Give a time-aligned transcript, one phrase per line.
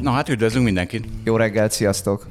[0.00, 1.06] Na hát üdvözlünk mindenkit!
[1.24, 2.26] Jó reggelt, sziasztok!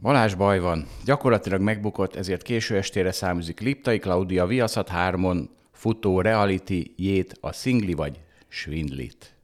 [0.00, 0.86] Balázs baj van.
[1.04, 7.94] Gyakorlatilag megbukott, ezért késő estére száműzik Liptai Klaudia Viaszat 3 futó reality jét, a szingli
[7.94, 9.34] vagy svindlit.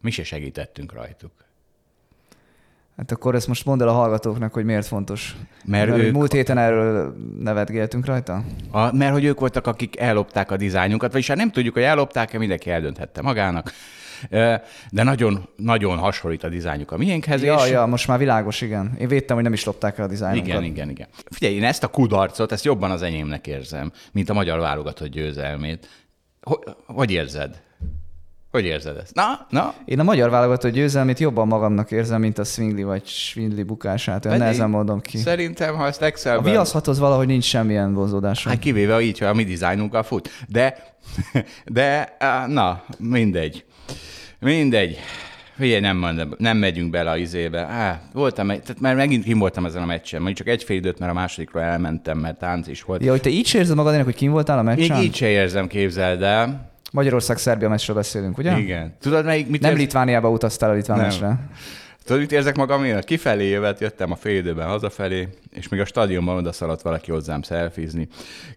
[0.00, 1.32] Mi se segítettünk rajtuk.
[2.96, 5.36] Hát akkor ezt most mondd el a hallgatóknak, hogy miért fontos.
[5.64, 8.44] Mert Mert ők- múlt héten erről nevetgéltünk rajta?
[8.70, 12.38] A, mert hogy ők voltak, akik ellopták a dizájnunkat, vagyis hát nem tudjuk, hogy ellopták-e,
[12.38, 13.72] mindenki eldönthette magának.
[14.90, 17.42] De nagyon, nagyon hasonlít a dizájnjuk a miénkhez.
[17.42, 17.70] Ja, és...
[17.70, 18.94] ja, most már világos, igen.
[18.98, 20.48] Én védtem, hogy nem is lopták el a dizájnunkat.
[20.48, 21.06] Igen, igen, igen.
[21.30, 25.88] Figyelj, én ezt a kudarcot, ezt jobban az enyémnek érzem, mint a magyar válogatott győzelmét.
[26.42, 27.62] Hogy, hogy érzed?
[28.54, 29.14] Hogy érzed ezt?
[29.14, 33.62] Na, na, Én a magyar válogatott győzelmét jobban magamnak érzem, mint a Swingli vagy Svindli
[33.62, 34.24] bukását.
[34.24, 35.18] Olyan nehezen mondom ki.
[35.18, 36.52] Szerintem, ha ezt A Excelben...
[36.52, 38.52] viaszhathoz valahogy nincs semmilyen vonzódásom.
[38.52, 40.30] Hát kivéve így, hogy a mi dizájnunkkal fut.
[40.48, 40.96] De,
[41.64, 43.64] de, na, mindegy.
[44.40, 44.98] Mindegy.
[45.58, 47.60] Figyelj, nem, mondom, nem megyünk bele a izébe.
[47.60, 50.22] Á, voltam, egy- tehát már megint kim voltam ezen a meccsen.
[50.22, 53.04] Majd csak egy fél időt, mert a másodikról elmentem, mert tánc is volt.
[53.04, 55.02] Ja, hogy te így se érzed magadének, hogy kim voltál a Még meccsen?
[55.02, 56.72] így se érzem, képzeld el.
[56.92, 58.58] Magyarország-Szerbia meccsről beszélünk, ugye?
[58.58, 58.94] Igen.
[59.00, 61.38] Tudod, melyik, mit Nem érz- Litvániába utaztál a litván meccsre.
[62.04, 63.04] Tudod, mit érzek magamért?
[63.04, 67.42] Kifelé jövet, jöttem a fél időben hazafelé, és még a stadionban oda szaladt valaki hozzám
[67.42, 68.08] szelfizni.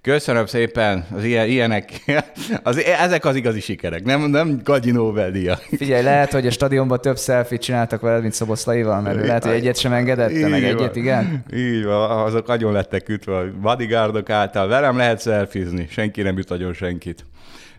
[0.02, 1.92] Köszönöm szépen, az ilyen, ilyenek,
[2.64, 5.56] az, ezek az igazi sikerek, nem, nem gagyi Nobel-díja.
[5.56, 9.78] Figyelj, lehet, hogy a stadionban több selfie csináltak veled, mint Szoboszlaival, mert lehet, hogy egyet
[9.78, 11.44] sem engedette, meg egyet, igen.
[11.54, 14.68] Így van, azok nagyon lettek ütve a bodyguardok által.
[14.68, 17.26] Velem lehet szelfizni, senki nem üt agyon senkit.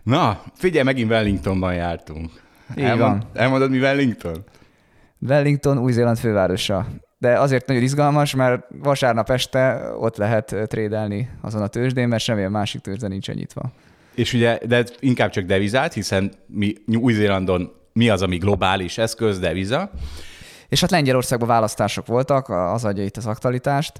[0.03, 2.29] Na, figyelj, megint Wellingtonban jártunk.
[2.77, 3.29] Így Elmond- van.
[3.33, 4.43] Elmondod, mi Wellington?
[5.19, 6.87] Wellington, Új-Zéland fővárosa.
[7.17, 12.51] De azért nagyon izgalmas, mert vasárnap este ott lehet trédelni azon a tőzsdén, mert semmilyen
[12.51, 13.71] másik tőzsde nincsen nyitva.
[14.15, 19.91] És ugye, de inkább csak devizát, hiszen mi Új-Zélandon mi az, ami globális eszköz, deviza.
[20.69, 23.93] És hát Lengyelországban választások voltak, az adja itt az aktualitást,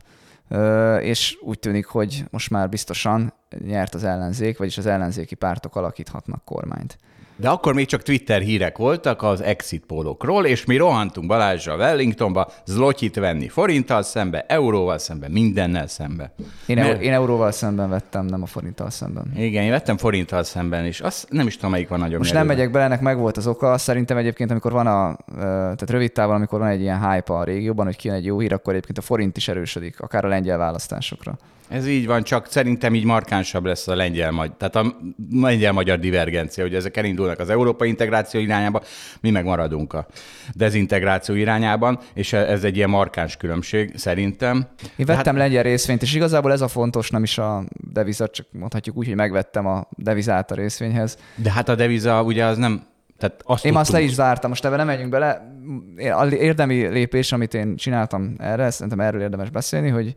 [1.00, 3.34] és úgy tűnik, hogy most már biztosan
[3.66, 6.98] nyert az ellenzék, vagyis az ellenzéki pártok alakíthatnak kormányt.
[7.42, 12.52] De akkor még csak Twitter hírek voltak az exit pólokról, és mi rohantunk Balázsra Wellingtonba
[12.66, 16.32] zlotyit venni forinttal szembe, euróval szembe, mindennel szembe.
[16.66, 19.32] Én, Mert- én euróval szemben vettem, nem a forinttal szemben.
[19.36, 21.00] Igen, én vettem forinttal szemben is.
[21.00, 22.58] Azt nem is tudom, melyik van nagyobb Most nem nyerőben.
[22.58, 23.78] megyek bele, ennek meg volt az oka.
[23.78, 27.86] Szerintem egyébként, amikor van a, tehát rövid távon, amikor van egy ilyen hype a régióban,
[27.86, 31.38] hogy kijön egy jó hír, akkor egyébként a forint is erősödik, akár a lengyel választásokra.
[31.70, 34.96] Ez így van, csak szerintem így markánsabb lesz a lengyel magyar, tehát a
[35.32, 38.82] lengyel-magyar divergencia, hogy ezek elindulnak az európai integráció irányába,
[39.22, 40.08] mi meg maradunk a
[40.54, 44.68] dezintegráció irányában, és ez egy ilyen markáns különbség szerintem.
[44.96, 45.44] Én vettem hát...
[45.44, 49.16] lengyel részvényt, és igazából ez a fontos, nem is a devizat, csak mondhatjuk úgy, hogy
[49.16, 51.18] megvettem a devizát a részvényhez.
[51.36, 52.84] De hát a deviza ugye az nem,
[53.18, 55.56] tehát azt Én már azt le is zártam, most ebben nem menjünk bele.
[55.98, 60.16] A érdemi lépés, amit én csináltam erre, szerintem erről érdemes beszélni, hogy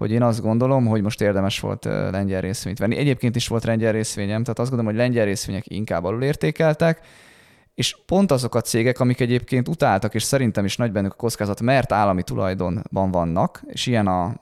[0.00, 2.96] hogy én azt gondolom, hogy most érdemes volt lengyel részvényt venni.
[2.96, 7.00] Egyébként is volt lengyel részvényem, tehát azt gondolom, hogy lengyel részvények inkább alulértékeltek,
[7.74, 11.60] és pont azok a cégek, amik egyébként utáltak, és szerintem is nagy bennük a kockázat,
[11.60, 14.34] mert állami tulajdonban vannak, és ilyen a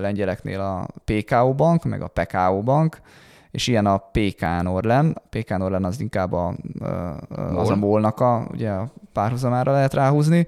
[0.00, 3.00] lengyeleknél a PKO bank, meg a PKO bank,
[3.50, 5.16] és ilyen a PK Norlen.
[5.24, 6.54] A PK Norlen az inkább a,
[7.30, 7.88] az a MOL.
[7.90, 10.46] molnak a, ugye a párhuzamára lehet ráhúzni,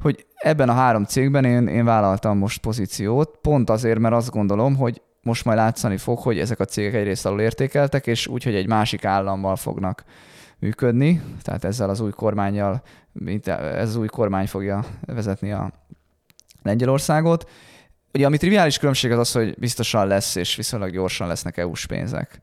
[0.00, 4.76] hogy ebben a három cégben én, én vállaltam most pozíciót, pont azért, mert azt gondolom,
[4.76, 8.54] hogy most majd látszani fog, hogy ezek a cégek egyrészt alul értékeltek, és úgy, hogy
[8.54, 10.04] egy másik állammal fognak
[10.58, 12.82] működni, tehát ezzel az új kormányjal,
[13.12, 15.72] mint ez az új kormány fogja vezetni a
[16.62, 17.50] Lengyelországot.
[18.12, 22.40] Ugye ami triviális különbség az az, hogy biztosan lesz, és viszonylag gyorsan lesznek EU-s pénzek.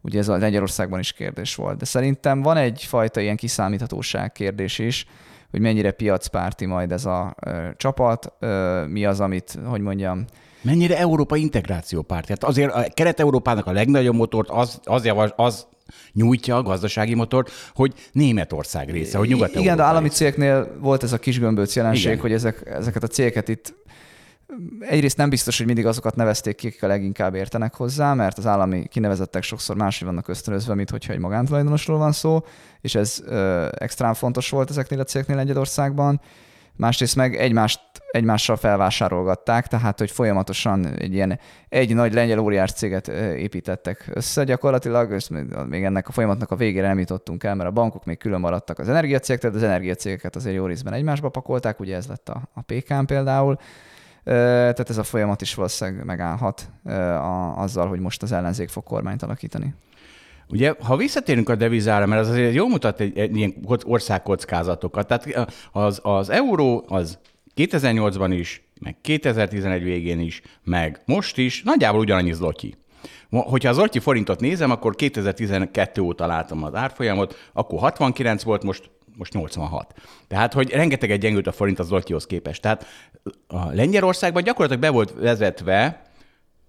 [0.00, 1.78] Ugye ez a Lengyelországban is kérdés volt.
[1.78, 5.06] De szerintem van egyfajta ilyen kiszámíthatóság kérdés is,
[5.50, 10.24] hogy mennyire piacpárti majd ez a ö, csapat, ö, mi az, amit, hogy mondjam,
[10.62, 12.28] Mennyire Európa integráció párt?
[12.28, 15.66] Hát azért a Kelet-Európának a legnagyobb motort az, az, javas, az
[16.12, 21.12] nyújtja a gazdasági motort, hogy Németország része, hogy nyugat Igen, de állami cégeknél volt ez
[21.12, 22.06] a kis gömbölc jelenség.
[22.06, 22.20] Igen.
[22.20, 23.74] hogy ezek, ezeket a cégeket itt
[24.80, 28.46] egyrészt nem biztos, hogy mindig azokat nevezték ki, akik a leginkább értenek hozzá, mert az
[28.46, 32.44] állami kinevezettek sokszor máshogy vannak ösztönözve, mint hogyha egy magántulajdonosról van szó,
[32.80, 36.20] és ez ö, extrán fontos volt ezeknél a cégeknél Lengyelországban.
[36.76, 37.80] Másrészt meg egymást,
[38.10, 41.38] egymással felvásárolgatták, tehát hogy folyamatosan egy ilyen
[41.68, 45.28] egy nagy lengyel óriás céget építettek össze gyakorlatilag, és
[45.68, 48.78] még ennek a folyamatnak a végére nem jutottunk el, mert a bankok még külön maradtak
[48.78, 52.60] az energiacégek, tehát az energiacégeket azért jó részben egymásba pakolták, ugye ez lett a, a
[52.62, 53.58] PKN például,
[54.24, 56.70] tehát ez a folyamat is valószínűleg megállhat
[57.56, 59.74] azzal, hogy most az ellenzék fog kormányt alakítani.
[60.48, 65.06] Ugye, ha visszatérünk a devizára, mert az azért jól mutat egy, egy ilyen országkockázatokat.
[65.06, 67.18] Tehát az, az euró az
[67.56, 72.74] 2008-ban is, meg 2011 végén is, meg most is nagyjából ugyanannyi zlotyi.
[73.30, 78.90] Hogyha az zlotyi forintot nézem, akkor 2012 óta látom az árfolyamot, akkor 69 volt, most
[79.20, 79.94] most 86.
[80.28, 82.62] Tehát, hogy rengeteg egy gyengült a forint az zlotyihoz képest.
[82.62, 82.86] Tehát
[83.46, 86.02] a Lengyelországban gyakorlatilag be volt vezetve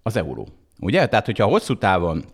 [0.03, 0.47] az euró.
[0.79, 1.07] Ugye?
[1.07, 2.25] Tehát, hogyha hosszú távon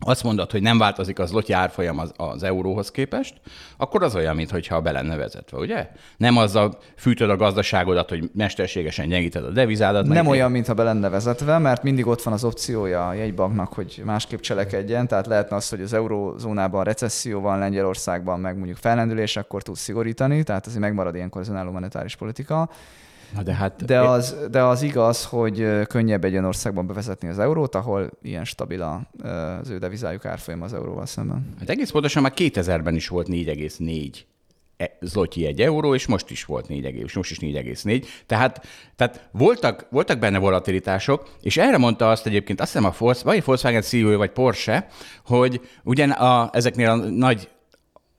[0.00, 3.40] azt mondod, hogy nem változik az lotyi árfolyam az, az euróhoz képest,
[3.76, 5.90] akkor az olyan, mintha be lenne vezetve, ugye?
[6.16, 10.06] Nem azzal fűtöd a gazdaságodat, hogy mesterségesen gyengíted a devizádat.
[10.06, 14.02] Nem olyan, mintha be lenne vezetve, mert mindig ott van az opciója a jegybanknak, hogy
[14.04, 19.62] másképp cselekedjen, tehát lehetne az, hogy az eurózónában recesszió van, Lengyelországban meg mondjuk fellendülés, akkor
[19.62, 22.70] tud szigorítani, tehát azért megmarad ilyenkor az önálló monetáris politika.
[23.34, 23.84] Na de, hát...
[23.84, 28.44] de, az, de az igaz, hogy könnyebb egy olyan országban bevezetni az eurót, ahol ilyen
[28.44, 28.82] stabil
[29.62, 31.54] az ő devizájuk árfolyam az euróval szemben.
[31.58, 34.14] Hát egész pontosan már 2000-ben is volt 4,4
[34.76, 38.04] e, zlotyi egy euró, és most is volt 4, és most is 4,4.
[38.26, 38.66] Tehát,
[38.96, 43.44] tehát voltak, voltak benne volatilitások, és erre mondta azt egyébként, azt hiszem a Volkswagen, vagy
[43.44, 44.88] Volkswagen CEO, vagy Porsche,
[45.24, 47.48] hogy ugyan a, ezeknél a nagy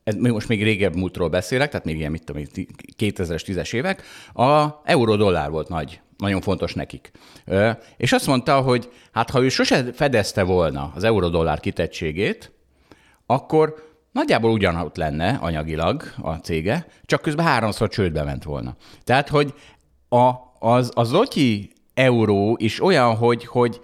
[0.03, 2.43] ez most még régebb múltról beszélek, tehát még ilyen, mit tudom,
[2.97, 4.03] 2000-es, 10-es évek,
[4.33, 7.11] a euró-dollár volt nagy, nagyon fontos nekik.
[7.97, 12.51] És azt mondta, hogy hát ha ő sose fedezte volna az euró-dollár kitettségét,
[13.25, 18.75] akkor nagyjából ugyanott lenne anyagilag a cége, csak közben háromszor csődbe ment volna.
[19.03, 19.53] Tehát, hogy
[20.09, 23.79] a, az, az Lotyi euró is olyan, hogy, hogy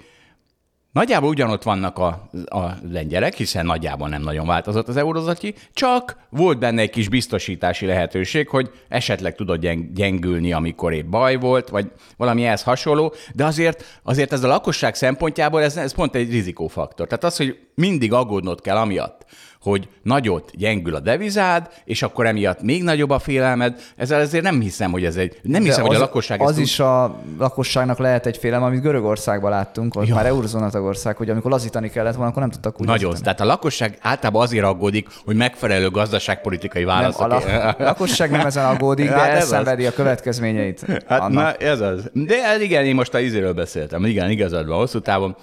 [0.97, 6.59] Nagyjából ugyanott vannak a, a lengyelek, hiszen nagyjából nem nagyon változott az eurozatyi, csak volt
[6.59, 12.45] benne egy kis biztosítási lehetőség, hogy esetleg tudod gyengülni, amikor épp baj volt, vagy valami
[12.45, 17.07] ehhez hasonló, de azért, azért ez a lakosság szempontjából ez, ez pont egy rizikófaktor.
[17.07, 19.25] Tehát az, hogy mindig aggódnod kell amiatt,
[19.61, 23.79] hogy nagyot gyengül a devizád, és akkor emiatt még nagyobb a félelmed.
[23.95, 25.39] Ezzel azért nem hiszem, hogy ez egy...
[25.41, 26.41] Nem hiszem, az, hogy a lakosság...
[26.41, 26.85] Az is tud...
[26.85, 30.15] a lakosságnak lehet egy félelem, amit Görögországban láttunk, hogy ja.
[30.15, 33.09] már eurozóna tagország, hogy amikor lazítani kellett volna, akkor nem tudtak úgy Nagyon.
[33.09, 33.23] Lazítani.
[33.23, 37.27] Tehát a lakosság általában azért aggódik, hogy megfelelő gazdaságpolitikai válaszok.
[37.27, 41.03] Nem, a, la- lakosság nem ezen aggódik, de hát elszenvedi a következményeit.
[41.07, 42.09] Hát na, ez az.
[42.13, 44.05] De igen, én most a izéről beszéltem.
[44.05, 45.35] Igen, igazad van, hosszú távon.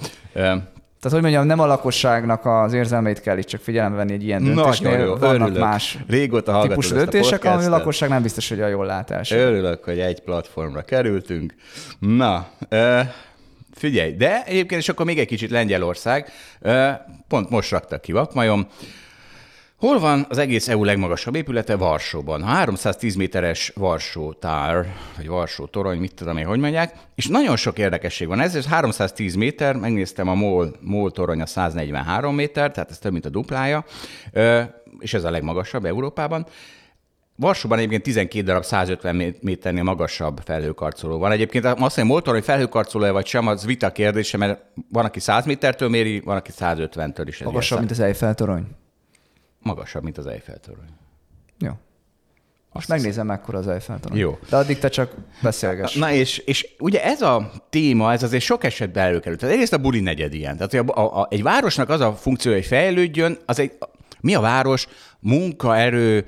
[1.05, 4.45] Tehát, hogy mondjam, nem a lakosságnak az érzelmeit kell itt csak figyelembe venni egy ilyen
[4.45, 4.91] döntésnél.
[4.91, 5.63] Nagyon jó, Vannak örülök.
[5.63, 9.31] más Régóta típusú döntések, ami a lakosság nem biztos, hogy a jól látás.
[9.31, 11.55] Örülök, hogy egy platformra kerültünk.
[11.99, 12.49] Na,
[13.75, 16.33] figyelj, de egyébként és akkor még egy kicsit Lengyelország.
[17.29, 18.67] pont most raktak ki Vakmajom.
[19.85, 21.77] Hol van az egész EU legmagasabb épülete?
[21.77, 22.43] Varsóban.
[22.43, 24.87] 310 méteres Varsó tár,
[25.17, 28.41] vagy Varsó torony, mit tudom én, hogy mondják, és nagyon sok érdekesség van.
[28.41, 33.25] Ez 310 méter, megnéztem a MOL, MOL torony a 143 méter, tehát ez több, mint
[33.25, 33.85] a duplája,
[34.99, 36.47] és ez a legmagasabb Európában.
[37.37, 41.33] Varsóban egyébként 12 darab 150 méternél magasabb felhőkarcoló van.
[41.33, 44.61] Egyébként azt mondja, Moltor, hogy felhőkarcoló vagy sem, az vita kérdése, mert
[44.91, 47.43] van, aki 100 métertől méri, van, aki 150-től is.
[47.43, 48.67] Magasabb, mint az Eiffel torony
[49.65, 50.89] magasabb, mint az Eiffel torony.
[51.59, 51.69] Jó.
[52.73, 54.19] Most Azt megnézem, mekkora az Eiffel torony.
[54.19, 54.39] Jó.
[54.49, 55.95] De addig te csak beszélgess.
[55.95, 59.41] Na és, és ugye ez a téma, ez azért sok esetben előkerült.
[59.41, 60.57] Tehát egyrészt a buli negyed ilyen.
[60.57, 63.73] Tehát a, a, a, egy városnak az a funkció, hogy fejlődjön, az egy,
[64.21, 64.87] mi a város?
[65.21, 66.25] Munkaerő,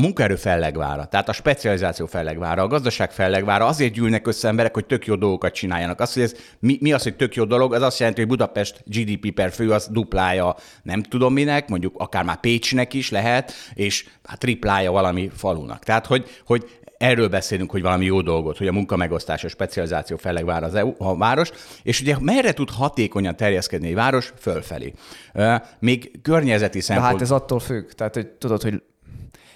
[0.00, 4.86] a munkaerő fellegvára, tehát a specializáció fellegvára, a gazdaság fellegvára, azért gyűlnek össze emberek, hogy
[4.86, 6.00] tök jó dolgokat csináljanak.
[6.00, 8.82] Az, hogy ez, mi, mi az, hogy tök jó dolog, az azt jelenti, hogy Budapest
[8.86, 14.08] GDP per fő az duplája nem tudom minek, mondjuk akár már Pécsnek is lehet, és
[14.24, 15.84] hát triplája valami falunak.
[15.84, 20.66] Tehát, hogy, hogy erről beszélünk, hogy valami jó dolgot, hogy a munkamegosztás, a specializáció fellegvára
[20.66, 21.50] az EU, a város,
[21.82, 24.32] és ugye merre tud hatékonyan terjeszkedni egy város?
[24.38, 24.92] Fölfelé.
[25.78, 27.06] Még környezeti szempont...
[27.06, 27.90] De hát ez attól függ.
[27.90, 28.82] Tehát, hogy tudod, hogy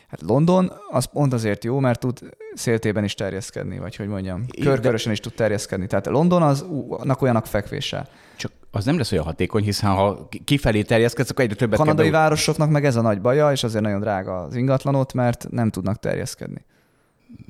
[0.08, 2.20] Hát London az pont azért jó, mert tud
[2.54, 5.86] széltében is terjeszkedni, vagy hogy mondjam, körkörösen is tud terjeszkedni.
[5.86, 8.08] Tehát London az annak olyanak fekvése.
[8.36, 12.20] Csak az nem lesz olyan hatékony, hiszen ha kifelé terjeszkedsz, akkor egyre többet Kanadai kell
[12.20, 15.98] városoknak meg ez a nagy baja, és azért nagyon drága az ingatlanot, mert nem tudnak
[15.98, 16.64] terjeszkedni.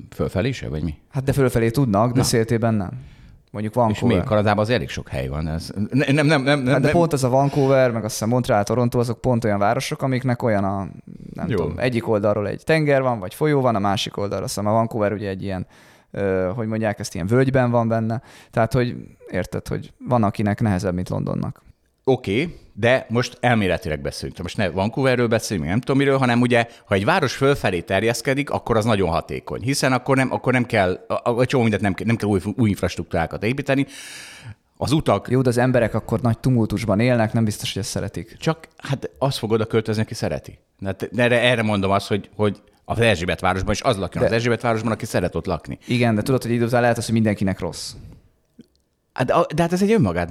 [0.09, 0.97] Fölfelé se, vagy mi?
[1.09, 2.23] Hát de fölfelé tudnak, de Na.
[2.23, 2.91] széltében nem.
[3.55, 4.17] Mondjuk És Vancouver.
[4.17, 5.47] még Kanadában az elég sok hely van.
[5.47, 6.91] Ez, nem, nem, nem, nem, Hát de nem.
[6.91, 10.63] pont az a Vancouver, meg azt hiszem Montreal, Toronto, azok pont olyan városok, amiknek olyan
[10.63, 10.87] a,
[11.33, 11.55] nem Jó.
[11.55, 14.43] tudom, egyik oldalról egy tenger van, vagy folyó van, a másik oldalról.
[14.45, 15.67] Azt hiszem a Vancouver ugye egy ilyen,
[16.55, 18.21] hogy mondják, ezt ilyen völgyben van benne.
[18.51, 18.95] Tehát, hogy
[19.31, 21.61] érted, hogy van, akinek nehezebb, mint Londonnak.
[22.07, 24.41] Oké, okay, de most elméletileg beszélünk.
[24.41, 28.77] Most ne Vancouverről beszélünk, nem tudom miről, hanem ugye, ha egy város fölfelé terjeszkedik, akkor
[28.77, 32.05] az nagyon hatékony, hiszen akkor nem, akkor nem kell, a, a csomó mindent nem, kell-
[32.07, 33.85] nem kell új, új infrastruktúrákat építeni.
[34.77, 38.37] Az utak Jó, de az emberek akkor nagy tumultusban élnek, nem biztos, hogy ezt szeretik.
[38.37, 40.59] csak, hát azt fog oda költözni, aki szereti.
[40.83, 44.35] Hát erre, erre mondom azt, hogy, hogy az Erzsébet városban is az lakjon De- az
[44.35, 45.77] Erzsébet városban, aki szeret ott lakni.
[45.87, 47.93] Igen, de tudod, hogy idő után lehet az, hogy mindenkinek rossz.
[49.13, 50.29] Hát, a- de hát ez egy önmagát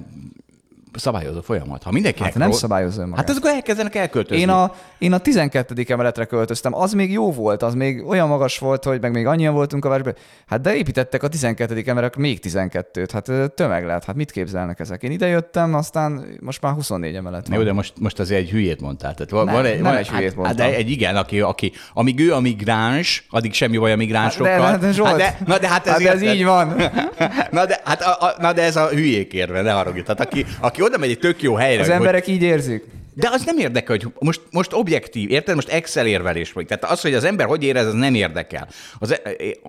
[0.94, 1.82] szabályozó folyamat.
[1.82, 3.28] Ha mindenkinek Hát nem rossz- szabályozza önmagát.
[3.28, 4.42] Hát azok elkezdenek elköltözni.
[4.42, 5.84] Én a, én a 12.
[5.88, 9.54] emeletre költöztem, az még jó volt, az még olyan magas volt, hogy meg még annyian
[9.54, 10.14] voltunk a városban.
[10.46, 11.82] Hát de építettek a 12.
[11.86, 15.02] emelek még 12-t, hát tömeg lett, hát mit képzelnek ezek?
[15.02, 17.58] Én idejöttem, aztán most már 24 emelet van.
[17.58, 19.14] Jó, de most, most azért egy hülyét mondtál.
[19.14, 20.56] Tehát van, Nem, van egy, nem van egy hülyét hát, mondtam.
[20.56, 24.60] De egy igen, aki, aki, amíg ő a migráns, addig semmi baj a migránsokkal.
[24.60, 26.74] Hát de, de, Zsolt, hát de, na de hát ez, hát de ez így van.
[27.50, 30.02] Na de, hát a, a, na de ez a hülyék érve, ne haragudj.
[30.02, 32.84] Tehát aki, aki oda megy egy tök jó helyre, Az hogy, emberek így érzik.
[33.14, 35.54] de az nem érdekel, hogy most, most objektív, érted?
[35.54, 36.66] Most Excel érvelés vagy.
[36.66, 38.68] Tehát az, hogy az ember hogy érez, az nem érdekel.
[38.98, 39.20] Az,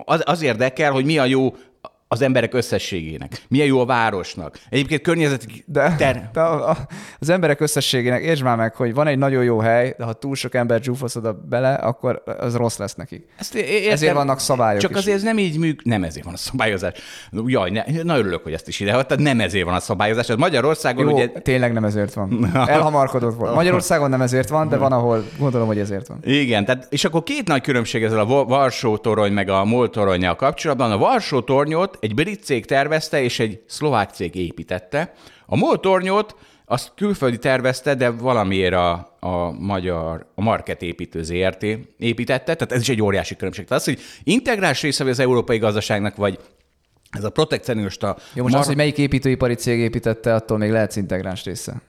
[0.04, 1.54] az, az érdekel, hogy mi a jó
[2.08, 3.42] az emberek összességének.
[3.48, 4.58] Milyen jó a városnak.
[4.70, 6.30] Egyébként környezeti De, ter...
[6.32, 6.76] de a, a,
[7.18, 10.34] az emberek összességének, értsd már meg, hogy van egy nagyon jó hely, de ha túl
[10.34, 13.28] sok ember zsúfolsz oda bele, akkor az rossz lesz nekik.
[13.38, 14.96] Ezt értem, Ezért vannak szabályok Csak is.
[14.96, 16.92] azért ez nem így műk, nem ezért van a szabályozás.
[17.46, 20.28] Jaj, ne, nagyon örülök, hogy ezt is idehagytad, nem ezért van a szabályozás.
[20.28, 21.28] Ez Magyarországon Jó, ugye...
[21.28, 22.50] tényleg nem ezért van.
[22.54, 23.54] Elhamarkodott volt.
[23.54, 26.18] Magyarországon nem ezért van, de van, ahol gondolom, hogy ezért van.
[26.22, 29.90] Igen, tehát, és akkor két nagy különbség ezzel a Va- Varsó torony meg a MOL
[29.90, 30.92] toronyjal kapcsolatban.
[30.92, 35.12] A Varsó tornyot egy brit cég tervezte, és egy szlovák cég építette.
[35.46, 36.36] A MOL tornyot
[36.68, 41.62] azt külföldi tervezte, de valamiért a, a magyar, a Market építő ZRT
[41.98, 43.66] építette, tehát ez is egy óriási különbség.
[43.66, 46.38] Tehát az, hogy integráns része az európai gazdaságnak, vagy
[47.10, 51.44] ez a protekcionista Jó, most az, hogy melyik építőipari cég építette, attól még lehetsz integráns
[51.44, 51.82] része.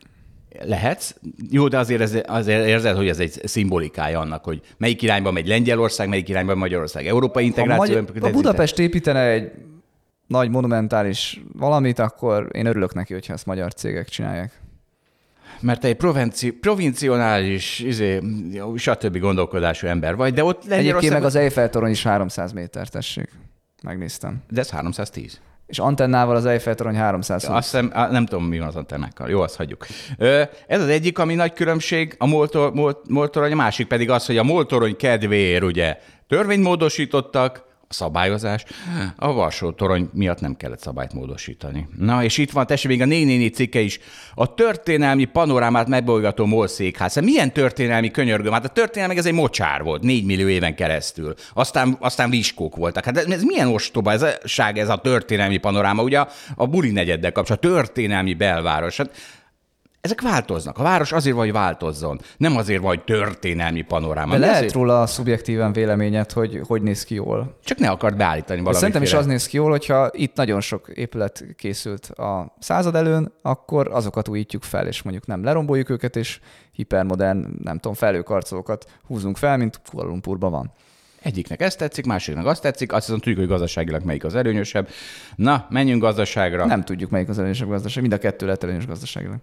[0.62, 1.16] Lehetsz.
[1.50, 5.48] Jó, de azért, ez, azért érzed, hogy ez egy szimbolikája annak, hogy melyik irányba megy
[5.48, 7.08] Lengyelország, melyik irányba Magyarország.
[7.08, 7.96] Európai integráció.
[7.96, 9.52] Magyar, ha Budapest építene egy
[10.28, 14.62] nagy monumentális valamit, akkor én örülök neki, hogyha ezt magyar cégek csinálják.
[15.62, 18.22] Mert te egy provinci, provincionális, izé,
[18.76, 19.18] stb.
[19.18, 21.12] gondolkodású ember vagy, de ott Egyébként Lengyelország...
[21.12, 23.30] meg az Eiffel torony is 300 méter, tessék.
[23.84, 24.44] Megnéztem.
[24.50, 25.40] De ez 310.
[25.68, 27.58] És antennával az Eiffel torony 320.
[27.58, 29.30] Azt hiszem, nem tudom, mi van az antennákkal.
[29.30, 29.86] Jó, azt hagyjuk.
[30.68, 34.38] Ez az egyik, ami nagy különbség, a moltor, mol, moltorony, a másik pedig az, hogy
[34.38, 38.63] a moltorony kedvéért ugye törvényt módosítottak, szabályozás,
[39.15, 41.88] a Varsó torony miatt nem kellett szabályt módosítani.
[41.98, 44.00] Na, és itt van, tessék, még a 444 cikke is.
[44.36, 47.13] A történelmi panorámát megbolygató MOL székház.
[47.13, 48.53] Hát Milyen történelmi könyörgöm?
[48.53, 51.34] Hát a történelmi ez egy mocsár volt, 4 millió éven keresztül.
[51.53, 53.06] Aztán, aztán viskók voltak.
[53.06, 56.03] Hát ez, ez milyen ostoba ez ság, ez a történelmi panoráma?
[56.03, 58.98] Ugye a, a buli negyeddel kapcsolatban, történelmi belváros.
[58.98, 59.12] Hát
[60.01, 60.77] ezek változnak.
[60.77, 62.20] A város azért van, hogy változzon.
[62.38, 64.34] Nem azért van, hogy történelmi panoráma.
[64.34, 64.74] De lehet ezért...
[64.74, 67.58] róla szubjektíven véleményed, hogy hogy néz ki jól.
[67.63, 68.80] Csak ne akart beállítani valamit.
[68.80, 73.32] Szerintem is az néz ki jól, hogyha itt nagyon sok épület készült a század előn,
[73.42, 76.39] akkor azokat újítjuk fel, és mondjuk nem leromboljuk őket, és
[76.72, 80.72] hipermodern, nem tudom, felőkarcolókat húzunk fel, mint Kuala Lumpurban van.
[81.22, 84.89] Egyiknek ez tetszik, másiknak azt tetszik, azt hiszem tudjuk, hogy gazdaságilag melyik az előnyösebb.
[85.36, 86.66] Na, menjünk gazdaságra.
[86.66, 88.01] Nem tudjuk, melyik az előnyösebb gazdaság.
[88.01, 89.38] Mind a kettő lehet előnyös gazdaságilag.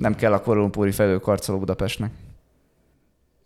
[0.00, 2.10] Nem kell a Kuala Lumpuri felőkarcoló Budapestnek.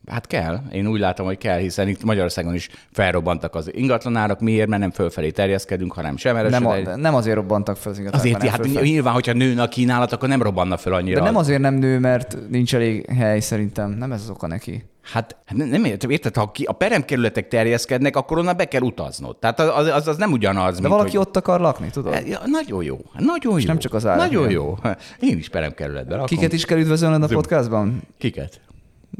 [0.06, 0.60] Hát kell.
[0.72, 4.40] Én úgy látom, hogy kell, hiszen itt Magyarországon is felrobbantak az ingatlanárak.
[4.40, 4.68] Miért?
[4.68, 8.42] Mert nem fölfelé terjeszkedünk, hanem sem Nem, a, nem azért robbantak fel az ingatlanok, Azért,
[8.50, 8.88] hát fölfelé.
[8.88, 11.18] nyilván, hogyha nőne a kínálat, akkor nem robbanna föl annyira.
[11.18, 13.90] De nem az- azért nem nő, mert nincs elég hely szerintem.
[13.90, 14.84] Nem ez az oka neki.
[15.02, 19.36] Hát nem, nem értem, érted, ha ki, a peremkerületek terjeszkednek, akkor onnan be kell utaznod.
[19.36, 21.26] Tehát az, az, az nem ugyanaz, De mint, valaki hogy...
[21.26, 22.26] ott akar lakni, tudod?
[22.26, 23.66] Ja, nagyon jó, nagyon jó.
[23.66, 24.78] nem csak az árak Nagyon jó.
[25.30, 26.36] Én is peremkerületben lakom.
[26.36, 28.02] Kiket is kell üdvözölnöd a podcastban?
[28.18, 28.60] Kiket?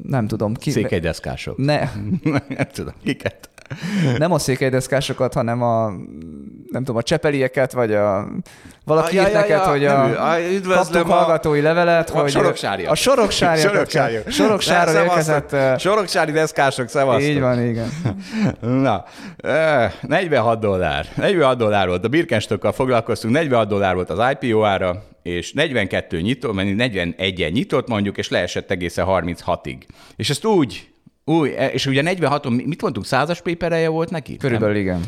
[0.03, 0.55] Nem tudom.
[0.55, 0.71] Ki...
[0.71, 1.57] Székelydeszkások.
[1.57, 1.79] Ne,
[2.49, 3.50] nem tudom, kiket?
[4.19, 5.89] Nem a székelydeszkásokat, hanem a
[6.71, 8.29] nem tudom, a csepelieket, vagy a
[8.85, 10.31] valaki Ja, írt ja, neked, ja, hogy a.
[10.31, 12.91] Ah, üdvözlöm kaptuk a- hallgatói levelet, a hogy soroksáriak.
[12.91, 13.69] a soroksáriak.
[13.69, 14.31] Soroksáriak.
[14.41, 15.53] Soroksáról érkezett.
[15.53, 17.31] eh, Soroksári deszkások, szevasztok.
[17.31, 17.89] Így van, igen.
[18.83, 19.05] Na,
[19.37, 21.07] eh, 46 dollár.
[21.17, 22.05] 46 dollár volt.
[22.05, 28.19] A Birkenstockkal foglalkoztunk, 46 dollár volt az IPO ára, és 42 nyitott, 41-en nyitott mondjuk,
[28.19, 29.77] és leesett egészen 36-ig.
[30.17, 30.90] És ezt úgy,
[31.31, 34.37] Új, e, és ugye 46-on, mit mondtunk, százas pépereje volt neki?
[34.37, 34.83] Körülbelül Nem.
[34.83, 35.05] igen.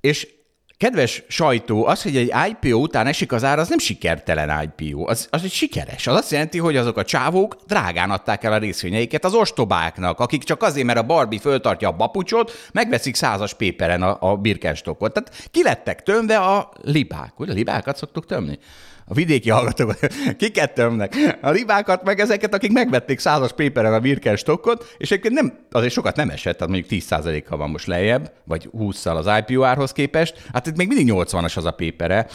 [0.00, 0.28] És
[0.76, 5.28] kedves sajtó, az, hogy egy IPO után esik az ár, az nem sikertelen IPO, az,
[5.30, 6.06] az egy sikeres.
[6.06, 10.42] Az azt jelenti, hogy azok a csávók drágán adták el a részvényeiket az ostobáknak, akik
[10.42, 15.12] csak azért, mert a Barbie föltartja a bapucsot, megveszik százas péperen a, a Birkenstockot.
[15.12, 17.40] Tehát ki lettek tömve a libák.
[17.40, 18.58] Ugye, libákat szoktuk tömni?
[19.08, 19.94] A vidéki hallgatók,
[20.38, 21.14] kiket tömnek?
[21.40, 26.16] A libákat, meg ezeket, akik megvették százas péperen a Birkenstockot, és egyébként nem, azért sokat
[26.16, 30.66] nem esett, tehát mondjuk 10%-kal van most lejjebb, vagy 20-szal az IPO árhoz képest, hát
[30.66, 32.26] itt még mindig 80-as az a pépere.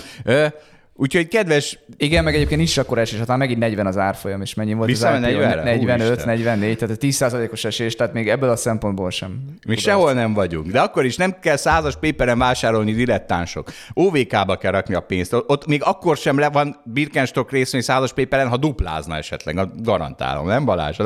[0.95, 1.79] Úgyhogy kedves...
[1.98, 5.25] Igen, meg egyébként is akkor esés, hát megint 40 az árfolyam, és mennyi volt Visszament
[5.25, 5.41] az IPO?
[5.41, 5.63] 40-re?
[5.63, 6.27] 45, Úristen.
[6.27, 9.43] 44, tehát a 10%-os esés, tehát még ebből a szempontból sem.
[9.67, 13.71] Mi sehol nem vagyunk, de akkor is nem kell százas péperen vásárolni dilettánsok.
[13.93, 15.33] OVK-ba kell rakni a pénzt.
[15.33, 20.65] Ott még akkor sem le van Birkenstock részvény százas péperen, ha duplázna esetleg, garantálom, nem
[20.65, 20.98] Balázs?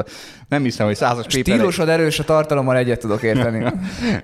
[0.50, 1.58] Nem hiszem, hogy százas péperen...
[1.58, 3.65] Stílusod erős, a tartalommal egyet tudok érteni.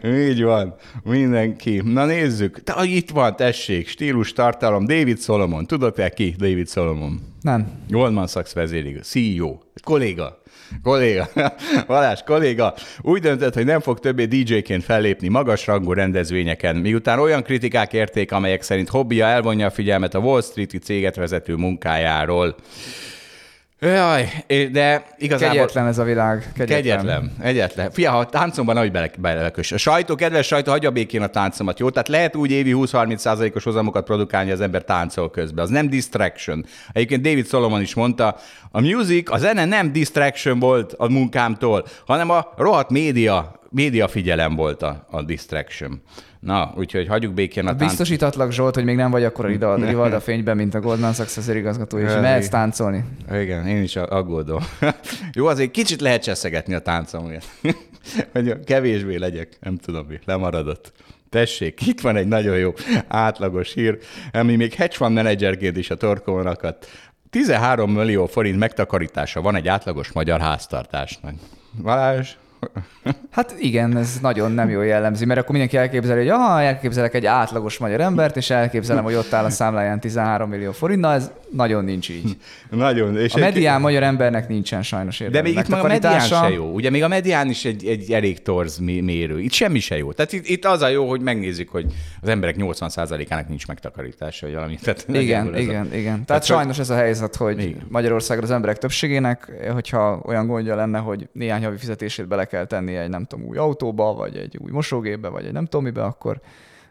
[0.29, 1.81] Így van, mindenki.
[1.85, 5.50] Na nézzük, Te, itt van, tessék, stílus, tartalom, David Solomon.
[5.59, 7.19] Tudod-e ki David Solomon?
[7.41, 7.67] Nem.
[7.89, 10.41] Goldman Sachs vezérigazgató, CEO, kolléga,
[10.83, 11.29] kolléga,
[11.87, 17.43] Balázs kolléga úgy döntött, hogy nem fog többé DJ-ként fellépni magas rangú rendezvényeken, miután olyan
[17.43, 22.55] kritikák érték, amelyek szerint hobbija elvonja a figyelmet a Wall Street-i céget vezető munkájáról.
[23.85, 24.29] Jaj,
[24.71, 25.55] de igazából...
[25.55, 26.51] Kegyetlen ez a világ.
[26.55, 26.81] Kegyetlen.
[26.81, 27.91] Kegyetlen, egyetlen.
[27.91, 29.71] Fia, ha táncomban nagy bele, belekös.
[29.71, 31.89] A sajtó, kedves sajtó, hagyja békén a táncomat, jó?
[31.89, 35.63] Tehát lehet úgy évi 20-30 os hozamokat produkálni, az ember táncol közben.
[35.63, 36.65] Az nem distraction.
[36.91, 38.35] Egyébként David Solomon is mondta,
[38.71, 44.55] a music, a zene nem distraction volt a munkámtól, hanem a rohadt média, média figyelem
[44.55, 46.01] volt a, a distraction.
[46.39, 47.81] Na, úgyhogy hagyjuk békén a tánc.
[47.81, 51.97] Biztosítatlak, Zsolt, hogy még nem vagy akkor a Rivalda fényben, mint a Goldman Sachs vezérigazgató,
[51.97, 52.21] és Elég.
[52.21, 53.03] mehetsz táncolni.
[53.31, 54.63] Igen, én is aggódom.
[55.33, 57.45] Jó, azért kicsit lehet cseszegetni a táncomért.
[58.33, 60.91] hogy kevésbé legyek, nem tudom mi, lemaradott.
[61.29, 62.73] Tessék, itt van egy nagyon jó
[63.07, 63.97] átlagos hír,
[64.31, 66.87] ami még hedge fund menedzserként is a torkomon akadt.
[67.29, 71.33] 13 millió forint megtakarítása van egy átlagos magyar háztartásnak.
[71.81, 72.35] Balázs,
[73.31, 77.25] Hát igen, ez nagyon nem jó jellemzi, mert akkor mindenki elképzeli, hogy aha, elképzelek egy
[77.25, 80.99] átlagos magyar embert, és elképzelem, hogy ott áll a számláján 13 millió forint.
[81.01, 82.37] Na, ez nagyon nincs így.
[82.69, 83.17] nagyon.
[83.17, 86.49] És A medián magyar embernek nincsen sajnos De érdemi még itt meg a medián se
[86.49, 86.73] jó.
[86.73, 89.39] Ugye még a medián is egy, egy elég torz mé- mérő.
[89.39, 90.11] Itt semmi se jó.
[90.11, 91.85] Tehát itt, itt az a jó, hogy megnézzük, hogy
[92.21, 94.75] az emberek 80%-ának nincs megtakarítása, vagy valami.
[94.75, 95.95] Tehát Igen, igen, a...
[95.95, 96.11] igen.
[96.11, 97.81] Tehát, Tehát, sajnos ez a helyzet, hogy Igen.
[97.89, 102.95] Magyarországon az emberek többségének, hogyha olyan gondja lenne, hogy néhány havi fizetését bele kell tenni
[102.95, 106.41] egy nem tudom, új autóba, vagy egy új mosógépbe, vagy egy nem tudom mibe, akkor,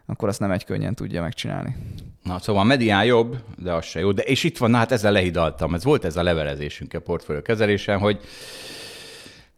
[0.05, 1.75] akkor azt nem egy könnyen tudja megcsinálni.
[2.23, 4.11] Na, szóval a medián jobb, de az se jó.
[4.11, 5.73] De, és itt van, na hát ezzel lehidaltam.
[5.73, 8.19] Ez volt ez a levelezésünk a portfólió kezelésen, hogy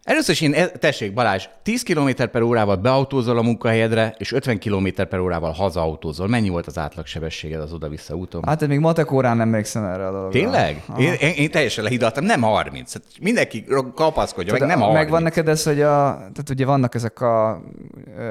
[0.03, 4.59] Először is én, e- tessék Balázs, 10 km per órával beautózol a munkahelyedre, és 50
[4.59, 6.27] km per órával hazaautózol.
[6.27, 8.43] Mennyi volt az átlagsebességed az oda-vissza úton?
[8.45, 10.29] Hát én még matek órán nem emlékszem erre a dologra.
[10.29, 10.83] Tényleg?
[10.87, 11.01] Aha.
[11.01, 12.93] Én, én, én teljesen lehidaltam, nem 30.
[12.93, 15.03] Hát mindenki kapaszkodja, meg Tudod, nem 30.
[15.03, 17.61] Megvan neked ez, hogy a, tehát ugye vannak ezek a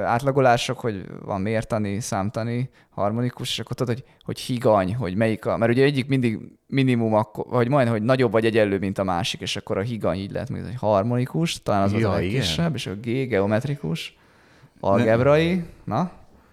[0.05, 5.57] átlagolások, hogy van mértani, számtani, harmonikus, és akkor tudod, hogy, hogy higany, hogy melyik a,
[5.57, 9.41] mert ugye egyik mindig minimum, akkor, vagy majdnem, hogy nagyobb vagy egyenlő, mint a másik,
[9.41, 12.33] és akkor a higany így lehet mondani, hogy harmonikus, talán az, az Ja, a igen.
[12.33, 14.17] legkisebb, és a G geometrikus,
[14.81, 16.11] algebrai, na,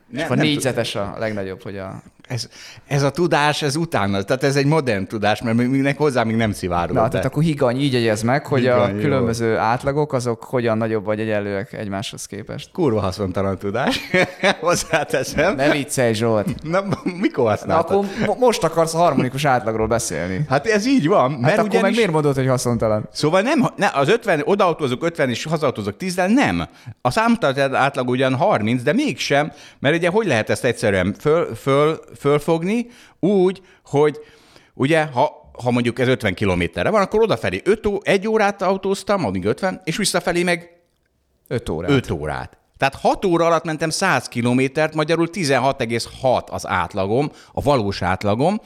[0.09, 2.01] és Nem- akkor nem négyzetes a legnagyobb, hogy a...
[2.29, 2.47] Ez,
[2.87, 6.51] ez a tudás, ez utána, tehát ez egy modern tudás, mert még hozzá még nem
[6.51, 7.07] szivárgott Na, be.
[7.09, 9.01] tehát akkor higany, így jegyez meg, hogy a Higany, jó.
[9.01, 12.69] különböző átlagok, azok hogyan nagyobb vagy egyenlőek egymáshoz képest.
[12.71, 13.99] Kurva haszontalan tudás,
[14.59, 15.55] hozzáteszem.
[15.55, 16.63] Ne viccelj, Zsolt!
[16.63, 16.83] Na,
[17.19, 17.95] mikor Na, használtad?
[17.95, 20.45] akkor mo- most akarsz a harmonikus átlagról beszélni.
[20.49, 21.81] Hát ez így van, Hát mert akkor ugyanis...
[21.81, 23.07] meg miért mondod, hogy haszontalan?
[23.11, 26.67] Szóval nem, ne, az 50, odaautózok 50 és hazautózok 10 de nem.
[27.01, 31.99] A számtalan átlag ugyan 30, de mégsem, mert ugye hogy lehet ezt egyszerűen föl, föl,
[32.19, 32.87] fölfogni
[33.19, 34.19] úgy, hogy
[34.73, 39.25] ugye ha, ha mondjuk ez 50 kilométerre van, akkor odafelé 5 ó, egy órát autóztam,
[39.25, 40.69] amíg 50, és visszafelé meg
[41.47, 41.91] 5 órát.
[41.91, 42.57] 5 órát.
[42.77, 48.59] Tehát 6 óra alatt mentem 100 kilométert, magyarul 16,6 az átlagom, a valós átlagom,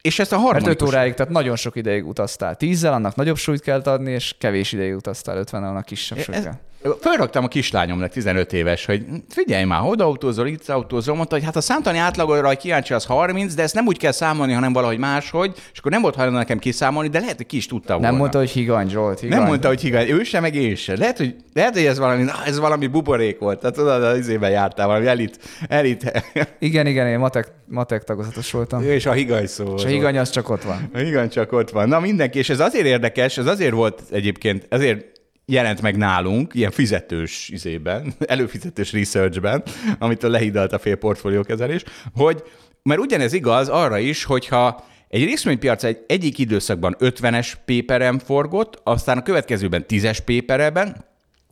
[0.00, 0.88] és ezt a Mert 5 harmonikus...
[0.88, 2.56] óráig, tehát nagyon sok ideig utaztál.
[2.56, 6.58] 10 annak nagyobb súlyt kell adni, és kevés ideig utaztál 50 annak kisebb súlyt kell.
[7.00, 11.56] Fölraktam a kislányomnak, 15 éves, hogy figyelj már, oda autózol, itt autózol, mondta, hogy hát
[11.56, 14.98] a számtani átlagra, hogy kíváncsi az 30, de ezt nem úgy kell számolni, hanem valahogy
[14.98, 18.08] máshogy, és akkor nem volt hajlandó nekem kiszámolni, de lehet, hogy ki is tudta volna.
[18.08, 19.38] Nem mondta, hogy higany, Zsolt, higany.
[19.38, 20.96] nem mondta, hogy higany, ő sem, meg én sem.
[20.98, 23.60] Lehet, hogy, lehet, hogy ez valami, ez valami buborék volt.
[23.60, 26.22] Tehát tudod, az izében jártál, valami elit, elit
[26.58, 28.82] Igen, igen, én matek, matek tagozatos voltam.
[28.82, 29.74] és a higany szó.
[29.76, 30.90] És a higany az csak ott van.
[30.94, 31.88] Igen, csak ott van.
[31.88, 35.12] Na mindenki, és ez azért érdekes, ez azért volt egyébként, ezért
[35.46, 39.62] jelent meg nálunk, ilyen fizetős izében, előfizetős researchben,
[39.98, 42.42] amit a lehidalt a fél portfóliókezelés, hogy,
[42.82, 49.18] mert ugyanez igaz arra is, hogyha egy részvénypiac egy egyik időszakban 50-es péperen forgott, aztán
[49.18, 51.04] a következőben 10-es pépereben,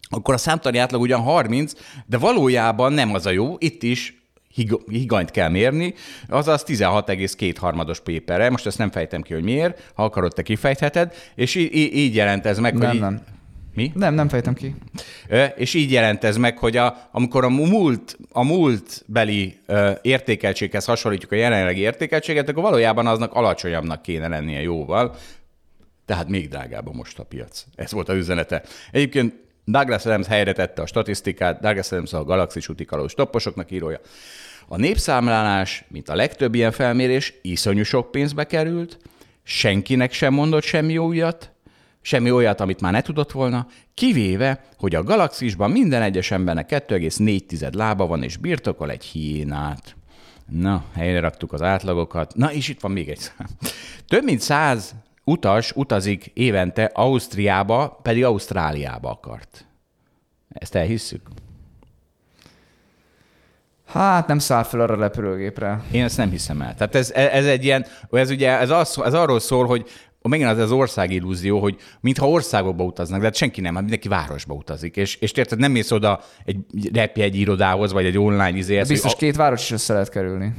[0.09, 1.72] akkor a számtani átlag ugyan 30,
[2.07, 4.22] de valójában nem az a jó, itt is
[4.87, 5.94] higanyt kell mérni,
[6.28, 8.50] azaz 16,2 harmados pépere.
[8.50, 12.46] Most ezt nem fejtem ki, hogy miért, ha akarod, te kifejtheted, és így, így jelent
[12.46, 13.00] ez meg, nem, hogy...
[13.00, 13.20] Nem,
[13.74, 13.92] Mi?
[13.94, 14.74] Nem, nem fejtem ki.
[15.56, 21.32] És így jelent ez meg, hogy a, amikor a múlt, a múltbeli ö, értékeltséghez hasonlítjuk
[21.32, 25.16] a jelenlegi értékeltséget, akkor valójában aznak alacsonyabbnak kéne lennie jóval,
[26.04, 27.64] tehát még drágább a most a piac.
[27.74, 28.62] Ez volt a üzenete.
[28.90, 34.00] Egyébként Douglas Adams helyre tette a statisztikát, Douglas Adams a galaxis utikaló stopposoknak írója.
[34.68, 38.98] A népszámlálás, mint a legtöbb ilyen felmérés, iszonyú sok pénzbe került,
[39.42, 41.52] senkinek sem mondott semmi újat,
[42.03, 47.75] semmi olyat, amit már ne tudott volna, kivéve, hogy a galaxisban minden egyes embernek 2,4
[47.75, 49.97] lába van, és birtokol egy hiénát.
[50.47, 52.35] Na, helyre raktuk az átlagokat.
[52.35, 53.47] Na, és itt van még egy szám.
[54.09, 59.67] Több mint száz utas utazik évente Ausztriába, pedig Ausztráliába akart.
[60.49, 61.29] Ezt elhisszük?
[63.87, 65.83] Hát nem száll fel arra a repülőgépre.
[65.91, 66.75] Én ezt nem hiszem el.
[66.75, 69.88] Tehát ez, ez egy ilyen, ez ugye, ez, az, ez arról szól, hogy
[70.28, 74.08] megint az az ország illúzió, hogy mintha országokba utaznak, de hát senki nem, hát mindenki
[74.08, 74.96] városba utazik.
[74.96, 76.58] És, és érted, nem mész oda egy
[76.92, 78.88] repjegy irodához, vagy egy online izéhez.
[78.88, 80.54] Biztos két város is össze lehet kerülni.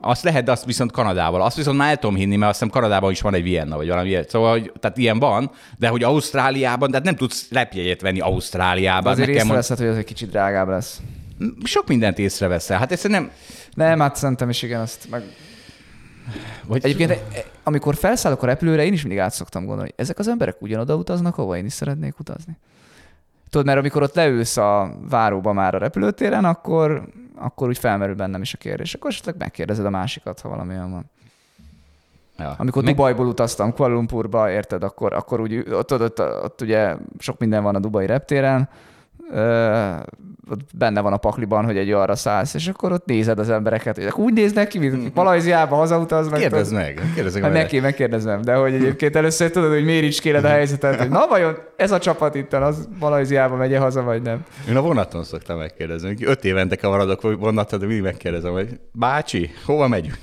[0.00, 1.42] Azt lehet, de azt viszont Kanadával.
[1.42, 3.88] Azt viszont már el tudom hinni, mert azt hiszem Kanadában is van egy Vienna, vagy
[3.88, 4.28] valami ilyet.
[4.28, 9.12] Szóval, hogy, tehát ilyen van, de hogy Ausztráliában, tehát nem tudsz repjegyet venni Ausztráliában.
[9.12, 11.00] Azért észreveszed, hogy ez egy kicsit drágább lesz.
[11.64, 12.78] Sok mindent észreveszel.
[12.78, 13.30] Hát ezt nem...
[13.74, 15.22] Nem, hát szerintem is igen, azt meg...
[16.66, 16.84] Vagy...
[16.84, 20.62] Egyébként, e- amikor felszállok a repülőre, én is mindig át szoktam gondolni, ezek az emberek
[20.62, 22.56] ugyanoda utaznak, ahova én is szeretnék utazni.
[23.50, 28.42] Tudod, mert amikor ott leülsz a váróba már a repülőtéren, akkor, akkor úgy felmerül bennem
[28.42, 28.94] is a kérdés.
[28.94, 31.10] Akkor esetleg megkérdezed a másikat, ha valami olyan van.
[32.38, 32.54] Ja.
[32.58, 32.94] Amikor Meg...
[32.94, 37.62] Dubajból utaztam Kuala Lumpurba, érted, akkor, akkor úgy, ott, ott, ott, ott ugye sok minden
[37.62, 38.68] van a dubai reptéren,
[40.50, 43.96] ott benne van a pakliban, hogy egy arra szállsz, és akkor ott nézed az embereket,
[43.96, 46.38] hogy úgy néznek ki, mint akik Malajziába hazautaznak.
[46.38, 47.44] Kérdezd meg, kérdezd meg.
[47.44, 51.08] Hát neki megkérdezem, de hogy egyébként először tudod, hogy miért is kéred a helyzetet, hogy
[51.08, 54.44] na vajon ez a csapat itt az Malajziába megy haza, vagy nem?
[54.68, 59.88] Én a vonaton szoktam megkérdezni, öt évente kavarodok vonaton, de mindig megkérdezem, hogy bácsi, hova
[59.88, 60.18] megyünk?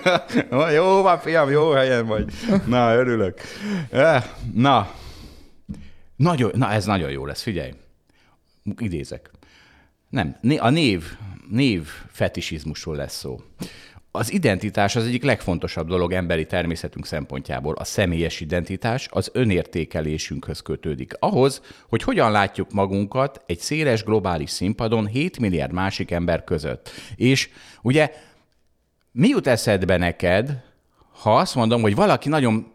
[0.76, 2.24] jó van, fiam, jó helyen vagy.
[2.66, 3.40] Na, örülök.
[4.54, 4.88] Na,
[6.16, 7.70] nagyon, na ez nagyon jó lesz, figyelj
[8.78, 9.30] idézek.
[10.14, 11.04] Nem, a név,
[11.50, 13.40] név fetisizmusról lesz szó.
[14.10, 17.74] Az identitás az egyik legfontosabb dolog emberi természetünk szempontjából.
[17.74, 21.12] A személyes identitás az önértékelésünkhöz kötődik.
[21.18, 26.90] Ahhoz, hogy hogyan látjuk magunkat egy széles globális színpadon 7 milliárd másik ember között.
[27.16, 27.48] És
[27.82, 28.12] ugye
[29.12, 30.62] mi jut eszedbe neked,
[31.22, 32.73] ha azt mondom, hogy valaki nagyon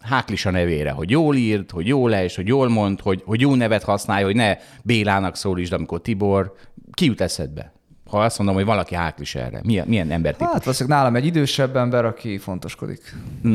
[0.00, 3.54] háklis a nevére, hogy jól írt, hogy jól és hogy jól mond, hogy, hogy jó
[3.54, 6.54] nevet használja, hogy ne Bélának szólítsd, amikor Tibor.
[6.92, 7.72] Ki jut eszedbe?
[8.10, 10.52] Ha azt mondom, hogy valaki háklis erre, milyen, milyen embertípus?
[10.52, 13.14] Hát valószínűleg nálam egy idősebb ember, aki fontoskodik.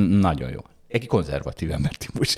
[0.09, 2.35] Nagyon jó egy konzervatív embertípus.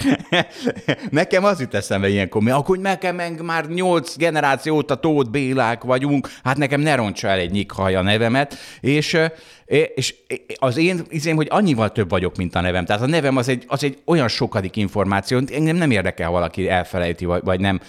[1.10, 5.84] nekem az jut eszembe ilyenkor, mert akkor nekem meg már nyolc generáció óta Tóth Bélák
[5.84, 9.18] vagyunk, hát nekem ne roncsa el egy nyikhaj a nevemet, és
[9.68, 10.16] és
[10.56, 12.86] az én izém, hogy annyival több vagyok, mint a nevem.
[12.86, 17.26] Tehát a nevem az egy, az egy olyan sokadik információ, engem nem érdekel, valaki elfelejti,
[17.26, 17.80] vagy, vagy nem.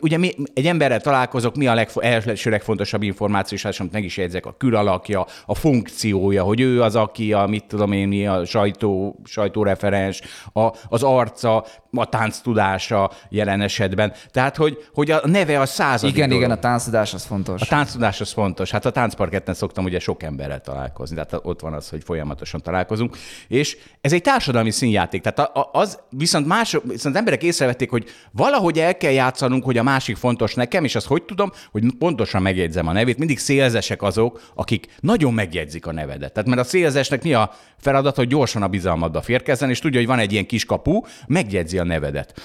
[0.00, 4.16] Ugye mi, egy emberrel találkozok, mi a legfo- első legfontosabb információ, és amit meg is
[4.16, 8.44] jegyzek, a külalakja, a funkciója, hogy ő az, aki a, mit tudom én, mi a
[8.44, 10.20] sajtó, sajtóreferens,
[10.52, 11.66] a, az arca,
[11.98, 14.12] a tánctudása jelen esetben.
[14.30, 16.44] Tehát, hogy, hogy a neve a századik Igen, dolog.
[16.44, 17.60] igen, a tánctudás az fontos.
[17.60, 18.70] A tánctudás az fontos.
[18.70, 23.16] Hát a táncparketten szoktam ugye sok emberrel találkozni, tehát ott van az, hogy folyamatosan találkozunk.
[23.48, 25.22] És ez egy társadalmi színjáték.
[25.22, 30.16] Tehát az viszont más, viszont emberek észrevették, hogy valahogy el kell játszanunk, hogy a másik
[30.16, 33.18] fontos nekem, és azt hogy tudom, hogy pontosan megjegyzem a nevét.
[33.18, 36.32] Mindig szélzesek azok, akik nagyon megjegyzik a nevedet.
[36.32, 40.08] Tehát mert a szélzesnek mi a feladat, hogy gyorsan a bizalmadba férkezzen, és tudja, hogy
[40.08, 42.40] van egy ilyen kis kapu, megjegyzi a nevedet.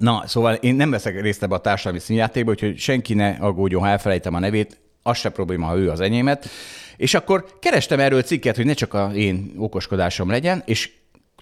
[0.00, 3.88] Na, szóval én nem veszek részt ebbe a társadalmi színjátékba, úgyhogy senki ne aggódjon, ha
[3.88, 6.48] elfelejtem a nevét, az se probléma, ha ő az enyémet.
[6.96, 10.90] És akkor kerestem erről cikket, hogy ne csak a én okoskodásom legyen, és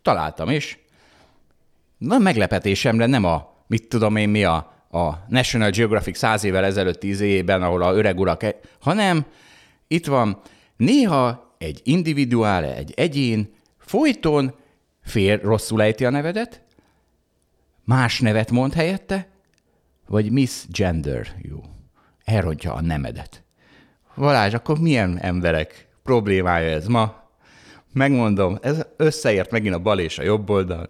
[0.02, 0.78] találtam is.
[1.98, 4.54] Na, meglepetésemre nem a, mit tudom én, mi a,
[4.90, 9.24] a National Geographic száz évvel ezelőtt tíz évben, ahol a öreg urak, e- hanem
[9.88, 10.40] itt van,
[10.76, 14.54] néha egy individuále, egy egyén folyton
[15.02, 16.62] fél rosszul ejti a nevedet,
[17.88, 19.28] más nevet mond helyette,
[20.08, 21.60] vagy Miss Gender You.
[22.24, 23.44] Elrontja a nemedet.
[24.14, 27.30] Valázs, akkor milyen emberek problémája ez ma?
[27.92, 30.88] Megmondom, ez összeért megint a bal és a jobb oldal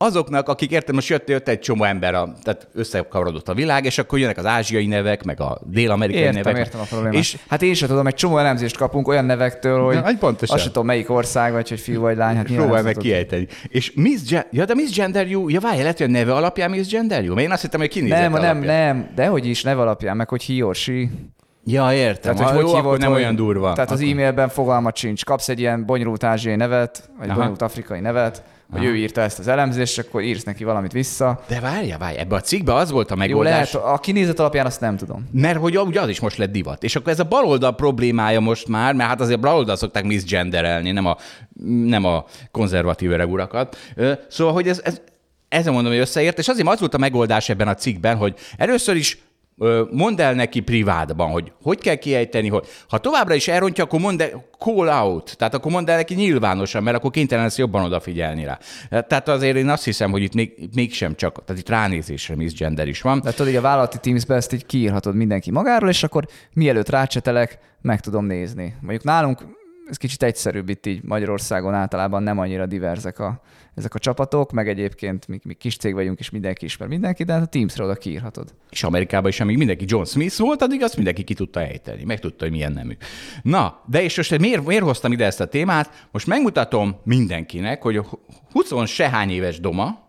[0.00, 3.98] azoknak, akik értem, most jött, jött egy csomó ember, a, tehát összekavarodott a világ, és
[3.98, 6.56] akkor jönnek az ázsiai nevek, meg a dél-amerikai értem, nevek.
[6.56, 7.14] Értem a problémát.
[7.14, 10.54] És, hát én sem tudom, egy csomó elemzést kapunk olyan nevektől, hogy Na, pontosan.
[10.54, 12.36] azt sem tudom, melyik ország, vagy hogy fiú vagy lány.
[12.36, 13.46] Hát Próbálj meg kiejteni.
[13.68, 16.70] És Miss Gen- ja, de Miss Gender You, ja várj, lehet, hogy a neve alapján
[16.70, 17.34] Miss Gender You?
[17.34, 18.56] Mert én azt hittem, hogy kinézett Nem, alapján.
[18.58, 20.92] nem, nem, de hogy is neve alapján, meg hogy he or she.
[21.64, 22.34] Ja, értem.
[22.34, 23.72] Tehát, hogy jó, hogy akkor hívod, nem hogy, olyan durva.
[23.72, 25.24] Tehát az Akkor- e-mailben fogalmat sincs.
[25.24, 27.36] Kapsz egy ilyen bonyolult ázsiai nevet, vagy Aha.
[27.36, 28.88] bonyolult afrikai nevet, hogy Aha.
[28.88, 31.40] ő írta ezt az elemzést, akkor írsz neki valamit vissza.
[31.48, 33.72] De várja, várja, ebbe a cikkbe az volt a Jó, megoldás.
[33.72, 35.28] lehet, a kinézet alapján azt nem tudom.
[35.32, 36.82] Mert hogy ugye az is most lett divat.
[36.82, 41.06] És akkor ez a baloldal problémája most már, mert hát azért baloldal szokták misgenderelni, nem
[41.06, 41.16] a,
[41.84, 43.76] nem a konzervatív öreg urakat.
[44.28, 45.00] Szóval, hogy ez, ez
[45.48, 48.96] ezen mondom, hogy összeért, és azért az volt a megoldás ebben a cikkben, hogy először
[48.96, 49.18] is
[49.90, 54.22] mondd el neki privátban, hogy hogy kell kiejteni, hogy ha továbbra is elrontja, akkor mondd
[54.22, 58.44] el, call out, tehát akkor mondd el neki nyilvánosan, mert akkor kénytelen lesz jobban odafigyelni
[58.44, 58.58] rá.
[58.88, 63.00] Tehát azért én azt hiszem, hogy itt még, mégsem csak, tehát itt ránézésre misgender is
[63.00, 63.20] van.
[63.20, 67.58] De tudod, így a vállalati Teams-be ezt így kiírhatod mindenki magáról, és akkor mielőtt rácsetelek,
[67.82, 68.74] meg tudom nézni.
[68.80, 69.40] Mondjuk nálunk
[69.88, 73.40] ez kicsit egyszerűbb itt így Magyarországon általában nem annyira diverzek a,
[73.74, 77.32] ezek a csapatok, meg egyébként mi, mi kis cég vagyunk, és mindenki ismer mindenki, de
[77.32, 78.54] hát a Teams-re oda kiírhatod.
[78.70, 82.18] És Amerikában is, amíg mindenki John Smith volt, addig azt mindenki ki tudta ejteni, meg
[82.20, 82.96] tudta, hogy milyen nemű.
[83.42, 86.06] Na, de és most miért, miért hoztam ide ezt a témát?
[86.10, 88.06] Most megmutatom mindenkinek, hogy a
[88.52, 90.06] 20 sehány éves Doma,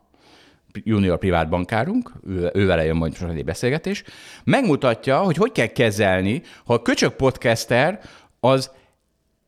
[0.74, 4.04] junior privát bankárunk, ő, ő vele jön majd most egy beszélgetés,
[4.44, 8.00] megmutatja, hogy hogy kell kezelni, ha a köcsög podcaster
[8.40, 8.72] az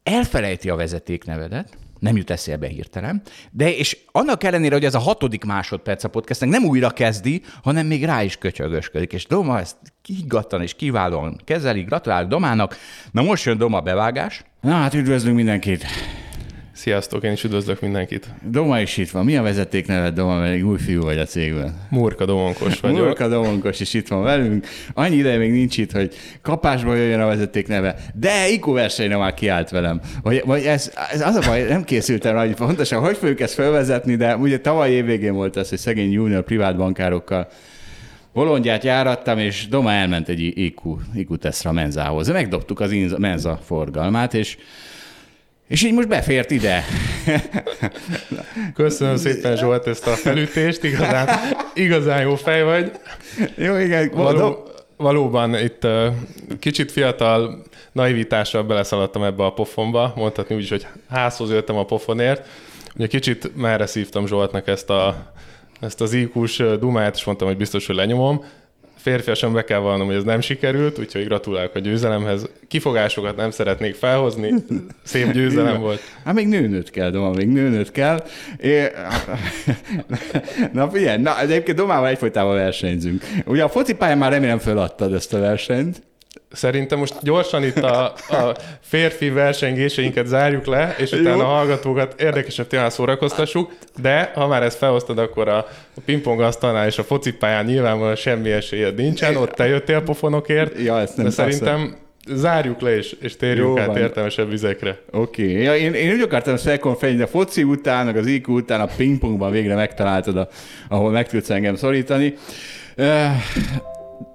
[0.03, 5.43] elfelejti a vezetéknevedet, nem jut eszébe hirtelen, de és annak ellenére, hogy ez a hatodik
[5.43, 10.61] másodperc a podcastnek nem újra kezdi, hanem még rá is köcsögösködik, és Doma ezt higgadtan
[10.61, 12.77] és kiválóan kezeli, gratulálok Domának.
[13.11, 14.43] Na most jön Doma bevágás.
[14.61, 15.85] Na hát üdvözlünk mindenkit.
[16.73, 18.27] Sziasztok, én is üdvözlök mindenkit.
[18.49, 19.25] Doma is itt van.
[19.25, 21.87] Mi a vezetékneved, Doma, mert új fiú vagy a cégben?
[21.89, 22.97] Murka Domonkos vagyok.
[22.97, 24.67] Murka Domonkos is itt van velünk.
[24.93, 29.33] Annyi ideje még nincs itt, hogy kapásba jöjjön a vezeték neve, de IQ versenyre már
[29.33, 30.01] kiállt velem.
[30.21, 33.53] Vagy, vagy ez, ez, az a baj, nem készültem rá, hogy pontosan hogy fogjuk ezt
[33.53, 37.47] felvezetni, de ugye tavaly évvégén volt ez, hogy szegény junior privát bankárokkal
[38.33, 42.27] bolondját járattam, és Doma elment egy IQ, IQ tesztre a menzához.
[42.27, 44.57] Megdobtuk az menza forgalmát, és
[45.71, 46.83] és így most befért ide.
[48.73, 51.29] Köszönöm szépen Zsolt ezt a felütést, igazán,
[51.73, 52.91] igazán jó fej vagy.
[53.55, 54.11] Jó, igen.
[54.13, 55.87] Való, valóban itt
[56.59, 62.47] kicsit fiatal naivitással beleszaladtam ebbe a pofonba, mondhatni úgy is, hogy házhoz jöttem a pofonért.
[62.95, 65.31] Ugye kicsit merre szívtam Zsoltnak ezt, a,
[65.79, 68.45] ezt az IQ-s dumát, és mondtam, hogy biztos, hogy lenyomom.
[69.01, 72.49] Férfiasan be kell vallanom, hogy ez nem sikerült, úgyhogy gratulálok a győzelemhez.
[72.67, 74.53] Kifogásokat nem szeretnék felhozni,
[75.03, 76.01] szép győzelem volt.
[76.23, 78.23] Hát még nőnőt kell, Doma, még nőnőt kell.
[78.57, 78.81] É...
[80.73, 83.23] Na figyelj, na, egyébként Domával egyfolytában versenyzünk.
[83.45, 86.01] Ugye a focipályán már remélem feladtad ezt a versenyt.
[86.51, 92.67] Szerintem most gyorsan itt a, a férfi versengéseinket zárjuk le, és utána a hallgatókat érdekesebb
[92.67, 95.57] témán szórakoztassuk, de ha már ezt felhoztad, akkor a,
[95.95, 100.99] a pingpong asztalnál és a focipályán nyilvánvalóan semmi esélyed nincsen, ott te jöttél pofonokért, Ja,
[100.99, 101.51] ezt nem de persze.
[101.57, 101.95] szerintem
[102.27, 103.97] zárjuk le és, és térjünk Jó át van.
[103.97, 104.97] értelmesebb vizekre.
[105.11, 105.43] Oké.
[105.43, 105.61] Okay.
[105.63, 108.81] Ja, én, én úgy akartam ezt felkonfejni, de a foci után, meg az IQ után
[108.81, 110.47] a pingpongban végre megtaláltad, a,
[110.89, 112.33] ahol meg tudsz engem szorítani.
[112.95, 113.31] Eh,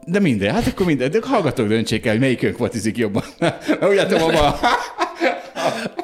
[0.07, 1.11] De minden, hát akkor minden.
[1.11, 3.23] De hallgatók döntsék el, hogy melyikünk focizik jobban.
[3.39, 4.59] Mert úgy látom, abba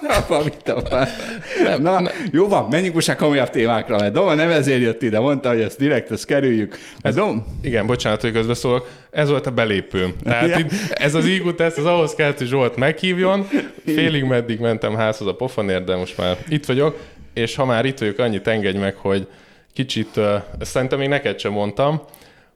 [0.08, 1.06] Apa, mit a
[1.78, 5.48] Na, jó van, menjünk most a komolyabb témákra, mert Doma nem ezért jött ide, mondta,
[5.48, 6.78] hogy ezt direkt, ezt kerüljük.
[7.00, 8.88] Ez Dom, Igen, bocsánat, hogy közbeszólok.
[9.10, 10.14] Ez volt a belépőm.
[10.24, 10.58] Tehát Ja.
[10.58, 13.48] itt, ez az IQ teszt, ez ahhoz kellett, hogy Zsolt meghívjon.
[13.86, 16.98] Félig meddig mentem házhoz a pofonért, de most már itt vagyok.
[17.34, 19.26] És ha már itt vagyok, annyit engedj meg, hogy
[19.72, 20.16] kicsit,
[20.58, 22.02] ezt szerintem még neked sem mondtam,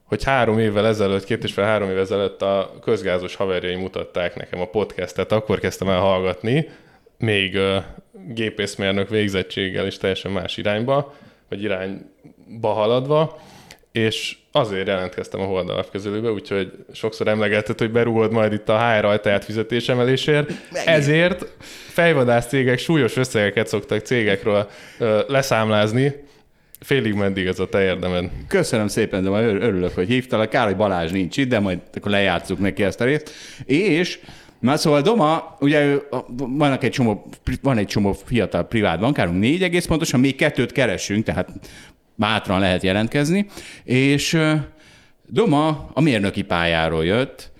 [0.07, 4.59] hogy három évvel ezelőtt, két és fél három évvel ezelőtt a közgázos haverjai mutatták nekem
[4.59, 6.69] a podcastet, akkor kezdtem el hallgatni,
[7.17, 7.83] még uh,
[8.33, 11.13] gépészmérnök végzettséggel és teljesen más irányba,
[11.49, 13.39] vagy irányba haladva,
[13.91, 19.05] és azért jelentkeztem a Hold alapkezelőbe, úgyhogy sokszor emlegetett, hogy berúgod majd itt a HR
[19.05, 20.51] ajtaját fizetésemelésért.
[20.85, 21.45] Ezért
[21.87, 24.67] fejvadász cégek súlyos összegeket szoktak cégekről
[24.99, 26.26] ö, leszámlázni,
[26.79, 28.29] félig meddig ez a te érdemed.
[28.47, 30.49] Köszönöm szépen, de ör- örülök, hogy hívtalak.
[30.49, 33.31] Kár, hogy Balázs nincs itt, de majd akkor lejátszuk neki ezt a részt.
[33.65, 34.19] És
[34.59, 36.01] Na szóval Doma, ugye ő,
[36.37, 37.29] vannak egy csomó,
[37.61, 41.49] van egy csomó fiatal privát bankárunk, négy egész pontosan, még kettőt keresünk, tehát
[42.15, 43.45] bátran lehet jelentkezni,
[43.83, 44.37] és
[45.27, 47.51] Doma a mérnöki pályáról jött,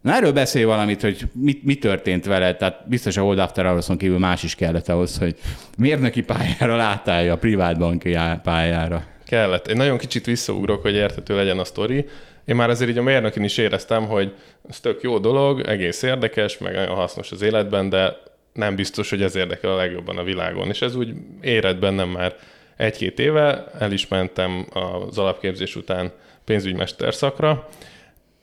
[0.00, 3.86] Na erről beszél valamit, hogy mi, mi történt vele, tehát biztos a Old After hours
[3.96, 5.36] kívül más is kellett ahhoz, hogy
[5.78, 9.04] mérnöki pályára átállja a privát banki pályára.
[9.26, 9.66] Kellett.
[9.66, 12.06] Egy nagyon kicsit visszaugrok, hogy értető legyen a sztori.
[12.44, 14.34] Én már azért így a mérnökin is éreztem, hogy
[14.68, 18.16] ez tök jó dolog, egész érdekes, meg nagyon hasznos az életben, de
[18.52, 20.68] nem biztos, hogy ez érdekel a legjobban a világon.
[20.68, 22.36] És ez úgy érett bennem már
[22.76, 26.12] egy-két éve, el is mentem az alapképzés után
[26.44, 27.68] pénzügymester szakra,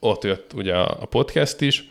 [0.06, 1.90] ott jött ugye a podcast is,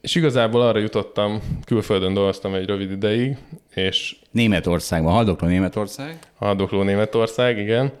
[0.00, 3.36] és igazából arra jutottam, külföldön dolgoztam egy rövid ideig,
[3.74, 4.16] és...
[4.30, 6.18] Németországban, haldokló Németország.
[6.34, 7.92] Haldokló Németország, igen.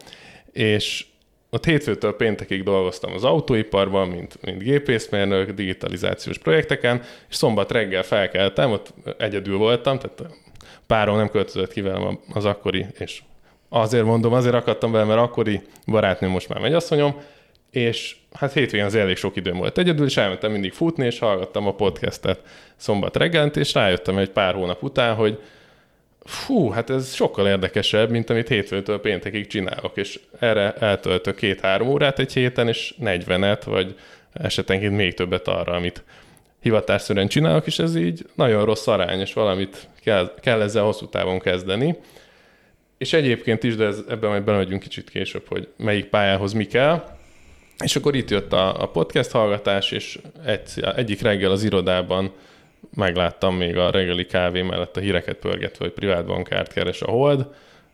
[0.52, 1.06] És
[1.50, 8.70] ott hétfőtől péntekig dolgoztam az autóiparban, mint, mint gépészmérnök, digitalizációs projekteken, és szombat reggel felkeltem,
[8.70, 10.34] ott egyedül voltam, tehát
[10.86, 13.22] párom nem költözött ki velem az akkori, és
[13.68, 17.20] azért mondom, azért akadtam vele, mert akkori barátnő most már megyasszonyom,
[17.70, 21.66] és hát hétvégén az elég sok időm volt egyedül, és elmentem mindig futni, és hallgattam
[21.66, 22.40] a podcastet
[22.76, 25.38] szombat reggelent, és rájöttem egy pár hónap után, hogy
[26.24, 32.18] fú, hát ez sokkal érdekesebb, mint amit hétfőtől péntekig csinálok, és erre eltöltök két-három órát
[32.18, 33.94] egy héten, és 40-et, vagy
[34.32, 36.04] esetenként még többet arra, amit
[36.60, 41.38] hivatásszerűen csinálok, és ez így nagyon rossz arány, és valamit kell, kell ezzel hosszú távon
[41.38, 41.96] kezdeni.
[42.98, 47.18] És egyébként is, de ez, ebben majd belemegyünk kicsit később, hogy melyik pályához mi kell.
[47.84, 52.32] És akkor itt jött a, a podcast hallgatás, és egy, egyik reggel az irodában
[52.94, 57.46] megláttam még a reggeli kávé mellett a híreket pörgetve, hogy privát bankárt keres a Hold,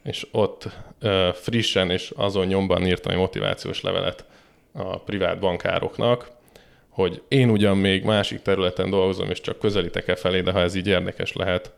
[0.04, 0.68] és ott
[1.00, 4.24] ö, frissen és azon nyomban írtam egy motivációs levelet
[4.72, 6.28] a privát bankároknak,
[6.88, 10.86] hogy én ugyan még másik területen dolgozom, és csak közelítek-e felé, de ha ez így
[10.86, 11.72] érdekes lehet,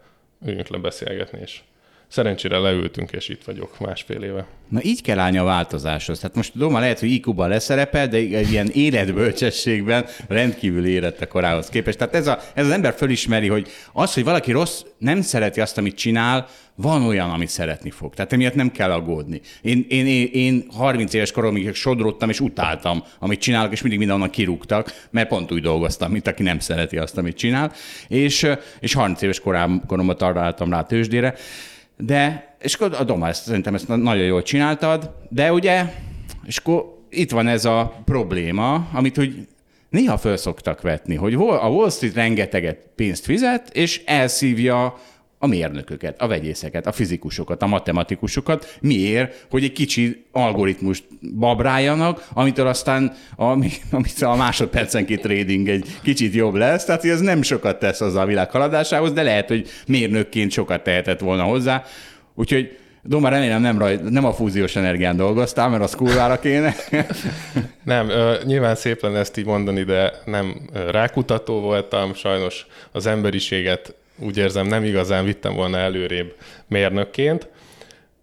[0.47, 1.61] üljünk le beszélgetni, és
[2.09, 4.47] szerencsére leültünk, és itt vagyok másfél éve.
[4.69, 6.19] Na így kell állni a változáshoz.
[6.19, 11.99] Tehát most Doma lehet, hogy IQ-ban leszerepel, de ilyen életbölcsességben rendkívül érett a korához képest.
[11.99, 15.79] Tehát ez, a, ez az ember fölismeri, hogy az, hogy valaki rossz, nem szereti azt,
[15.79, 18.15] amit csinál, van olyan, amit szeretni fog.
[18.15, 19.41] Tehát emiatt nem kell aggódni.
[19.63, 24.33] Én, én, én, én 30 éves koromig sodrottam és utáltam, amit csinálok, és mindig mindenhonnan
[24.33, 27.73] kirúgtak, mert pont úgy dolgoztam, mint aki nem szereti azt, amit csinál.
[28.09, 28.47] És,
[28.81, 31.35] és 30 éves korám, koromban találtam rá a tőzsdére.
[31.99, 35.85] De, és akkor a Doma, ezt, szerintem ezt nagyon jól csináltad, de ugye,
[36.45, 39.47] és akkor itt van ez a probléma, amit úgy
[39.91, 44.99] néha föl szoktak vetni, hogy a Wall Street rengeteget pénzt fizet, és elszívja
[45.39, 48.79] a mérnököket, a vegyészeket, a fizikusokat, a matematikusokat.
[48.81, 49.47] Miért?
[49.51, 53.45] Hogy egy kicsi algoritmust babráljanak, amitől aztán a,
[53.91, 56.85] amit a másodpercenként trading egy kicsit jobb lesz.
[56.85, 61.21] Tehát, ez nem sokat tesz az a világ haladásához, de lehet, hogy mérnökként sokat tehetett
[61.21, 61.85] volna hozzá.
[62.35, 66.75] Úgyhogy Doma, remélem nem, raj, nem a fúziós energián dolgoztál, mert az kurvára kéne.
[67.85, 73.95] nem, ö, nyilván szép lenne ezt így mondani, de nem rákutató voltam, sajnos az emberiséget
[74.19, 76.35] úgy érzem nem igazán vittem volna előrébb
[76.67, 77.49] mérnökként.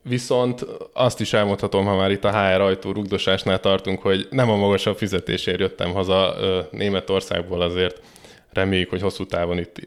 [0.02, 4.56] Viszont azt is elmondhatom, ha már itt a HR ajtó rugdosásnál tartunk, hogy nem a
[4.56, 6.36] magasabb fizetésért jöttem haza
[6.72, 8.02] Németországból, azért
[8.56, 9.80] reméljük, hogy hosszú távon itt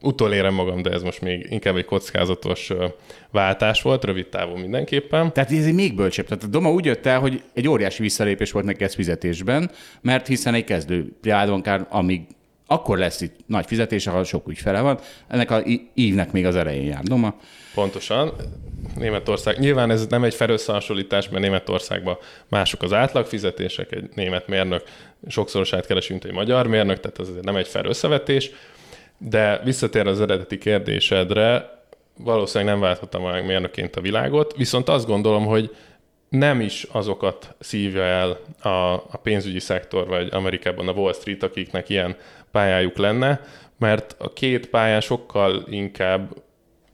[0.00, 2.84] utolérem magam, de ez most még inkább egy kockázatos uh,
[3.30, 5.32] váltás volt, rövid távon mindenképpen.
[5.32, 6.26] Tehát ez még bölcsebb.
[6.26, 10.26] Tehát a Doma úgy jött el, hogy egy óriási visszalépés volt neki ez fizetésben, mert
[10.26, 12.20] hiszen egy kezdő privátbankár, amíg
[12.66, 14.98] akkor lesz itt nagy fizetés, ahol sok ügyfele van.
[15.28, 15.62] Ennek a
[15.94, 17.02] ívnek még az elején jár.
[17.02, 17.34] Doma.
[17.74, 18.32] Pontosan.
[18.96, 19.58] Németország.
[19.58, 24.82] Nyilván ez nem egy felösszehasonlítás, mert Németországban mások az átlagfizetések, egy német mérnök
[25.28, 28.50] sokszorosát keresi, mint egy magyar mérnök, tehát ez nem egy felösszevetés.
[29.18, 31.74] De visszatér az eredeti kérdésedre,
[32.18, 35.76] valószínűleg nem válthattam meg mérnökként a világot, viszont azt gondolom, hogy
[36.28, 41.88] nem is azokat szívja el a, a pénzügyi szektor, vagy Amerikában a Wall Street, akiknek
[41.88, 42.16] ilyen
[42.50, 43.40] pályájuk lenne,
[43.78, 46.34] mert a két pályán sokkal inkább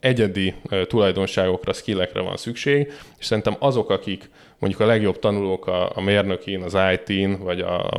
[0.01, 0.55] egyedi
[0.87, 6.63] tulajdonságokra, skillekre van szükség, és szerintem azok, akik mondjuk a legjobb tanulók a, a mérnökin,
[6.63, 7.91] az IT-n, vagy a,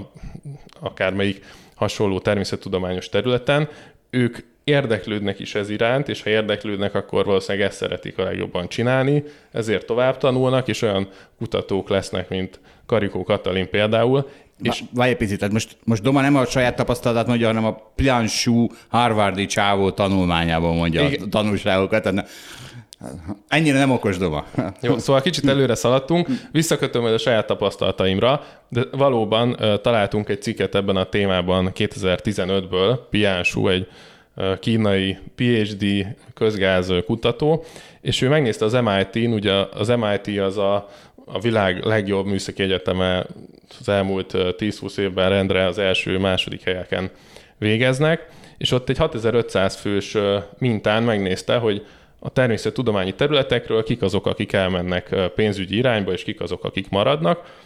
[0.80, 3.69] akármelyik hasonló természettudományos területen,
[4.09, 9.23] ők érdeklődnek is ez iránt, és ha érdeklődnek, akkor valószínűleg ezt szeretik a legjobban csinálni,
[9.51, 14.30] ezért tovább tanulnak, és olyan kutatók lesznek, mint Karikó Katalin például,
[14.72, 14.84] és...
[14.93, 18.68] Várj egy picit, tehát most, most Doma nem a saját tapasztalatát mondja, hanem a Plansú
[18.88, 21.22] Harvardi csávó tanulmányában mondja Igen.
[21.22, 22.03] a tanulságokat.
[22.03, 22.30] Tehát
[23.47, 24.45] Ennyire nem okos Doma.
[24.82, 30.41] Jó, szóval kicsit előre szaladtunk, visszakötöm majd a saját tapasztalataimra, de valóban uh, találtunk egy
[30.41, 33.88] cikket ebben a témában 2015-ből, Piánsú, egy
[34.36, 35.86] uh, kínai PhD
[36.34, 37.64] közgáz kutató,
[38.01, 40.88] és ő megnézte az MIT-n, ugye az MIT az a
[41.26, 43.26] a világ legjobb műszaki egyeteme
[43.80, 47.09] az elmúlt 10-20 évben rendre az első, második helyeken
[47.57, 50.17] végeznek, és ott egy 6500 fős
[50.57, 51.86] mintán megnézte, hogy
[52.19, 57.61] a természettudományi területekről kik azok, akik elmennek pénzügyi irányba, és kik azok, akik maradnak,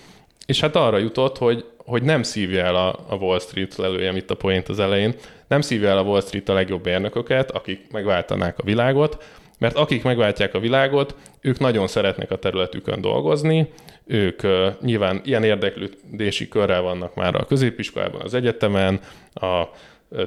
[0.45, 4.31] és hát arra jutott, hogy, hogy nem szívja el a, a Wall Street, lelőjem itt
[4.31, 5.15] a point az elején,
[5.47, 9.23] nem szívja el a Wall Street a legjobb érnököket, akik megváltanák a világot,
[9.57, 13.69] mert akik megváltják a világot, ők nagyon szeretnek a területükön dolgozni,
[14.05, 18.99] ők uh, nyilván ilyen érdeklődési körrel vannak már a középiskolában, az egyetemen,
[19.33, 19.63] a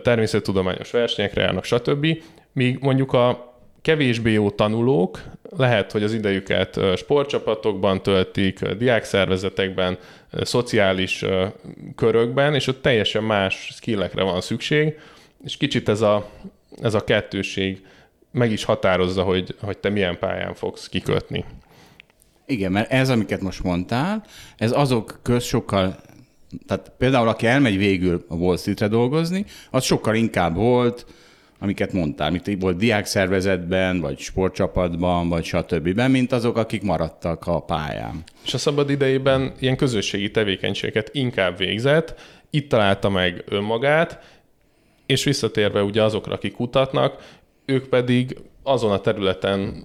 [0.02, 2.06] természettudományos versenyekre járnak, stb.
[2.52, 5.22] Míg mondjuk a kevésbé jó tanulók
[5.56, 9.98] lehet, hogy az idejüket sportcsapatokban töltik, diákszervezetekben,
[10.42, 11.24] szociális
[11.96, 14.98] körökben, és ott teljesen más skillekre van szükség,
[15.44, 16.30] és kicsit ez a,
[16.82, 17.86] ez a kettőség
[18.32, 21.44] meg is határozza, hogy, hogy te milyen pályán fogsz kikötni.
[22.46, 24.24] Igen, mert ez, amiket most mondtál,
[24.56, 25.96] ez azok köz sokkal,
[26.66, 31.06] tehát például aki elmegy végül a Wall Street-re dolgozni, az sokkal inkább volt,
[31.62, 38.22] amiket mondtál, mint volt diákszervezetben, vagy sportcsapatban, vagy stb., mint azok, akik maradtak a pályán.
[38.44, 42.14] És a szabad idejében ilyen közösségi tevékenységet inkább végzett,
[42.50, 44.38] itt találta meg önmagát,
[45.06, 47.38] és visszatérve ugye azokra, akik kutatnak,
[47.70, 49.84] ők pedig azon a területen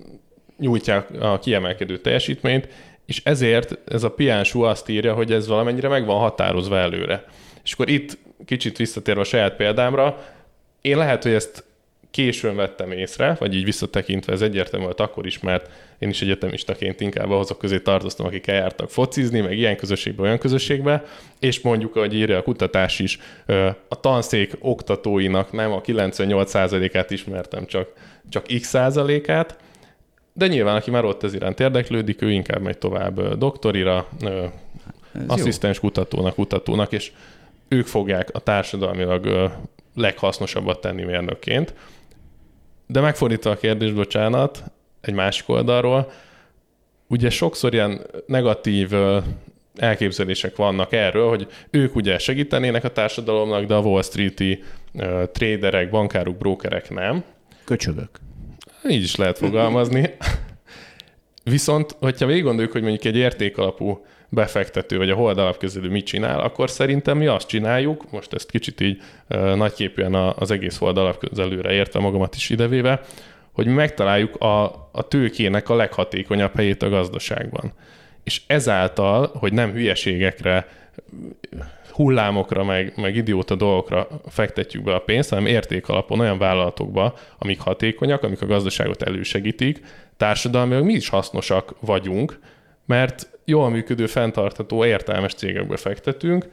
[0.57, 2.67] nyújtják a kiemelkedő teljesítményt,
[3.05, 7.25] és ezért ez a piánsú azt írja, hogy ez valamennyire meg van határozva előre.
[7.63, 10.25] És akkor itt kicsit visszatérve a saját példámra,
[10.81, 11.63] én lehet, hogy ezt
[12.11, 15.69] későn vettem észre, vagy így visszatekintve ez egyértelmű volt akkor is, mert
[15.99, 21.03] én is egyetemistaként inkább azok közé tartoztam, akik eljártak focizni, meg ilyen közösségbe, olyan közösségbe,
[21.39, 23.19] és mondjuk, ahogy írja a kutatás is,
[23.87, 27.93] a tanszék oktatóinak nem a 98%-át ismertem, csak,
[28.29, 29.57] csak x százalékát,
[30.33, 34.07] de nyilván, aki már ott ez iránt érdeklődik, ő inkább megy tovább doktorira,
[35.13, 35.81] ez asszisztens jó.
[35.81, 37.11] kutatónak, kutatónak, és
[37.67, 39.51] ők fogják a társadalmilag
[39.95, 41.73] leghasznosabbat tenni mérnökként.
[42.87, 44.63] De megfordítva a kérdést, bocsánat,
[45.05, 46.11] egy másik oldalról,
[47.07, 48.91] ugye sokszor ilyen negatív
[49.75, 55.89] elképzelések vannak erről, hogy ők ugye segítenének a társadalomnak, de a Wall Street-i uh, traderek,
[55.89, 57.23] bankáruk, brókerek nem.
[57.63, 58.09] Köcsögök.
[58.89, 60.15] Így is lehet fogalmazni.
[61.43, 66.39] Viszont, hogyha végig gondoljuk, hogy mondjuk egy értékalapú befektető vagy a hold alapkezelő mit csinál,
[66.39, 71.71] akkor szerintem mi azt csináljuk, most ezt kicsit így uh, nagyképűen az egész hold alapkezelőre
[71.71, 73.01] értve magamat is idevéve,
[73.55, 77.73] hogy megtaláljuk a, a tőkének a leghatékonyabb helyét a gazdaságban.
[78.23, 80.67] És ezáltal, hogy nem hülyeségekre,
[81.91, 88.23] hullámokra, meg, meg idióta dolgokra fektetjük be a pénzt, hanem értékalapon olyan vállalatokba, amik hatékonyak,
[88.23, 89.79] amik a gazdaságot elősegítik,
[90.17, 92.39] társadalmilag mi is hasznosak vagyunk,
[92.85, 96.47] mert jól működő, fenntartható, értelmes cégekbe fektetünk,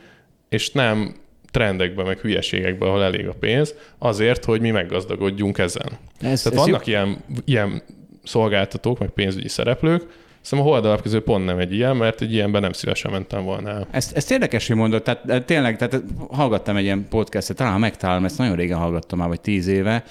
[0.48, 1.14] és nem
[1.52, 5.86] trendekbe, meg hülyeségekbe, ahol elég a pénz, azért, hogy mi meggazdagodjunk ezen.
[6.20, 7.82] Ez, Tehát ez vannak ilyen, ilyen
[8.24, 12.60] szolgáltatók, meg pénzügyi szereplők, Szerintem a hold közül pont nem egy ilyen, mert egy ilyenben
[12.60, 13.86] nem szívesen mentem volna el.
[13.90, 18.38] Ezt, ezt érdekes, hogy mondod, tehát tényleg, tehát hallgattam egy ilyen podcastet, talán megtalálom, ezt
[18.38, 20.04] nagyon régen hallgattam már, vagy tíz éve,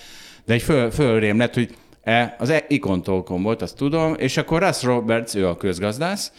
[0.46, 4.62] de egy föl, fölrém lett, hogy e, az e Icon volt, azt tudom, és akkor
[4.62, 6.32] Russ Roberts, ő a közgazdász,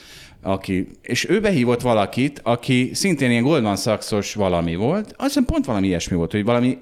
[0.43, 5.65] aki, és ő behívott valakit, aki szintén ilyen Goldman Sachs-os valami volt, azt hiszem pont
[5.65, 6.79] valami ilyesmi volt, hogy valami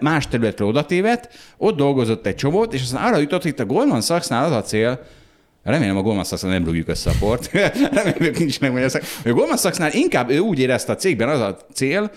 [0.00, 4.00] más területre odatévedt, ott dolgozott egy csomót, és aztán arra jutott, hogy itt a Goldman
[4.00, 5.00] Sachs-nál az a cél,
[5.62, 7.50] Remélem a Goldman sachs nem rúgjuk össze a port.
[7.92, 8.90] Remélem, ők nincsenek
[9.22, 12.10] hogy A Goldman Sachs-nál inkább ő úgy érezte a cégben az a cél,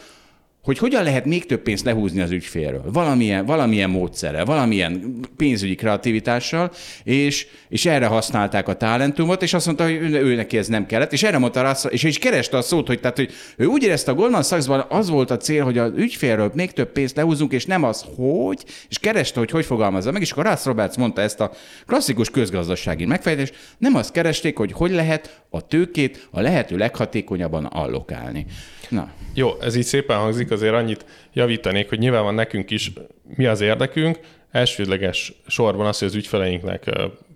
[0.66, 2.84] hogy hogyan lehet még több pénzt lehúzni az ügyfélről.
[2.92, 6.72] Valamilyen, valamilyen módszere, valamilyen pénzügyi kreativitással,
[7.04, 10.86] és, és erre használták a talentumot, és azt mondta, hogy ő, ő neki ez nem
[10.86, 13.84] kellett, és erre mondta rá, és is kereste a szót, hogy, tehát, hogy ő úgy
[13.84, 17.52] érezte a Goldman Sachsban az volt a cél, hogy az ügyfélről még több pénzt lehúzunk,
[17.52, 21.22] és nem az, hogy, és kereste, hogy hogy fogalmazza meg, és akkor Russ Roberts mondta
[21.22, 21.52] ezt a
[21.86, 28.46] klasszikus közgazdasági megfejtést, nem azt keresték, hogy hogy lehet a tőkét a lehető leghatékonyabban allokálni.
[28.90, 29.12] Na.
[29.34, 32.92] Jó, ez így szépen hangzik, azért annyit javítanék, hogy nyilván van nekünk is
[33.36, 34.20] mi az érdekünk,
[34.52, 36.90] elsődleges sorban az, hogy az ügyfeleinknek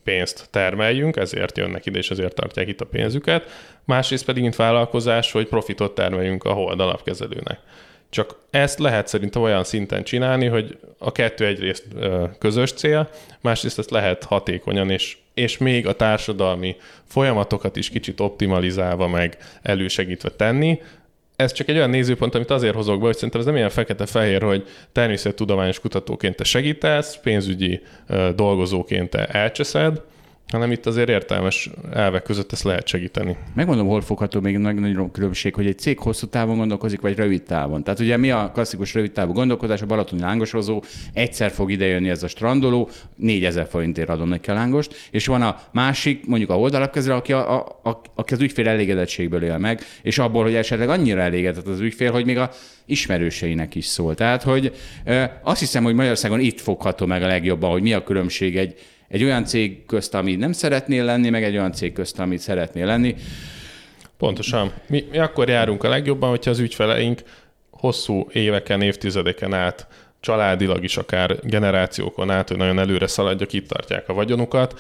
[0.04, 3.46] pénzt termeljünk, ezért jönnek ide, és ezért tartják itt a pénzüket.
[3.86, 7.60] Másrészt pedig, mint vállalkozás, hogy profitot termeljünk a hold alapkezelőnek.
[8.10, 11.86] Csak ezt lehet szerintem olyan szinten csinálni, hogy a kettő egyrészt
[12.40, 13.10] közös cél,
[13.42, 16.76] másrészt ezt lehet hatékonyan és, és még a társadalmi
[17.08, 20.80] folyamatokat is kicsit optimalizálva meg elősegítve tenni,
[21.40, 24.42] ez csak egy olyan nézőpont, amit azért hozok be, hogy szerintem ez nem ilyen fekete-fehér,
[24.42, 27.82] hogy természettudományos kutatóként te segítesz, pénzügyi
[28.36, 30.02] dolgozóként te elcseszed,
[30.52, 33.38] hanem itt azért értelmes elvek között ezt lehet segíteni.
[33.56, 37.44] Megmondom, hol fogható még nagy nagy különbség, hogy egy cég hosszú távon gondolkozik, vagy rövid
[37.44, 37.84] távon.
[37.84, 40.84] Tehát ugye mi a klasszikus rövid távú gondolkodás, a balatoni lángosozó,
[41.14, 45.60] egyszer fog idejönni ez a strandoló, 4000 forintért adom neki a lángost, és van a
[45.72, 50.18] másik, mondjuk a oldalapkező, aki, a, a, a, aki az ügyfél elégedettségből él meg, és
[50.18, 52.50] abból, hogy esetleg annyira elégedett az ügyfél, hogy még a
[52.86, 54.16] ismerőseinek is szól.
[54.16, 54.74] Tehát, hogy
[55.44, 58.76] azt hiszem, hogy Magyarországon itt fogható meg a legjobban, hogy mi a különbség egy,
[59.10, 62.86] egy olyan cég közt, ami nem szeretnél lenni, meg egy olyan cég közt, amit szeretnél
[62.86, 63.16] lenni.
[64.18, 64.72] Pontosan.
[64.88, 67.22] Mi, mi akkor járunk a legjobban, hogyha az ügyfeleink
[67.70, 69.88] hosszú éveken, évtizedeken át
[70.20, 74.80] családilag is, akár generációkon át, hogy nagyon előre szaladjak, itt tartják a vagyonukat,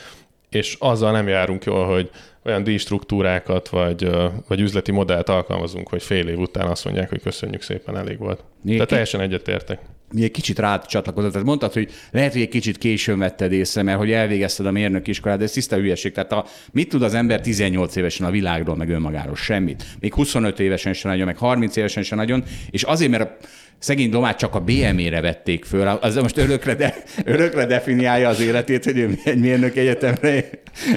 [0.49, 2.09] és azzal nem járunk jól, hogy
[2.45, 4.09] olyan díjstruktúrákat vagy,
[4.47, 8.43] vagy üzleti modellt alkalmazunk, hogy fél év után azt mondják, hogy köszönjük szépen, elég volt.
[8.61, 9.79] Még Tehát teljesen egyetértek.
[10.13, 11.31] Mi egy kicsit rád csatlakozott.
[11.31, 15.07] Tehát mondtad, hogy lehet, hogy egy kicsit későn vetted észre, mert hogy elvégezted a mérnök
[15.07, 16.11] iskolát, de ez tiszta hülyeség.
[16.11, 19.35] Tehát a, mit tud az ember 18 évesen a világról, meg önmagáról?
[19.35, 19.83] Semmit.
[19.99, 22.43] Még 25 évesen sem nagyon, meg 30 évesen sem nagyon.
[22.69, 23.45] És azért, mert a
[23.79, 26.95] szegény Domát csak a BME-re vették föl, az most örökre, de,
[27.25, 30.49] örökre definiálja az életét, hogy ő egy mérnök egyetemre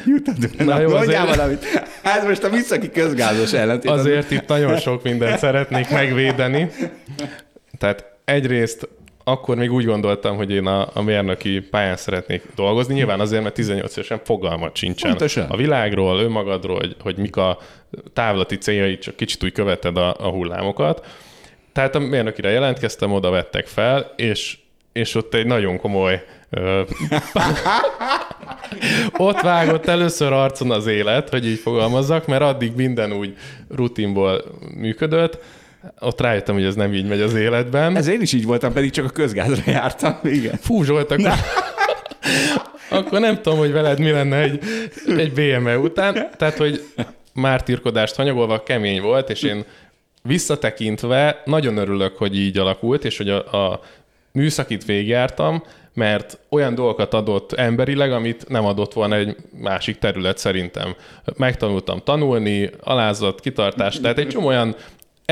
[0.06, 0.58] jutott.
[0.58, 1.36] Na, Na jó, azért...
[1.36, 1.64] valamit.
[2.02, 3.90] Hát most a visszaki közgázos ellentét.
[3.90, 4.32] Azért az...
[4.32, 6.70] itt nagyon sok mindent szeretnék megvédeni.
[7.78, 8.88] Tehát egyrészt
[9.24, 12.94] akkor még úgy gondoltam, hogy én a, a mérnöki pályán szeretnék dolgozni.
[12.94, 15.46] Nyilván azért, mert 18 évesen fogalmat sincsen Pontosan.
[15.50, 17.58] a világról, önmagadról, hogy, hogy mik a
[18.12, 21.06] távlati céljai, csak kicsit úgy követed a, a hullámokat.
[21.72, 24.58] Tehát a mérnökire jelentkeztem, oda vettek fel, és,
[24.92, 26.24] és ott egy nagyon komoly
[29.16, 33.36] ott vágott először arcon az élet, hogy így fogalmazzak, mert addig minden úgy
[33.68, 34.44] rutinból
[34.74, 35.38] működött,
[36.00, 37.96] ott rájöttem, hogy ez nem így megy az életben.
[37.96, 40.18] Ez én is így voltam, pedig csak a közgázra jártam.
[40.22, 40.58] Igen.
[40.60, 41.32] Fú, Zsolt, akkor,
[42.90, 44.60] akkor nem tudom, hogy veled mi lenne egy,
[45.16, 46.28] egy BME után.
[46.36, 46.84] Tehát, hogy
[47.32, 49.64] mártírkodást hanyagolva kemény volt, és én
[50.22, 53.80] visszatekintve nagyon örülök, hogy így alakult, és hogy a, a
[54.32, 55.62] műszakit végigjártam,
[55.94, 60.94] mert olyan dolgokat adott emberileg, amit nem adott volna egy másik terület szerintem.
[61.36, 64.76] Megtanultam tanulni, alázat, kitartás, tehát egy csomó olyan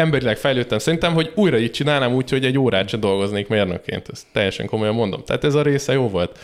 [0.00, 4.08] emberileg fejlődtem szerintem, hogy újra így csinálnám úgy, hogy egy órát se dolgoznék mérnökként.
[4.12, 5.22] Ezt teljesen komolyan mondom.
[5.24, 6.38] Tehát ez a része jó volt.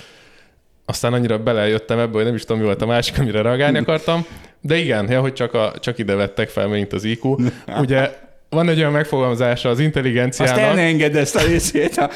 [0.84, 4.26] Aztán annyira belejöttem ebbe, hogy nem is tudom, mi volt a másik, amire reagálni akartam.
[4.60, 7.36] De igen, ja, hogy csak, a, csak ide vettek fel, mint az IQ.
[7.80, 8.10] Ugye
[8.50, 10.56] van egy olyan megfogalmazása az intelligenciának.
[10.56, 12.00] Azt el ne engedd ezt a részét.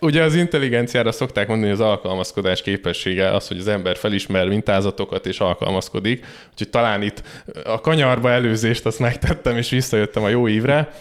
[0.00, 5.26] Ugye az intelligenciára szokták mondani, hogy az alkalmazkodás képessége az, hogy az ember felismer mintázatokat
[5.26, 6.26] és alkalmazkodik.
[6.52, 7.22] Úgyhogy talán itt
[7.64, 10.92] a kanyarba előzést azt megtettem, és visszajöttem a jó ívre.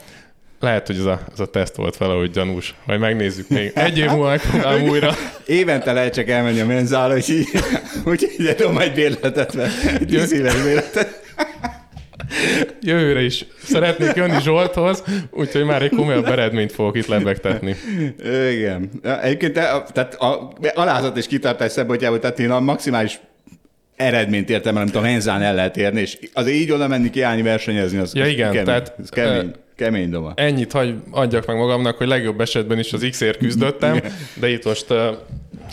[0.60, 2.76] Lehet, hogy ez a, ez a teszt volt valahogy gyanús.
[2.86, 3.72] Majd megnézzük még.
[3.76, 5.14] Egy év múlva megpróbálom újra.
[5.46, 7.50] Évente lehet csak elmenni a menzára, hogy így,
[8.04, 9.58] hogy így adom egy bérletet,
[10.08, 11.23] tíz éves bérletet.
[12.82, 17.76] Jövőre is szeretnék jönni Zsolthoz, úgyhogy már egy komolyabb eredményt fogok itt lebegtetni.
[18.52, 18.90] Igen.
[19.22, 23.20] Egyébként tehát a alázat és kitartás szempontjából, tehát én a maximális
[23.96, 27.98] eredményt értem, nem tudom, Henzán el lehet érni, és azért így oda menni kiállni, versenyezni,
[27.98, 30.34] az, ja, igen, kemény, tehát, az kemény, kemény doma.
[30.36, 34.02] Ennyit hagy, adjak meg magamnak, hogy legjobb esetben is az X-ért küzdöttem,
[34.40, 34.98] de itt most uh,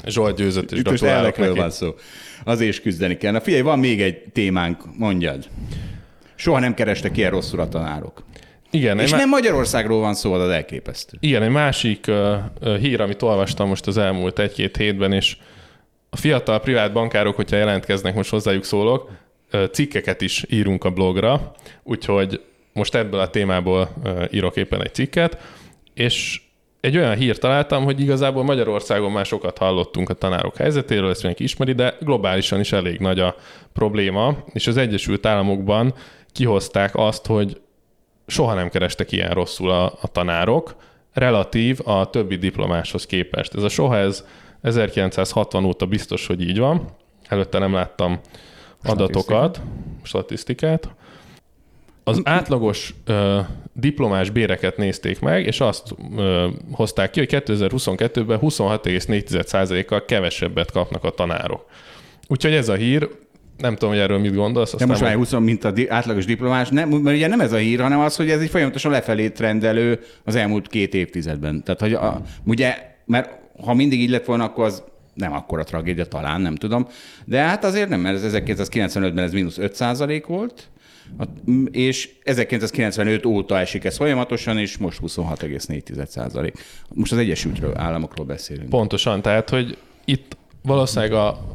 [0.07, 1.59] Zsolt győzött, és itt gratulálok neki.
[1.59, 1.95] van szó.
[2.45, 3.33] Azért is küzdeni kell.
[3.33, 5.45] Na figyelj, van még egy témánk, mondjad.
[6.41, 8.23] Soha nem kerestek ilyen rosszul a tanárok.
[8.71, 11.17] Igen, és nem Magyarországról van szó, az elképesztő.
[11.21, 15.37] Igen, egy másik uh, hír, amit olvastam most az elmúlt egy-két hétben, és
[16.11, 19.11] a fiatal privát bankárok, hogyha jelentkeznek, most hozzájuk szólok,
[19.53, 22.41] uh, cikkeket is írunk a blogra, úgyhogy
[22.73, 25.39] most ebből a témából uh, írok éppen egy cikket,
[25.95, 26.41] és
[26.81, 31.45] egy olyan hírt találtam, hogy igazából Magyarországon már sokat hallottunk a tanárok helyzetéről, ezt mindenki
[31.45, 33.35] ismeri, de globálisan is elég nagy a
[33.73, 35.95] probléma, és az Egyesült Államokban
[36.33, 37.61] kihozták azt, hogy
[38.27, 40.75] soha nem kerestek ilyen rosszul a, a tanárok,
[41.13, 43.55] relatív a többi diplomáshoz képest.
[43.55, 44.25] Ez a soha ez
[44.63, 46.89] 1960 óta biztos, hogy így van.
[47.29, 48.21] Előtte nem láttam
[48.83, 49.61] adatokat,
[50.03, 50.89] statisztikát.
[52.05, 53.41] Az átlagos ö,
[53.73, 61.11] diplomás béreket nézték meg, és azt ö, hozták ki, hogy 2022-ben 26,4%-kal kevesebbet kapnak a
[61.11, 61.67] tanárok.
[62.29, 63.09] Úgyhogy ez a hír
[63.61, 64.77] nem tudom, hogy erről mit gondolsz.
[64.77, 67.81] De most már 20, mint a átlagos diplomás, nem, mert ugye nem ez a hír,
[67.81, 71.63] hanem az, hogy ez egy folyamatosan lefelé trendelő az elmúlt két évtizedben.
[71.65, 74.83] Tehát, hogy a, ugye, mert ha mindig így lett volna, akkor az
[75.15, 76.87] nem akkora tragédia talán, nem tudom.
[77.25, 80.69] De hát azért nem, mert ez 1995-ben ez mínusz 5 százalék volt,
[81.71, 86.59] és 1995 óta esik ez folyamatosan, és most 26,4 százalék.
[86.89, 88.69] Most az Egyesült Államokról beszélünk.
[88.69, 91.55] Pontosan, tehát, hogy itt valószínűleg a,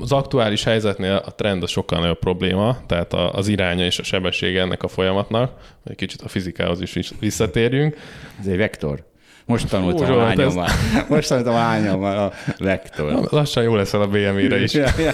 [0.00, 4.60] az aktuális helyzetnél a trend a sokkal nagyobb probléma, tehát az iránya és a sebessége
[4.60, 5.52] ennek a folyamatnak,
[5.84, 7.96] egy kicsit a fizikához is visszatérjünk.
[8.40, 9.04] Ez egy vektor.
[9.46, 10.68] Most tanultam Hú, a lányommal.
[11.08, 13.28] Most tanultam a lányommal a vektor.
[13.30, 14.72] Lassan jó leszel a BMI-re is.
[14.72, 15.12] Ja, ja.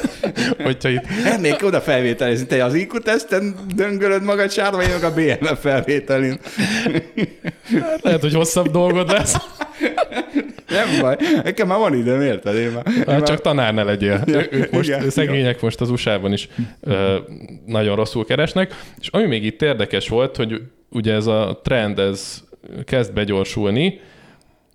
[0.63, 1.03] Hogyha itt...
[1.41, 2.47] Még oda felvételizni.
[2.47, 6.39] Te az IQ teszten döngölöd magad sárva, én a BMF felvételin.
[8.01, 9.37] Lehet, hogy hosszabb dolgod lesz.
[10.73, 12.57] Nem baj, nekem már van időm, érted?
[12.57, 14.23] Én már, én hát csak tanár ne legyél.
[14.27, 16.49] Ja, ők most, igen, szegények most az USA-ban is
[16.81, 17.17] ö,
[17.67, 18.75] nagyon rosszul keresnek.
[19.01, 22.43] És ami még itt érdekes volt, hogy ugye ez a trend, ez
[22.85, 24.01] kezd begyorsulni,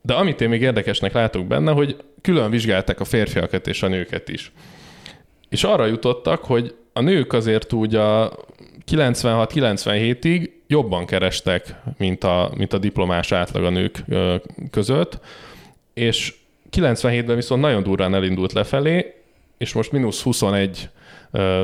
[0.02, 4.30] de amit én még érdekesnek látok benne, hogy külön vizsgálták a férfiakat és a nőket
[4.30, 4.52] is.
[5.50, 8.32] És arra jutottak, hogy a nők azért úgy a
[8.92, 14.04] 96-97-ig jobban kerestek, mint a, mint a diplomás átlag a nők
[14.72, 15.20] között,
[15.98, 16.34] és
[16.72, 19.14] 97-ben viszont nagyon durván elindult lefelé,
[19.58, 20.90] és most mínusz 21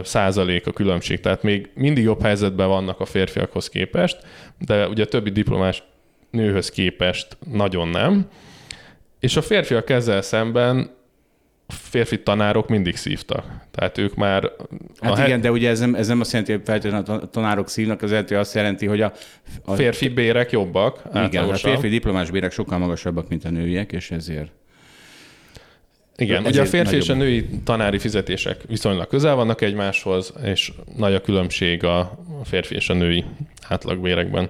[0.04, 4.18] százalék a különbség, tehát még mindig jobb helyzetben vannak a férfiakhoz képest,
[4.60, 5.84] de ugye a többi diplomás
[6.30, 8.30] nőhöz képest nagyon nem.
[9.20, 10.96] És a férfiak ezzel szemben
[11.68, 13.46] férfi tanárok mindig szívtak.
[13.72, 14.52] Tehát ők már...
[15.02, 17.70] Hát igen, he- de ugye ez nem, ez nem azt jelenti, hogy feltétlenül a tanárok
[17.70, 19.14] szívnak, az hogy azt jelenti, hogy a...
[19.66, 21.02] a férfi bérek jobbak.
[21.26, 24.52] Igen, a férfi diplomás bérek sokkal magasabbak, mint a nőiek, és ezért...
[26.16, 31.14] Igen, ugye a férfi és a női tanári fizetések viszonylag közel vannak egymáshoz, és nagy
[31.14, 33.24] a különbség a férfi és a női
[33.68, 34.50] átlagbérekben.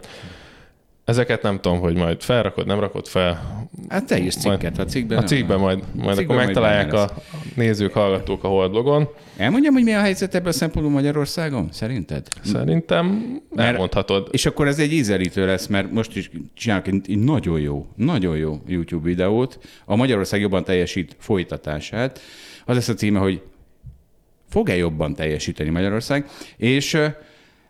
[1.05, 3.61] Ezeket nem tudom, hogy majd felrakod, nem rakod fel.
[3.89, 5.17] Hát te is cikket a cikkben.
[5.17, 7.21] A cikkben majd, majd cikkben akkor megtalálják majd a
[7.55, 9.09] nézők, hallgatók a holdblogon.
[9.37, 12.27] Elmondjam, hogy mi a helyzet ebből a szempontból Magyarországon, szerinted?
[12.43, 14.27] Szerintem elmondhatod.
[14.31, 18.61] És akkor ez egy ízelítő lesz, mert most is csinálok egy nagyon jó, nagyon jó
[18.67, 22.19] YouTube videót, a Magyarország jobban teljesít folytatását.
[22.65, 23.41] Az lesz a címe, hogy
[24.49, 26.97] fog-e jobban teljesíteni Magyarország, és,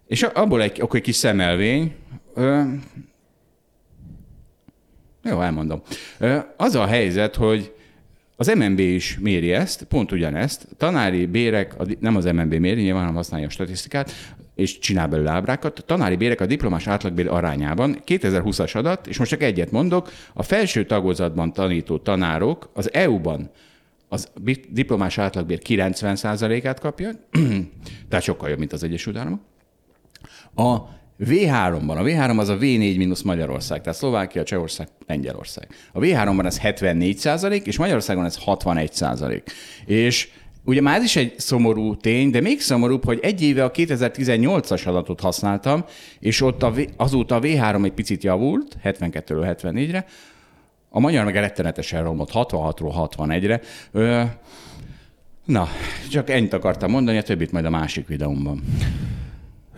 [0.07, 1.95] és abból egy, akkor egy kis szemelvény,
[5.23, 5.81] jó, elmondom.
[6.57, 7.73] Az a helyzet, hogy
[8.35, 10.67] az MNB is méri ezt, pont ugyanezt.
[10.77, 14.11] Tanári bérek, nem az MNB méri, nyilván hanem használja a statisztikát,
[14.55, 15.83] és csinál belőle ábrákat.
[15.85, 20.85] Tanári bérek a diplomás átlagbér arányában 2020-as adat, és most csak egyet mondok, a felső
[20.85, 23.49] tagozatban tanító tanárok az EU-ban
[24.07, 24.31] az
[24.69, 27.11] diplomás átlagbér 90%-át kapja,
[28.09, 29.39] tehát sokkal jobb, mint az Egyesült Államok.
[30.55, 30.77] A
[31.19, 35.67] V3-ban, a V3 az a V4 mínusz Magyarország, tehát Szlovákia, Csehország, Lengyelország.
[35.93, 39.51] A V3-ban ez 74 százalék, és Magyarországon ez 61 százalék.
[39.85, 40.29] És
[40.65, 44.87] Ugye már ez is egy szomorú tény, de még szomorúbb, hogy egy éve a 2018-as
[44.87, 45.85] adatot használtam,
[46.19, 50.05] és ott a v, azóta a V3 egy picit javult, 72-ről 74-re,
[50.89, 53.61] a magyar meg rettenetesen romlott, 66-ról 61-re.
[55.45, 55.67] Na,
[56.09, 58.63] csak ennyit akartam mondani, a többit majd a másik videómban.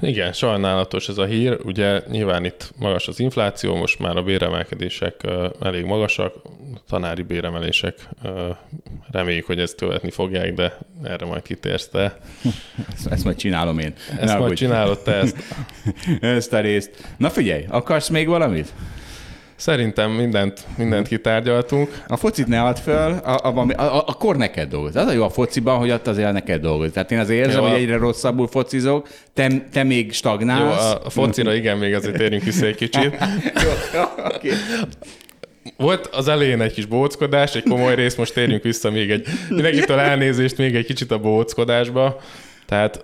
[0.01, 1.57] Igen, sajnálatos ez a hír.
[1.63, 5.21] Ugye nyilván itt magas az infláció, most már a béremelkedések
[5.61, 6.33] elég magasak,
[6.89, 8.09] tanári béremelések
[9.11, 12.17] reméljük, hogy ezt követni fogják, de erre majd kitérsz te.
[12.93, 13.93] Ezt, ezt majd csinálom én.
[14.09, 14.57] Ezt Na, majd hogy...
[14.57, 15.37] csinálod te ezt.
[16.21, 17.07] ezt a részt.
[17.17, 18.73] Na figyelj, akarsz még valamit?
[19.55, 22.03] Szerintem mindent, mindent kitárgyaltunk.
[22.07, 24.95] A focit ne add föl, a, a, a, a, akkor neked dolgoz.
[24.95, 26.91] Az a jó a fociban, hogy ott azért neked dolgoz.
[26.91, 30.61] Tehát én azért érzem, jó, hogy egyre rosszabbul focizok, te, te még stagnálsz.
[30.61, 33.03] Jó, a, a focira igen, még azért térjünk vissza egy kicsit.
[33.93, 34.51] jó, okay.
[35.77, 39.99] Volt az elején egy kis bóckodás, egy komoly rész, most térjünk vissza még egy, mindenkitől
[39.99, 42.21] elnézést még egy kicsit a bóckodásba.
[42.65, 43.01] Tehát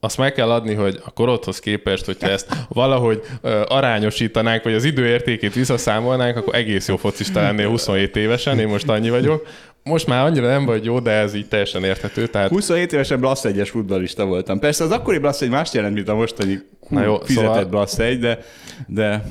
[0.00, 4.84] azt meg kell adni, hogy a korodhoz képest, hogyha ezt valahogy ö, arányosítanánk, vagy az
[4.84, 9.46] időértékét visszaszámolnánk, akkor egész jó focista lennél 27 évesen, én most annyi vagyok.
[9.82, 12.26] Most már annyira nem vagy jó, de ez így teljesen érthető.
[12.26, 12.48] Tehát...
[12.48, 14.58] 27 évesen Blasz 1-es futballista voltam.
[14.58, 17.64] Persze az akkori Blasz 1 mást jelent, mint a mostani Na jó, fizetett szóval...
[17.64, 18.38] Blasz 1, de,
[18.86, 19.24] de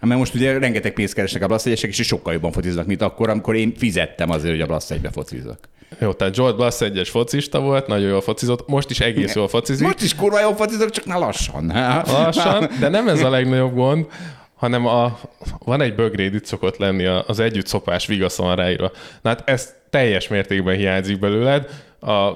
[0.00, 3.02] Hát mert most ugye rengeteg pénzt keresnek a Blasz 1 és sokkal jobban fociznak, mint
[3.02, 5.68] akkor, amikor én fizettem azért, hogy a Blasz 1-be focizzak.
[5.98, 9.86] Jó, tehát Joel Blass egyes focista volt, nagyon jól focizott, most is egész jól focizik.
[9.86, 11.66] Most is kurva jól focizok, csak na lassan.
[12.06, 14.06] Lassan, de nem ez a legnagyobb gond,
[14.54, 15.18] hanem a,
[15.58, 18.90] van egy bögréd itt szokott lenni az együtt szopás vigaszon ráírva.
[19.22, 21.66] Na hát ez teljes mértékben hiányzik belőled.
[22.00, 22.30] A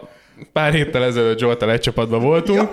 [0.53, 2.69] pár héttel ezelőtt Zsoltal egy csapatban voltunk,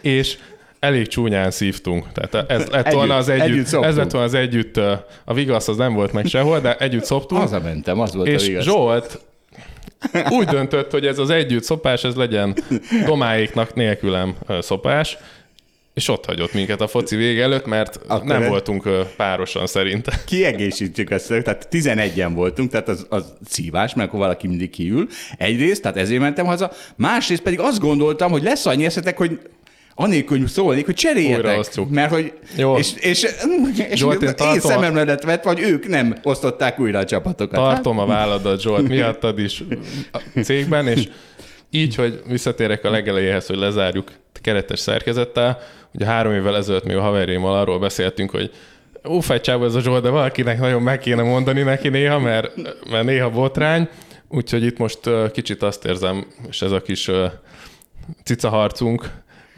[0.00, 0.38] és
[0.80, 2.12] elég csúnyán szívtunk.
[2.12, 4.76] Tehát ez lett volna az együtt, együtt ez lett volna az együtt,
[5.24, 7.62] a vigasz az nem volt meg sehol, de együtt szoptunk.
[7.62, 8.64] mentem, az volt és a vigasz.
[8.64, 9.20] Zsolt
[10.28, 12.54] úgy döntött, hogy ez az együtt szopás, ez legyen
[13.06, 15.18] domáéknak nélkülem szopás,
[15.94, 20.14] és ott hagyott minket a foci vége előtt, mert Akkor nem voltunk párosan szerintem.
[20.26, 25.08] kiegészítsük ezt, tehát 11-en voltunk, tehát az, az szívás, mert akkor valaki mindig kiül.
[25.36, 29.40] Egyrészt, tehát ezért mentem haza, másrészt pedig azt gondoltam, hogy lesz annyi eszetek, hogy
[29.98, 31.88] anélkül hogy szólnék, hogy cseréljetek.
[31.90, 32.76] Mert hogy, Jó.
[32.76, 33.22] és, és,
[33.76, 37.58] és Zsolt, én én szememre lett vett, vagy ők nem osztották újra a csapatokat.
[37.58, 39.62] Tartom a válladat, Zsolt, miattad is
[40.12, 41.08] a cégben, és
[41.70, 45.58] így, hogy visszatérek a legelejéhez, hogy lezárjuk keretes szerkezettel,
[45.94, 48.50] ugye három évvel ezelőtt mi a haverjaimmal arról beszéltünk, hogy
[49.08, 52.52] ó, fejcsába ez a Zsolt, de valakinek nagyon meg kéne mondani neki néha, mert,
[52.90, 53.88] mert néha botrány,
[54.28, 55.00] úgyhogy itt most
[55.32, 57.26] kicsit azt érzem, és ez a kis ö,
[58.24, 59.10] cicaharcunk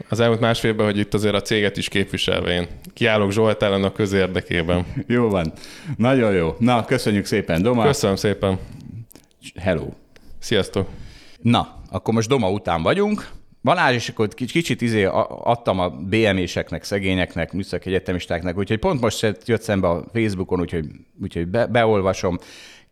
[0.09, 3.83] az elmúlt másfél évben, hogy itt azért a céget is képviselve én kiállok Zsolt ellen
[3.83, 4.85] a közérdekében.
[5.07, 5.53] Jó van.
[5.97, 6.55] Nagyon jó.
[6.59, 7.85] Na, köszönjük szépen, Doma.
[7.85, 8.59] Köszönöm szépen.
[9.59, 9.87] Hello.
[10.39, 10.87] Sziasztok!
[11.41, 13.29] Na, akkor most Doma után vagyunk.
[13.63, 15.03] Balázs, és akkor kic- kicsit izé
[15.43, 20.85] adtam a BME-seknek, szegényeknek, műszaki egyetemistáknak, úgyhogy pont most jött- szembe a Facebookon, úgyhogy,
[21.21, 22.37] úgyhogy be, beolvasom.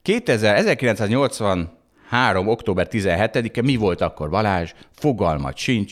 [0.01, 2.47] 2000, 1983.
[2.47, 4.72] október 17-e mi volt akkor Balázs?
[4.91, 5.91] Fogalmat sincs,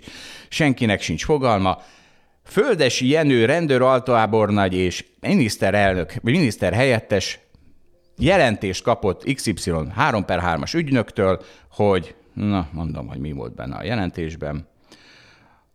[0.50, 1.82] senkinek sincs fogalma.
[2.43, 7.39] Földesi Jenő rendőr altábornagy és miniszterelnök, miniszter helyettes
[8.18, 11.41] jelentést kapott XY 3 per 3-as ügynöktől,
[11.72, 14.68] hogy, na, mondom, hogy mi volt benne a jelentésben.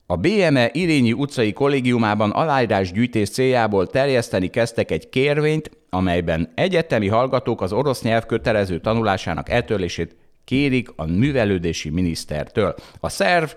[0.07, 7.73] A BME Irényi utcai kollégiumában aláírásgyűjtés céljából terjeszteni kezdtek egy kérvényt, amelyben egyetemi hallgatók az
[7.73, 12.75] orosz nyelv kötelező tanulásának eltörlését kérik a művelődési minisztertől.
[13.01, 13.51] A szerv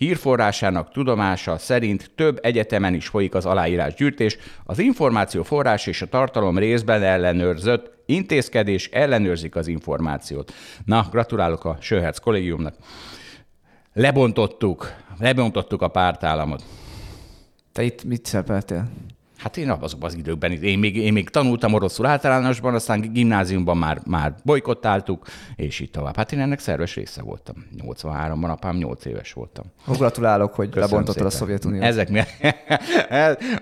[0.00, 4.38] hírforrásának tudomása szerint több egyetemen is folyik az aláírásgyűjtés.
[4.64, 10.52] Az információ forrás és a tartalom részben ellenőrzött intézkedés ellenőrzik az információt.
[10.84, 12.74] Na, gratulálok a Sőherc kollégiumnak.
[13.92, 16.64] Lebontottuk, lebontottuk a pártállamot.
[17.72, 18.88] Te itt mit szerepeltél?
[19.42, 24.00] Hát én azokban az időkben, én még, én még tanultam oroszul általánosban, aztán gimnáziumban már,
[24.06, 25.26] már bolykottáltuk,
[25.56, 26.16] és így tovább.
[26.16, 27.54] Hát én ennek szerves része voltam.
[27.86, 29.64] 83-ban apám 8 éves voltam.
[29.86, 31.46] Gratulálok, hogy Köszönöm lebontottad a szépen.
[31.46, 31.84] Szovjetuniót.
[31.84, 32.20] Ezek mi?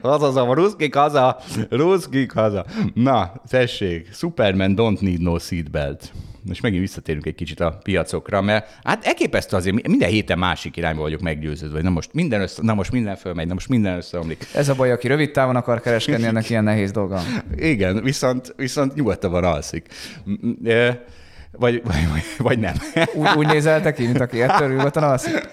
[0.01, 1.39] Az az a ruszkik haza,
[1.71, 2.65] ruszkik haza.
[2.95, 6.13] Na, tessék, Superman don't need no seatbelt.
[6.49, 11.03] Most megint visszatérünk egy kicsit a piacokra, mert hát elképesztő azért, minden héten másik irányba
[11.03, 14.47] vagyok meggyőződve, hogy na most minden, össze, na most minden fölmegy, na most minden összeomlik.
[14.55, 17.23] Ez a baj, aki rövid távon akar kereskedni, ennek ilyen nehéz dolga.
[17.57, 19.87] Igen, viszont, viszont nyugodtabban alszik.
[21.53, 22.75] Vagy, vagy, vagy, nem.
[23.15, 25.51] Úgy, úgy nézel te ki, mint aki ettől nyugodtan alszik?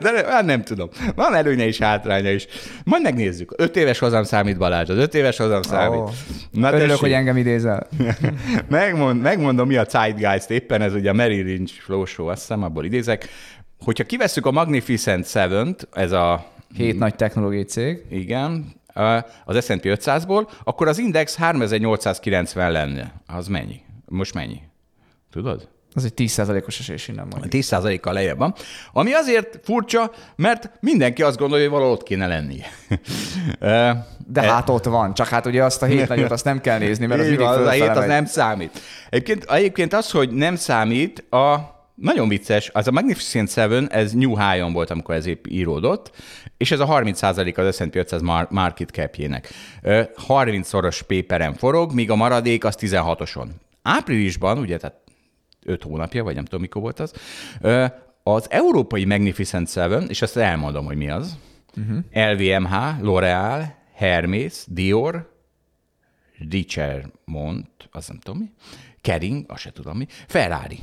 [0.00, 0.88] De nem, hát nem tudom.
[1.14, 2.46] Van előnye is, hátránya is.
[2.84, 3.52] Majd megnézzük.
[3.56, 5.98] Öt éves hozam számít Balázs, az öt éves hozam számít.
[5.98, 6.08] Ó,
[6.50, 7.00] Na, Örülök, tessék.
[7.00, 7.86] hogy engem idézel.
[8.68, 12.62] Megmond, megmondom, mi a Zeitgeist éppen, ez ugye a Merrill Lynch Flow Show, azt hiszem,
[12.62, 13.28] abból idézek.
[13.84, 18.04] Hogyha kivesszük a Magnificent Seven-t, ez a, Hét nagy technológiai cég.
[18.10, 18.74] igen,
[19.44, 23.12] az S&P 500-ból, akkor az index 3890 lenne.
[23.26, 23.80] Az mennyi?
[24.04, 24.60] Most mennyi?
[25.36, 25.68] Tudod?
[25.94, 27.52] Az egy 10%-os esés innen mondjuk.
[27.52, 28.54] 10%-kal lejjebb van.
[28.92, 32.60] Ami azért furcsa, mert mindenki azt gondolja, hogy valahol ott kéne lenni.
[34.28, 37.06] De hát ott van, csak hát ugye azt a hét nagyot azt nem kell nézni,
[37.06, 38.80] mert az mindig van, az a hét az nem számít.
[39.10, 44.38] Egyébként, egyébként az, hogy nem számít, a nagyon vicces, az a Magnificent Seven, ez New
[44.38, 46.10] High-on volt, amikor ez épp íródott,
[46.56, 49.48] és ez a 30% az S&P 500 mar- market capjének.
[49.82, 53.46] Ö, 30-szoros paperen forog, míg a maradék az 16-oson.
[53.82, 55.05] Áprilisban, ugye, tehát
[55.66, 57.12] 5 hónapja, vagy nem tudom, mikor volt az,
[58.22, 61.36] az európai Magnificent Seven, és ezt elmondom, hogy mi az,
[61.76, 61.98] uh-huh.
[62.12, 63.64] LVMH, L'Oreal,
[63.94, 65.34] Hermes, Dior,
[66.50, 68.50] Richemont, azt nem tudom mi,
[69.00, 70.78] Kering, azt se tudom mi, Ferrari.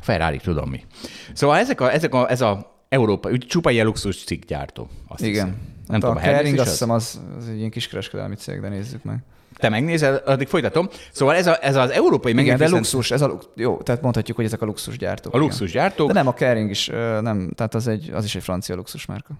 [0.00, 0.84] Ferrari tudom mi.
[1.32, 4.88] Szóval ezek a, ezek a, ez a Európa, úgy csupa ilyen luxus cikkgyártó.
[5.08, 5.32] Azt Igen.
[5.32, 5.60] hiszem.
[5.86, 6.72] Nem a tudom, a Kering azt az?
[6.72, 9.22] hiszem az, az egy ilyen kiskereskedelmi cég, de nézzük meg.
[9.62, 10.88] Te megnézed, addig folytatom.
[11.12, 14.36] Szóval ez, a, ez az európai Igen, de luxus, ez a lux, jó, tehát mondhatjuk,
[14.36, 15.32] hogy ezek a luxusgyártók.
[15.32, 15.48] a igen.
[15.48, 16.06] luxusgyártók.
[16.06, 16.86] De nem, a Kering is,
[17.20, 19.34] nem, tehát az, egy, az is egy francia luxusmárka.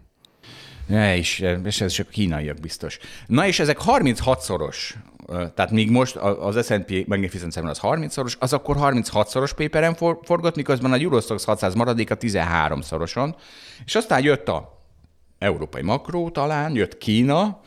[0.87, 2.99] Ne is, és ez csak kínaiak biztos.
[3.27, 4.95] Na és ezek 36-szoros,
[5.27, 10.19] ö, tehát míg most az S&P Magnificent Seven az 30-szoros, az akkor 36-szoros paperen for,
[10.25, 13.35] forgott, miközben a Eurostox 600 maradék a 13-szoroson,
[13.85, 14.83] és aztán jött a
[15.39, 17.61] európai makró talán, jött Kína,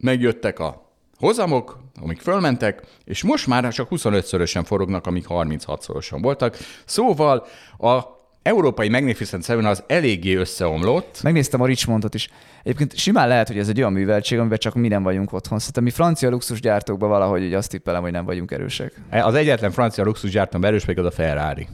[0.00, 0.89] megjöttek a
[1.20, 6.56] hozamok, amik fölmentek, és most már csak 25-szörösen forognak, amik 36-szorosan voltak.
[6.84, 7.46] Szóval
[7.78, 8.00] a
[8.42, 12.28] európai Magnificent Seven az eléggé összeomlott, Megnéztem a Richmondot is.
[12.62, 15.58] Egyébként simán lehet, hogy ez egy olyan műveltség, amiben csak mi nem vagyunk otthon.
[15.58, 19.00] Szerintem mi francia luxusgyártókban valahogy így azt tippelem, hogy nem vagyunk erősek.
[19.10, 21.68] Az egyetlen francia luxusgyártom erős, pedig az a Ferrari.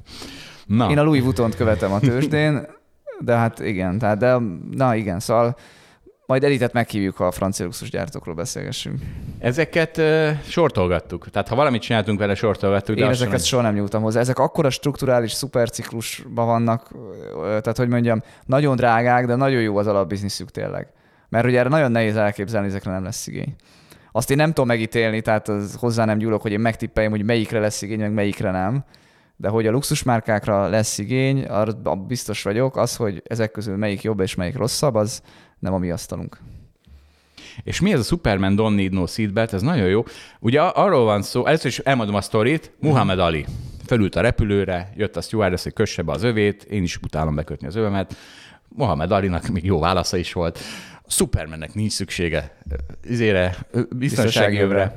[0.66, 2.66] Na, Én a Louis Vuitton-t követem a tőzsdén,
[3.20, 4.36] de hát igen, tehát de,
[4.70, 5.56] na igen, szóval
[6.26, 9.00] majd Editet meghívjuk, ha a francia luxusgyártókról beszélgessünk.
[9.38, 11.30] Ezeket uh, sortolgattuk.
[11.30, 12.98] Tehát ha valamit csináltunk vele, sortolgattuk.
[12.98, 14.20] Én ezeket soha nem nyúltam hozzá.
[14.20, 16.90] Ezek akkora strukturális szuperciklusban vannak,
[17.42, 20.88] tehát hogy mondjam, nagyon drágák, de nagyon jó az alapbizniszük tényleg.
[21.28, 23.54] Mert ugye erre nagyon nehéz elképzelni, ezekre nem lesz igény.
[24.12, 27.60] Azt én nem tudom megítélni, tehát az hozzá nem gyúlok, hogy én megtippeljem, hogy melyikre
[27.60, 28.84] lesz igény, meg melyikre nem.
[29.36, 34.20] De hogy a luxusmárkákra lesz igény, arra biztos vagyok, az, hogy ezek közül melyik jobb
[34.20, 35.22] és melyik rosszabb, az
[35.58, 36.38] nem a mi asztalunk.
[37.62, 39.52] És mi ez a Superman Don't Need No Seatbelt?
[39.52, 40.04] Ez nagyon jó.
[40.40, 43.46] Ugye arról van szó, először is elmondom a sztorit, Muhammad Ali
[43.86, 47.66] felült a repülőre, jött a stewardess, hogy kösse be az övét, én is utálom bekötni
[47.66, 48.16] az övemet.
[48.68, 50.58] Mohamed Alinak még jó válasza is volt.
[51.02, 52.56] A Supermannek nincs szüksége
[53.04, 53.56] izére,
[53.96, 54.94] biztonsági övre.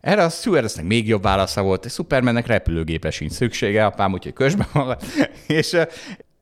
[0.00, 5.02] Erre a stewardessnek még jobb válasza volt, Supermannek repülőgépre sincs szüksége, apám, úgyhogy kösbe magad.
[5.46, 5.76] és,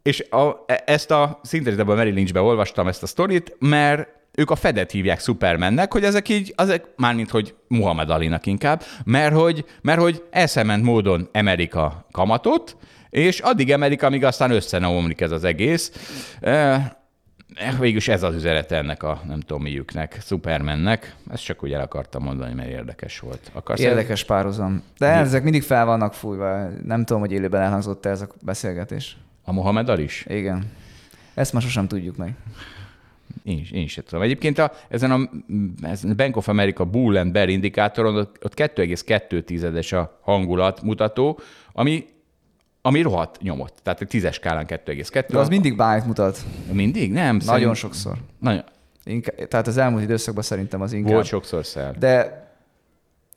[0.08, 1.40] és a, ezt a
[1.78, 6.28] a Mary Lynchbe olvastam ezt a sztorit, mert ők a Fedet hívják Supermannek, hogy ezek
[6.28, 12.06] így, azek mármint, hogy Muhammad Alinak inkább, mert hogy, mert hogy eszement módon emelik a
[12.10, 12.76] kamatot,
[13.10, 15.92] és addig emelik, amíg aztán összenomlik ez az egész.
[17.78, 21.14] Végülis ez az üzenete ennek a, nem tudom miüknek, Supermannek.
[21.30, 23.50] Ezt csak úgy el akartam mondani, mert érdekes volt.
[23.52, 24.26] Akarsz érdekes el...
[24.26, 24.82] párhuzam.
[24.98, 25.20] De Mi?
[25.20, 26.68] ezek mindig fel vannak fújva.
[26.84, 29.16] Nem tudom, hogy élőben elhangzott -e ez a beszélgetés.
[29.48, 30.24] A Mohamed is?
[30.28, 30.70] Igen.
[31.34, 32.34] Ezt már sosem tudjuk meg.
[33.42, 34.22] Én, én sem tudom.
[34.22, 35.30] Egyébként a, ezen a
[35.82, 41.40] ezen Bank of America Bull and Bear indikátoron ott, ott 2,2-es a hangulat mutató,
[41.72, 42.04] ami
[42.82, 43.78] ami rohadt nyomott.
[43.82, 45.24] Tehát egy tízes skálán 2,2.
[45.28, 46.38] De az mindig bájt mutat.
[46.72, 47.12] Mindig?
[47.12, 47.36] Nem.
[47.36, 47.76] Nagyon szerint...
[47.76, 48.16] sokszor.
[48.38, 48.64] Nagyon.
[49.04, 51.12] Inkább, tehát az elmúlt időszakban szerintem az inkább.
[51.12, 51.94] Volt sokszor szel.
[51.98, 52.47] De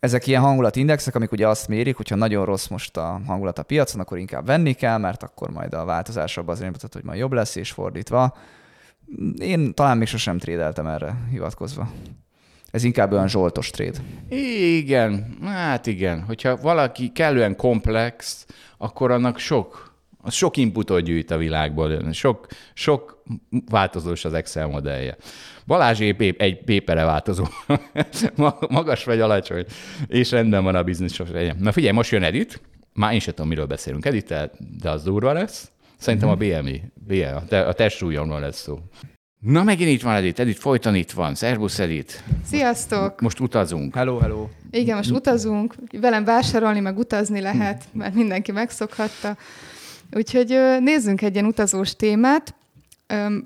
[0.02, 4.02] ezek ilyen hangulatindexek, amik ugye azt mérik, hogyha nagyon rossz most a hangulat a piacon,
[4.02, 7.32] akkor inkább venni kell, mert akkor majd a változás abban az mutat, hogy majd jobb
[7.32, 8.38] lesz, és fordítva.
[9.38, 11.92] Én talán még sosem trédeltem erre hivatkozva.
[12.72, 14.02] Ez inkább olyan zsoltos tréd.
[14.30, 16.24] Igen, hát igen.
[16.24, 18.46] Hogyha valaki kellően komplex,
[18.78, 23.24] akkor annak sok, az sok inputot gyűjt a világból, sok, sok
[23.70, 25.18] változós az Excel modellje.
[25.66, 27.46] Balázs épp, épp egy pépere változó.
[28.70, 29.66] Magas vagy alacsony,
[30.08, 31.22] és rendben van a biznisz.
[31.60, 32.62] Na figyelj, most jön Edit,
[32.94, 34.34] már én sem tudom, miről beszélünk Edit,
[34.82, 35.72] de az durva lesz.
[35.98, 38.80] Szerintem a BMI, BMI a testsúlyomról lesz szó.
[39.42, 40.40] Na, megint itt van Edith.
[40.40, 41.36] Edith folyton itt van.
[41.36, 42.14] Szervusz, Edith.
[42.46, 43.22] Sziasztok!
[43.22, 43.96] Most utazunk.
[43.96, 44.48] Hello, hello.
[44.72, 45.76] Igen, most utazunk.
[45.92, 49.38] Velem vásárolni, meg utazni lehet, mert mindenki megszokhatta.
[50.12, 52.56] Úgyhogy nézzünk egy ilyen utazós témát.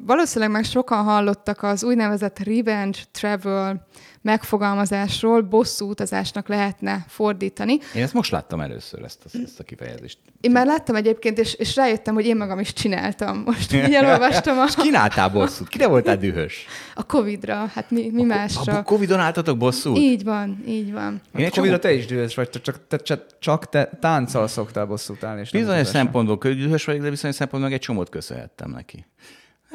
[0.05, 3.87] Valószínűleg már sokan hallottak az úgynevezett revenge travel
[4.25, 7.77] megfogalmazásról bosszú utazásnak lehetne fordítani.
[7.95, 10.17] Én ezt most láttam először, ezt a, ezt a kifejezést.
[10.41, 13.41] Én már láttam egyébként, és, és rájöttem, hogy én magam is csináltam.
[13.45, 14.59] Most így elolvastam.
[14.59, 14.65] A...
[14.65, 15.67] Kináltál bosszút?
[15.67, 16.65] Kire voltál dühös?
[16.95, 18.77] A Covid-ra, hát mi, mi a, másra.
[18.77, 19.97] A Covid-on álltatok bosszút?
[19.97, 21.21] Így van, így van.
[21.37, 25.23] Én a Covid-ra te is dühös vagy, csak te, csak, csak te tánccal szoktál bosszút
[25.23, 25.41] állni.
[25.41, 29.05] És bizonyos szempontból dühös vagyok, de bizonyos szempontból meg egy csomót köszönhettem neki.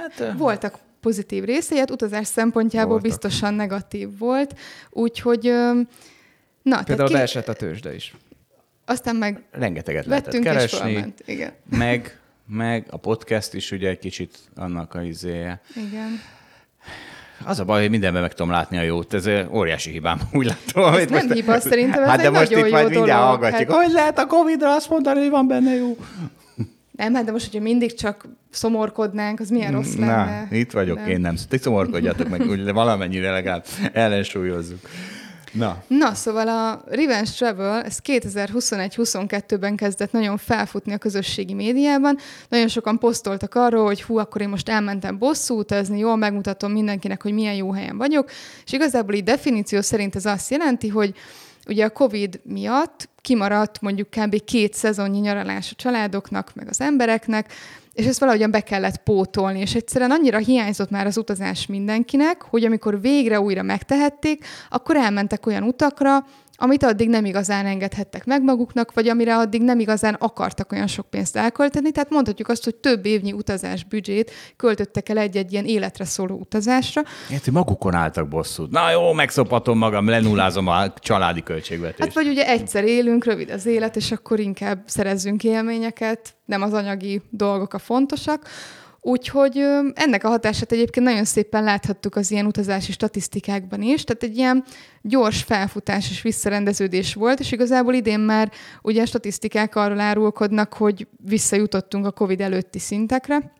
[0.01, 3.09] Hát, Voltak pozitív részei, hát utazás szempontjából Voltak.
[3.09, 4.59] biztosan negatív volt,
[4.91, 5.53] úgyhogy
[6.63, 7.15] na, Például ki...
[7.15, 8.15] beesett a tőzsde is.
[8.85, 11.53] Aztán meg Rengeteget lehetett keresni, és Igen.
[11.77, 15.61] meg, meg a podcast is ugye egy kicsit annak a izéje.
[15.77, 16.21] Igen.
[17.45, 20.95] Az a baj, hogy mindenben meg tudom látni a jót, ez óriási hibám, úgy látom.
[20.95, 23.83] Ez nem hiba, szerintem ez hát egy de most itt majd mindjárt hallgatjuk, hát...
[23.85, 25.97] hogy lehet a Covid-ra azt mondani, hogy van benne jó.
[26.91, 30.47] Nem, hát de most, hogyha mindig csak szomorkodnánk, az milyen rossz lenne.
[30.51, 31.09] Na, itt vagyok, nem.
[31.09, 31.37] én nem.
[31.49, 34.79] Ti szomorkodjatok meg, úgy valamennyire legalább ellensúlyozzuk.
[35.53, 35.83] Na.
[35.87, 42.19] Na, szóval a Revenge Travel, ez 2021-22-ben kezdett nagyon felfutni a közösségi médiában.
[42.49, 47.23] Nagyon sokan posztoltak arról, hogy hú, akkor én most elmentem bosszú utazni, jól megmutatom mindenkinek,
[47.23, 48.31] hogy milyen jó helyen vagyok.
[48.65, 51.15] És igazából így definíció szerint ez azt jelenti, hogy
[51.67, 54.45] ugye a COVID miatt kimaradt mondjuk kb.
[54.45, 57.53] két szezonnyi nyaralás a családoknak, meg az embereknek,
[57.95, 62.65] és ezt valahogyan be kellett pótolni, és egyszerűen annyira hiányzott már az utazás mindenkinek, hogy
[62.65, 66.27] amikor végre újra megtehették, akkor elmentek olyan utakra,
[66.63, 71.11] amit addig nem igazán engedhettek meg maguknak, vagy amire addig nem igazán akartak olyan sok
[71.11, 71.91] pénzt elkölteni.
[71.91, 77.03] Tehát mondhatjuk azt, hogy több évnyi utazás büdzsét költöttek el egy-egy ilyen életre szóló utazásra.
[77.31, 78.71] Érti, magukon álltak bosszút.
[78.71, 82.01] Na jó, megszopatom magam, lenullázom a családi költségvetést.
[82.01, 86.73] Hát vagy ugye egyszer élünk, rövid az élet, és akkor inkább szerezzünk élményeket, nem az
[86.73, 88.47] anyagi dolgok a fontosak.
[89.01, 89.59] Úgyhogy
[89.95, 94.65] ennek a hatását egyébként nagyon szépen láthattuk az ilyen utazási statisztikákban is, tehát egy ilyen
[95.03, 101.07] gyors felfutás és visszarendeződés volt, és igazából idén már ugye a statisztikák arról árulkodnak, hogy
[101.25, 103.53] visszajutottunk a COVID előtti szintekre,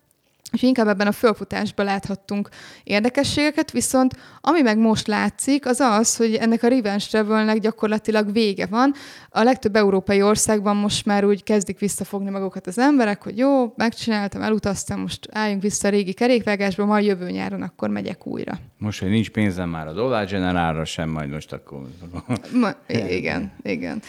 [0.53, 2.49] Úgyhogy inkább ebben a fölfutásban láthattunk
[2.85, 8.67] érdekességeket, viszont ami meg most látszik, az az, hogy ennek a revenge travelnek gyakorlatilag vége
[8.67, 8.95] van.
[9.31, 14.43] A legtöbb európai országban most már úgy kezdik visszafogni magukat az emberek, hogy jó, megcsináltam,
[14.43, 18.59] elutaztam, most álljunk vissza a régi kerékvágásba, majd jövő nyáron akkor megyek újra.
[18.79, 21.81] Most, hogy nincs pénzem már a dollár generálra sem, majd most akkor...
[22.53, 24.03] Ma, igen, igen.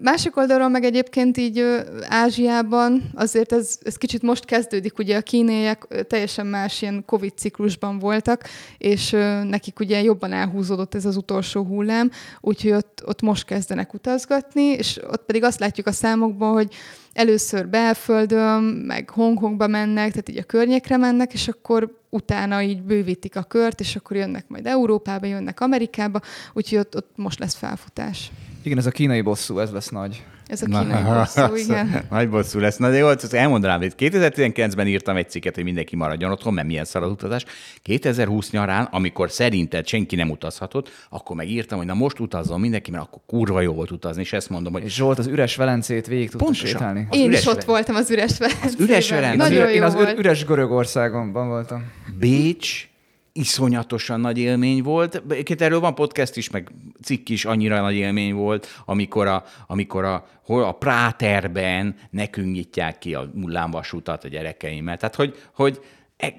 [0.00, 6.06] Másik oldalról meg egyébként így Ázsiában azért ez, ez kicsit most kezdődik, ugye a kínaiak
[6.06, 8.44] teljesen más ilyen Covid ciklusban voltak,
[8.78, 9.10] és
[9.48, 12.10] nekik ugye jobban elhúzódott ez az utolsó hullám,
[12.40, 16.74] úgyhogy ott, ott most kezdenek utazgatni, és ott pedig azt látjuk a számokban, hogy
[17.12, 23.36] először belföldön, meg Hongkongba mennek, tehát így a környékre mennek, és akkor utána így bővítik
[23.36, 26.20] a kört, és akkor jönnek majd Európába, jönnek Amerikába,
[26.52, 28.30] úgyhogy ott, ott most lesz felfutás.
[28.62, 30.22] Igen, ez a kínai bosszú, ez lesz nagy.
[30.46, 32.04] Ez a kínai Na, bosszú, igen.
[32.10, 32.76] Nagy bosszú lesz.
[32.76, 36.66] Na de jó, azt elmondanám, hogy 2019-ben írtam egy cikket, hogy mindenki maradjon otthon, mert
[36.66, 37.44] milyen szar az utazás.
[37.82, 43.02] 2020 nyarán, amikor szerinted senki nem utazhatott, akkor megírtam, hogy na most utazzon mindenki, mert
[43.02, 44.84] akkor kurva jó volt utazni, és ezt mondom, hogy...
[44.84, 47.06] És Zsolt az üres Velencét végig tudta sétálni.
[47.10, 48.68] Én is ott voltam az üres Velencében.
[48.68, 49.50] Az üres Velencében.
[49.50, 51.84] Nagyon jó Én az üres Görögországban voltam.
[52.18, 52.91] Bécs,
[53.32, 55.22] iszonyatosan nagy élmény volt.
[55.42, 56.70] Két erről van podcast is, meg
[57.02, 62.98] cikk is annyira nagy élmény volt, amikor a, amikor a, hol a Práterben nekünk nyitják
[62.98, 64.96] ki a mullámvasutat a gyerekeimmel.
[64.96, 65.80] Tehát, hogy, hogy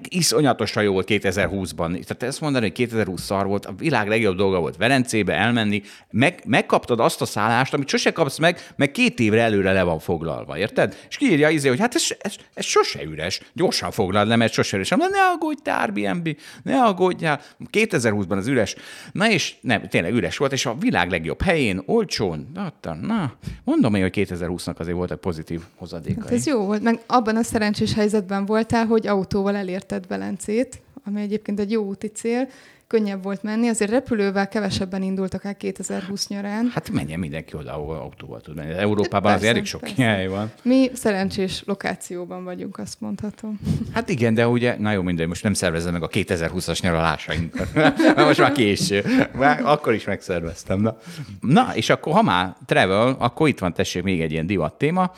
[0.08, 1.90] iszonyatosan jó volt 2020-ban.
[1.90, 6.42] Tehát ezt mondani, hogy 2020 szar volt, a világ legjobb dolga volt Verencébe elmenni, meg,
[6.46, 10.58] megkaptad azt a szállást, amit sose kapsz meg, meg két évre előre le van foglalva,
[10.58, 10.96] érted?
[11.08, 14.76] És kiírja izé, hogy hát ez, ez, ez sose üres, gyorsan foglald le, mert sose
[14.76, 14.90] üres.
[14.90, 17.40] Mondom, ne aggódj, Airbnb, ne aggódjál.
[17.72, 18.76] 2020-ban az üres,
[19.12, 23.32] na és nem, tényleg üres volt, és a világ legjobb helyén, olcsón, na, na
[23.64, 26.20] mondom én, hogy 2020-nak azért volt egy pozitív hozadéka.
[26.20, 30.80] Hát ez jó volt, meg abban a szerencsés helyzetben voltál, hogy autóval elér elérted Velencét,
[31.04, 32.48] ami egyébként egy jó úti cél,
[32.86, 36.70] könnyebb volt menni, azért repülővel kevesebben indultak el 2020 nyarán.
[36.74, 38.72] Hát menjen mindenki oda, ahol autóval tud menni.
[38.72, 40.52] Európában persze, az elég sok hely van.
[40.62, 43.60] Mi szerencsés lokációban vagyunk, azt mondhatom.
[43.92, 47.68] Hát igen, de ugye, na jó, minden, most nem szervezem meg a 2020-as nyaralásainkat.
[48.26, 49.04] most már késő.
[49.32, 50.80] Már akkor is megszerveztem.
[50.80, 50.98] Na.
[51.40, 55.12] na, és akkor ha már travel, akkor itt van tessék még egy ilyen divat téma.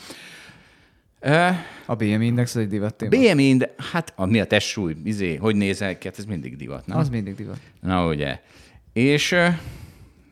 [1.86, 3.10] A BMI index az egy divat téma.
[3.10, 6.86] BMI index, hát a, mi a testsúly, izé, hogy nézel ki, hát ez mindig divat,
[6.86, 6.98] nem?
[6.98, 7.58] Az mindig divat.
[7.80, 8.40] Na ugye.
[8.92, 9.34] És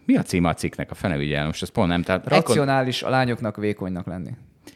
[0.05, 2.03] mi a címe a cikknek, a fene vigyel, most ezt pont nem.
[2.03, 4.30] Tehát Racionális a lányoknak vékonynak lenni.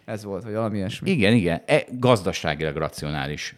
[0.05, 1.11] Ez volt, vagy valami ilyesmi.
[1.11, 1.63] Igen, igen.
[1.67, 3.57] E, gazdaságilag racionális.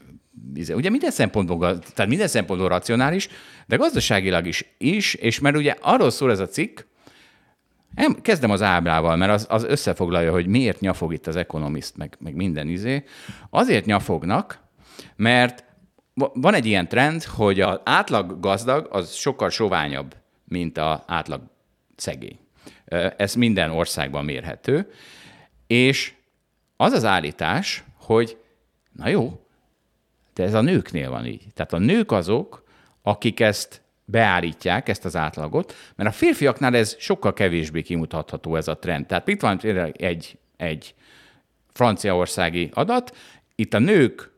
[0.54, 3.28] Izé, ugye minden szempontból, tehát minden szempontból racionális,
[3.66, 6.80] de gazdaságilag is, is, és mert ugye arról szól ez a cikk,
[8.22, 12.34] Kezdem az ábrával, mert az, az összefoglalja, hogy miért nyafog itt az Economist, meg, meg
[12.34, 13.04] minden izé.
[13.50, 14.62] Azért nyafognak,
[15.16, 15.64] mert
[16.14, 21.42] van egy ilyen trend, hogy az átlag gazdag az sokkal soványabb, mint az átlag
[21.96, 22.38] szegény.
[23.16, 24.92] Ez minden országban mérhető.
[25.66, 26.14] És
[26.76, 28.36] az az állítás, hogy
[28.92, 29.40] na jó,
[30.34, 31.44] de ez a nőknél van így.
[31.54, 32.64] Tehát a nők azok,
[33.02, 38.78] akik ezt beállítják ezt az átlagot, mert a férfiaknál ez sokkal kevésbé kimutatható ez a
[38.78, 39.06] trend.
[39.06, 39.60] Tehát itt van
[39.92, 40.94] egy, egy
[41.72, 43.16] franciaországi adat,
[43.54, 44.32] itt a nők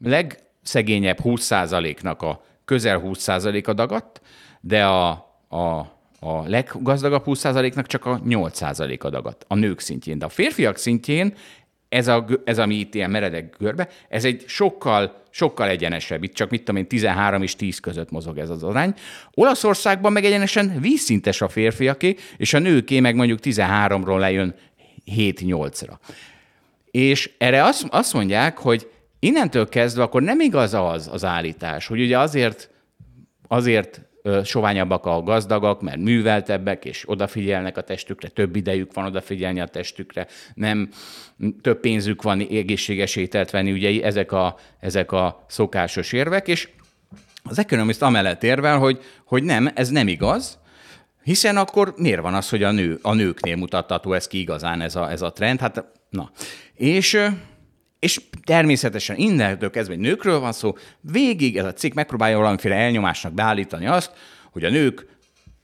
[0.00, 4.20] legszegényebb 20%-nak a közel 20%-a dagadt,
[4.60, 5.10] de a,
[5.48, 5.78] a,
[6.20, 10.18] a leggazdagabb 20%-nak csak a 8%-a dagadt a nők szintjén.
[10.18, 11.34] De a férfiak szintjén
[11.92, 16.22] ez, a, ez ami itt ilyen meredek görbe, ez egy sokkal, sokkal egyenesebb.
[16.22, 18.94] Itt csak mit tudom én, 13 és 10 között mozog ez az arány.
[19.34, 24.54] Olaszországban meg egyenesen vízszintes a férfiaké, és a nőké meg mondjuk 13-ról lejön
[25.16, 25.92] 7-8-ra.
[26.90, 32.00] És erre azt, azt mondják, hogy innentől kezdve akkor nem igaz az az állítás, hogy
[32.00, 32.70] ugye azért,
[33.48, 34.00] azért
[34.44, 40.26] soványabbak a gazdagak, mert műveltebbek, és odafigyelnek a testükre, több idejük van odafigyelni a testükre,
[40.54, 40.88] nem
[41.60, 46.68] több pénzük van egészséges ételt venni, ugye ezek a, ezek a szokásos érvek, és
[47.42, 50.58] az Economist amellett érvel, hogy, hogy nem, ez nem igaz,
[51.22, 54.96] hiszen akkor miért van az, hogy a, nő, a nőknél mutatható ez ki igazán ez
[54.96, 55.60] a, ez a trend?
[55.60, 56.30] Hát, na.
[56.74, 57.18] És
[58.02, 63.32] és természetesen innentől kezdve, hogy nőkről van szó, végig ez a cikk megpróbálja valamiféle elnyomásnak
[63.32, 64.12] beállítani azt,
[64.52, 65.06] hogy a nők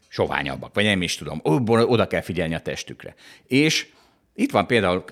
[0.08, 3.14] soványabbak, vagy nem is tudom, oda kell figyelni a testükre.
[3.46, 3.86] És
[4.34, 5.04] itt van például,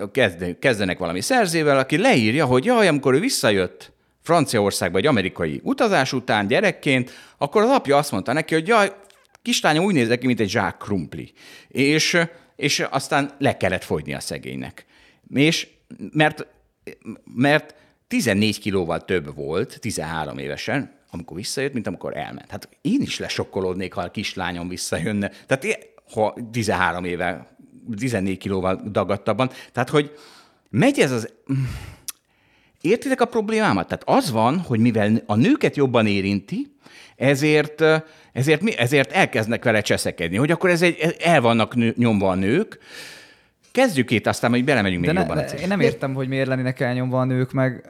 [0.59, 3.93] kezdenek valami szerzével, aki leírja, hogy jaj, amikor ő visszajött
[4.23, 8.93] Franciaországba egy amerikai utazás után gyerekként, akkor az apja azt mondta neki, hogy jaj,
[9.43, 11.33] kislányom úgy néz ki, mint egy zsák krumpli.
[11.69, 12.19] És,
[12.57, 14.87] és aztán le kellett fogyni a szegénynek.
[15.35, 15.69] És
[16.12, 16.47] mert
[17.34, 17.74] mert
[18.09, 22.51] 14 kilóval több volt 13 évesen, amikor visszajött, mint amikor elment.
[22.51, 25.30] Hát én is lesokkolódnék, ha a kislányom visszajönne.
[25.47, 25.74] Tehát én,
[26.12, 27.57] ha 13 éve,
[27.99, 29.51] 14 kilóval dagadtabban.
[29.72, 30.11] Tehát, hogy
[30.70, 31.32] megy ez az...
[32.80, 33.89] Értitek a problémámat?
[33.89, 36.76] Tehát az van, hogy mivel a nőket jobban érinti,
[37.16, 37.82] ezért,
[38.32, 42.34] ezért, mi, ezért elkezdnek vele cseszekedni, hogy akkor ez egy, el vannak nő, nyomva a
[42.34, 42.78] nők,
[43.77, 45.37] Kezdjük itt, aztán hogy belemegyünk még De jobban.
[45.37, 47.85] ne, én nem értem, hogy miért lennének elnyomva a nők, meg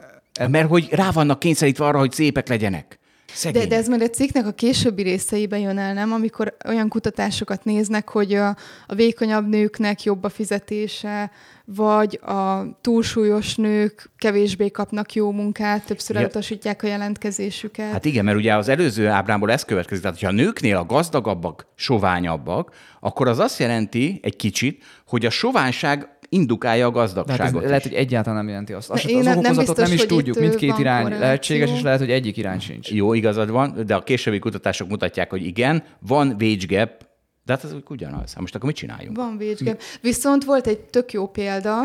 [0.49, 2.99] Mert hogy rá vannak kényszerítve arra, hogy szépek legyenek.
[3.27, 3.67] De, Szegények.
[3.67, 6.11] de ez majd a cikknek a későbbi részeiben jön el, nem?
[6.13, 8.47] Amikor olyan kutatásokat néznek, hogy a,
[8.87, 11.31] a vékonyabb nőknek jobb a fizetése,
[11.65, 16.21] vagy a túlsúlyos nők kevésbé kapnak jó munkát, többször Ja.
[16.21, 17.91] elutasítják a jelentkezésüket.
[17.91, 21.67] Hát igen, mert ugye az előző ábrámból ez következik, tehát ha a nőknél a gazdagabbak,
[21.75, 27.61] soványabbak, akkor az azt jelenti egy kicsit, hogy a soványság indukálja a hát gazdagságot.
[27.63, 28.89] ez lehet, hogy egyáltalán nem jelenti azt.
[28.89, 30.39] azt az nem- biztos, nem is hogy tudjuk.
[30.39, 31.25] Mindkét irány korreláció.
[31.25, 32.91] lehetséges, és lehet, hogy egyik irány sincs.
[32.91, 37.05] Jó, igazad van, de a későbbi kutatások mutatják, hogy igen, van wage gap,
[37.45, 38.31] de hát ez ugyanaz.
[38.33, 39.17] Hát most akkor mit csináljunk?
[39.17, 39.81] Van wage gap.
[40.01, 41.79] Viszont volt egy tök jó példa,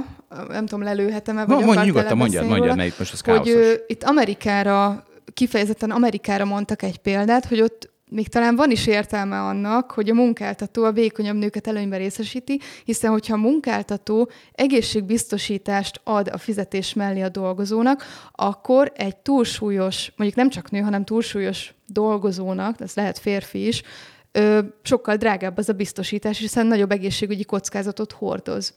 [0.49, 3.55] nem tudom, lelőhetem-e, vagy Mondj, nyugodtan mondjad, mondjad, itt most ez hogy káoszos.
[3.55, 9.41] ö, itt Amerikára, kifejezetten Amerikára mondtak egy példát, hogy ott még talán van is értelme
[9.41, 16.29] annak, hogy a munkáltató a vékonyabb nőket előnyben részesíti, hiszen hogyha a munkáltató egészségbiztosítást ad
[16.33, 22.81] a fizetés mellé a dolgozónak, akkor egy túlsúlyos, mondjuk nem csak nő, hanem túlsúlyos dolgozónak,
[22.81, 23.83] ez lehet férfi is,
[24.33, 28.75] ö, sokkal drágább az a biztosítás, hiszen nagyobb egészségügyi kockázatot hordoz.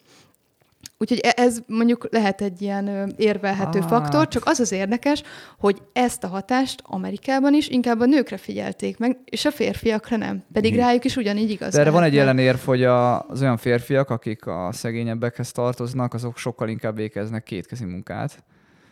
[0.98, 3.90] Úgyhogy e- ez mondjuk lehet egy ilyen érvelhető Hát.
[3.90, 5.24] faktor, csak az az érdekes,
[5.60, 10.44] hogy ezt a hatást Amerikában is inkább a nőkre figyelték meg, és a férfiakra nem.
[10.54, 10.86] Pedig Igen.
[10.86, 11.74] rájuk is ugyanígy igaz.
[11.74, 16.38] De erre van egy ellenérv, hogy a, az olyan férfiak, akik a szegényebbekhez tartoznak, azok
[16.38, 18.30] sokkal inkább végeznek kétkezi munkát.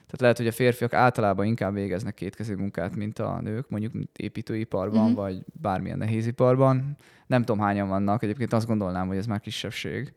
[0.06, 4.18] Tehát lehet, hogy a férfiak általában inkább végeznek kétkezi munkát, mint a nők, mondjuk mint
[4.18, 5.16] építőiparban, Mhm.
[5.16, 6.96] vagy bármilyen nehéziparban.
[7.28, 10.14] Nem tudom, hányan vannak, egyébként azt gondolnám, hogy ez már kisebbség,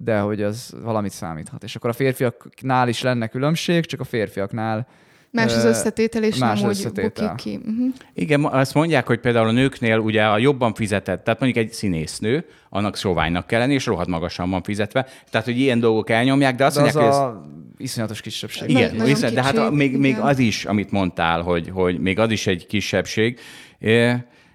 [0.00, 1.62] de hogy az valamit számíthat.
[1.64, 4.86] És akkor a férfiaknál is lenne különbség, csak a férfiaknál
[5.30, 7.28] Más az összetétel, és más nem az úgy összetétel.
[7.28, 7.70] bukik ki.
[7.70, 7.94] Uh-huh.
[8.14, 12.44] Igen, azt mondják, hogy például a nőknél ugye a jobban fizetett, tehát mondjuk egy színésznő,
[12.68, 15.06] annak soványnak kell lenni, és rohadt magasan van fizetve.
[15.30, 17.28] Tehát, hogy ilyen dolgok elnyomják, de azt de az mondják, hogy ez...
[17.28, 17.46] a
[17.76, 18.70] iszonyatos kisebbség.
[18.70, 22.00] Igen, nagyon viszont, de hát a, kicsi, még, még az is, amit mondtál, hogy, hogy
[22.00, 23.38] még az is egy kisebbség.
[23.78, 24.14] É,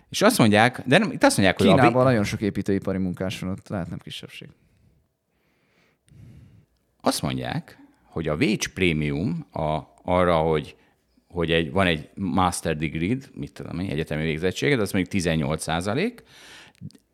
[0.09, 2.97] És azt mondják, de nem, itt azt mondják, hogy a, Kínában vé- nagyon sok építőipari
[2.97, 4.47] munkás van, ott lehet nem kisebbség.
[7.05, 10.75] Azt mondják, hogy a wage premium a, arra, hogy,
[11.27, 16.23] hogy egy, van egy master degree mit tudom én, egyetemi végzettséged, az mondjuk 18 százalék,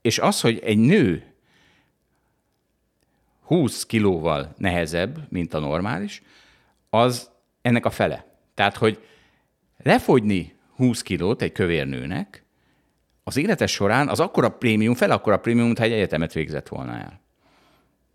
[0.01, 1.33] és az, hogy egy nő
[3.41, 6.21] 20 kilóval nehezebb, mint a normális,
[6.89, 7.29] az
[7.61, 8.25] ennek a fele.
[8.53, 9.03] Tehát, hogy
[9.77, 12.43] lefogyni 20 kilót egy kövér nőnek,
[13.23, 17.21] az életes során az akkora prémium, fel akkora prémium, mintha egy egyetemet végzett volna el.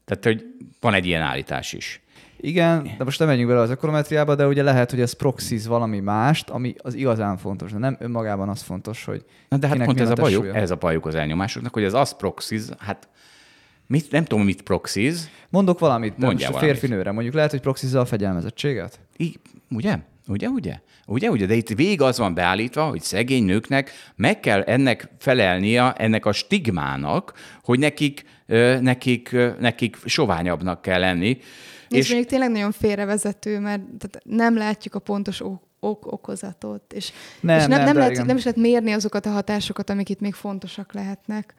[0.05, 0.45] Tehát, hogy
[0.81, 2.03] van egy ilyen állítás is.
[2.37, 6.01] Igen, de most nem menjünk bele az ökonometriába, de ugye lehet, hogy ez proxiz valami
[6.01, 10.01] mást, ami az igazán fontos, de nem önmagában az fontos, hogy Na de hát pont
[10.01, 13.09] ez a, bajuk, ez a bajuk az elnyomásoknak, hogy ez az proxiz, hát
[13.87, 16.99] mit, nem tudom, mit proxiz, Mondok valamit, de Mondjál most a férfi valamit.
[16.99, 17.13] nőre.
[17.15, 19.01] Mondjuk lehet, hogy proxizza a fegyelmezettséget?
[19.17, 19.41] Í-
[19.71, 19.99] ugye?
[20.29, 20.81] Ugye, ugye?
[21.07, 21.47] Ugye, ugye?
[21.47, 26.33] De itt végig az van beállítva, hogy szegény nőknek meg kell ennek felelnia, ennek a
[26.33, 28.25] stigmának, hogy nekik,
[28.81, 31.39] nekik, nekik soványabbnak kell lenni.
[31.89, 36.93] És, És mondjuk tényleg nagyon félrevezető, mert tehát nem látjuk a pontos ok- ok- okozatot,
[36.93, 38.27] és Nem, és nem, nem, nem, lehet, igen.
[38.27, 41.55] nem is lehet mérni azokat a hatásokat, amik itt még fontosak lehetnek.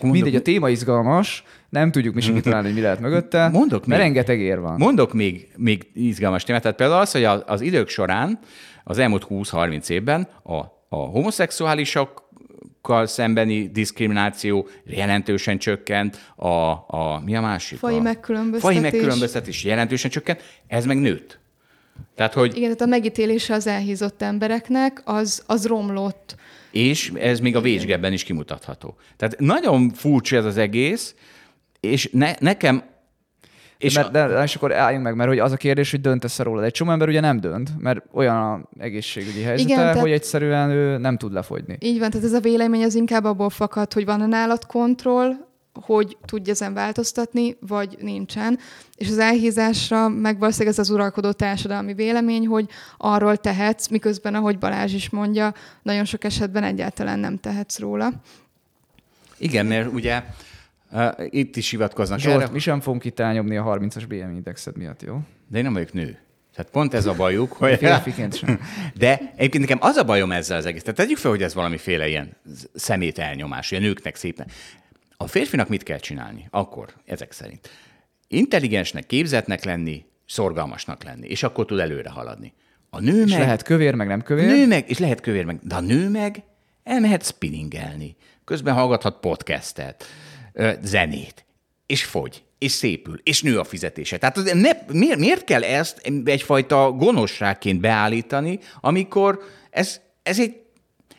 [0.00, 3.86] Mondok, Mindegy, a téma izgalmas, nem tudjuk mi sem kitalálni, hogy mi lehet mögötte, Mondok
[3.86, 4.12] mert még.
[4.12, 4.74] rengeteg ér van.
[4.78, 6.62] Mondok még, még izgalmas témát.
[6.62, 8.38] Tehát például az, hogy az idők során,
[8.84, 10.56] az elmúlt 20-30 évben a,
[10.88, 17.78] a homoszexuálisokkal szembeni diszkrimináció jelentősen csökkent, a, a mi a másik?
[17.78, 18.80] Fai a, megkülönböztetés.
[18.80, 21.40] Fai megkülönböztetés jelentősen csökkent, ez meg nőtt.
[22.14, 26.34] Tehát, hogy, Igen, tehát a megítélése az elhízott embereknek, az, az romlott.
[26.72, 28.96] És ez még a végsgebben is kimutatható.
[29.16, 31.14] Tehát nagyon furcsa ez az egész,
[31.80, 32.82] és ne, nekem
[33.78, 36.00] és És, mert, de, de, és akkor álljunk meg, mert hogy az a kérdés, hogy
[36.00, 36.60] döntesz-e róla.
[36.60, 40.10] De egy csomó ember ugye nem dönt, mert olyan a egészségügyi helyzete, Igen, tehát- hogy
[40.10, 41.76] egyszerűen ő nem tud lefogyni.
[41.80, 45.30] Így van, tehát ez a vélemény az inkább abból fakad, hogy van-e nálad kontroll,
[45.72, 48.58] hogy tudj ezen változtatni, vagy nincsen.
[48.96, 54.58] És az elhízásra meg valószínűleg ez az uralkodó társadalmi vélemény, hogy arról tehetsz, miközben, ahogy
[54.58, 58.12] Balázs is mondja, nagyon sok esetben egyáltalán nem tehetsz róla.
[59.38, 60.22] igen, mert ugye
[60.90, 64.76] uh, itt is hivatkoznak Zsolt, erre, mi sem fogunk itt elnyomni a 30-as BMI indexed
[64.76, 65.20] miatt, jó?
[65.48, 66.18] de én nem vagyok nő.
[66.54, 67.78] Tehát pont ez a bajuk, hogy...
[67.78, 68.60] Férfiként sem.
[68.94, 70.82] De egyébként nekem az a bajom ezzel az egész.
[70.82, 72.36] Tehát tegyük fel, hogy ez valamiféle ilyen
[72.74, 74.46] szemét elnyomás, ilyen nőknek szépen.
[75.22, 76.46] A férfinak mit kell csinálni?
[76.50, 77.70] Akkor, ezek szerint.
[78.28, 82.52] Intelligensnek, képzetnek lenni, szorgalmasnak lenni, és akkor tud előre haladni.
[82.90, 83.40] A nő És meg...
[83.40, 84.46] lehet kövér, meg nem kövér.
[84.46, 86.42] nő meg, és lehet kövér meg, de a nő meg
[86.84, 88.16] elmehet spinningelni.
[88.44, 90.04] Közben hallgathat podcastet,
[90.82, 91.44] zenét,
[91.86, 94.18] és fogy, és szépül, és nő a fizetése.
[94.18, 99.40] Tehát ne, miért, miért kell ezt egyfajta gonoszságként beállítani, amikor
[99.70, 100.61] ez, ez egy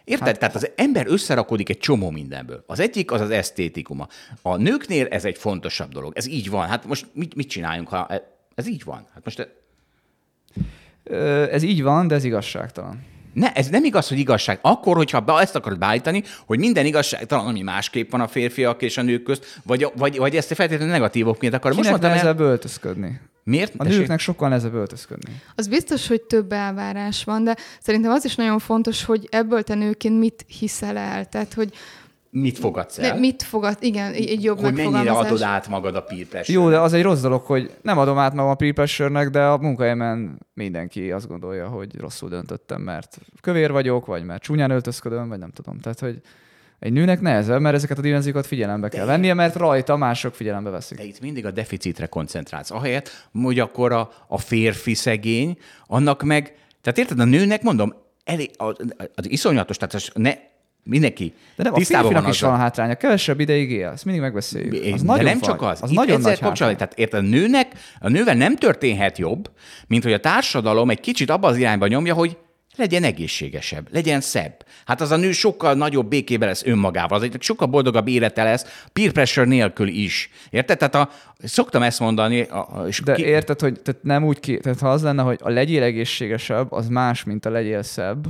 [0.04, 0.28] Érted?
[0.28, 2.64] Hát, Tehát az ember összerakodik egy csomó mindenből.
[2.68, 4.08] Az egyik az az esztétikuma.
[4.42, 6.14] A nőknél ez egy fontosabb dolog.
[6.16, 6.68] Ez így van.
[6.68, 9.08] Hát most mit, mit csináljunk, ha e- ez így van?
[9.14, 9.48] Hát most
[11.04, 13.06] Ö, Ez így van, de ez igazságtalan.
[13.34, 14.60] Ne, ez nem igaz, hogy igazság.
[14.62, 18.98] Akkor, hogyha be- ezt akarod beállítani, hogy minden igazságtalan, ami másképp van a férfiak és
[18.98, 21.78] a nők közt, vagy, vagy, vagy ezt feltétlenül negatívokként akarod.
[21.78, 23.20] Most mondtam el, nehezebb öltözködni?
[23.44, 23.74] Miért?
[23.78, 25.42] A nőknek sokkal nehezebb öltözködni.
[25.56, 29.76] Az biztos, hogy több elvárás van, de szerintem az is nagyon fontos, hogy ebből te
[29.76, 31.26] nőként mit hiszel el.
[31.26, 31.74] Tehát, hogy
[32.30, 33.14] Mit fogadsz el?
[33.14, 36.70] ne, mit fogad, igen, egy jobb hogy mennyire adod át magad a peer pressure Jó,
[36.70, 40.40] de az egy rossz dolog, hogy nem adom át magam a peer de a munkahelyemen
[40.54, 45.52] mindenki azt gondolja, hogy rosszul döntöttem, mert kövér vagyok, vagy mert csúnyán öltözködöm, vagy nem
[45.52, 45.80] tudom.
[45.80, 46.22] Tehát, hogy
[46.84, 50.98] egy nőnek nehezebb, mert ezeket a dimenziókat figyelembe kell vennie, mert rajta mások figyelembe veszik.
[50.98, 52.72] De itt mindig a deficitre koncentrálsz.
[52.72, 55.58] Ahelyett, hogy akkor a, a férfi szegény,
[55.88, 57.94] annak meg, tehát érted, a nőnek mondom,
[58.24, 58.76] elég, az,
[59.16, 60.34] az iszonyatos, tehát ne,
[60.84, 62.96] mindenki De nem, a férfinak is van a hátránya.
[62.96, 64.94] Kevesebb ideig él, ezt mindig megbeszéljük.
[64.94, 65.80] Az de nagyon nem nagy, csak az.
[65.82, 66.76] Az Itt nagyon nagy hátrány.
[66.76, 69.52] tehát érted, a nőnek, a nővel nem történhet jobb,
[69.88, 72.38] mint hogy a társadalom egy kicsit abba az irányba nyomja, hogy
[72.76, 74.66] legyen egészségesebb, legyen szebb.
[74.86, 78.86] Hát az a nő sokkal nagyobb békében lesz önmagával, az egy sokkal boldogabb élete lesz,
[78.94, 80.30] peer pressure nélkül is.
[80.50, 80.78] Érted?
[80.78, 81.10] Tehát a,
[81.44, 84.92] szoktam ezt mondani, a, és De ki- érted, hogy tehát nem úgy ki, tehát ha
[84.92, 88.26] az lenne, hogy a legyél egészségesebb, az más, mint a legyél szebb,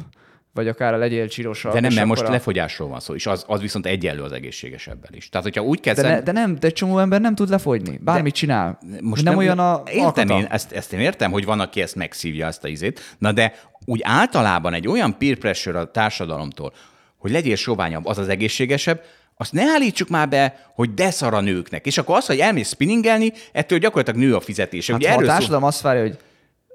[0.53, 1.73] vagy akár a legyél csirosabb.
[1.73, 2.31] de nem, mert most a...
[2.31, 5.29] lefogyásról van szó, és az, az viszont egyenlő az egészségesebbel is.
[5.29, 6.11] Tehát, hogyha úgy de, kezdem...
[6.11, 7.99] ne, de nem, de egy csomó ember nem tud lefogyni.
[8.03, 8.79] Bármit csinál.
[9.01, 10.37] Most nem, olyan a Értem alkata.
[10.37, 13.53] én, ezt, ezt én értem, hogy van, aki ezt megszívja, ezt a izét, na de
[13.85, 16.73] úgy általában egy olyan peer pressure a társadalomtól,
[17.17, 19.01] hogy legyél soványabb, az az egészségesebb,
[19.37, 21.85] azt ne állítsuk már be, hogy de szar a nőknek.
[21.85, 24.91] És akkor az, hogy elmész spinningelni, ettől gyakorlatilag nő a fizetése.
[24.91, 26.17] Hát Ugye ha a társadalom azt várja, hogy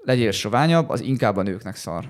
[0.05, 2.05] legyél soványabb, az inkább a nőknek szar.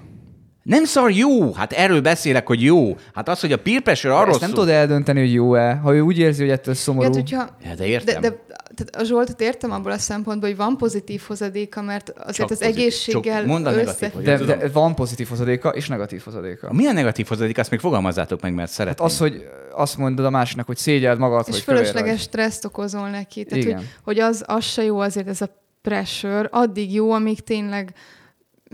[0.69, 2.97] Nem szar jó, hát erről beszélek, hogy jó.
[3.15, 4.59] Hát az, hogy a peer pressure arról Ezt nem szól...
[4.59, 5.75] tudod eldönteni, hogy jó-e.
[5.75, 8.21] Ha ő úgy érzi, hogy ettől szomorú, Hát, hogyha, Ja, de értem.
[8.21, 8.37] De, de
[8.77, 12.59] tehát a Zsoltot értem abból a szempontból, hogy van pozitív hozadéka, mert azért Csak az
[12.59, 12.79] pozitív.
[12.79, 13.71] egészséggel Csak a össze...
[13.77, 16.73] negatív, hogy- de, de van pozitív hozadéka és negatív hozadéka.
[16.73, 19.07] Milyen negatív hozadék, azt még fogalmazzátok meg, mert szeretném.
[19.07, 23.09] Hát az, hogy azt mondod a másiknak, hogy szégyeld magad, És hogy fölösleges stresszt okozol
[23.09, 23.45] neki.
[23.45, 23.77] Tehát, Igen.
[23.77, 25.49] hogy, hogy az, az se jó azért ez a
[25.83, 27.95] pressure, addig jó, amíg tényleg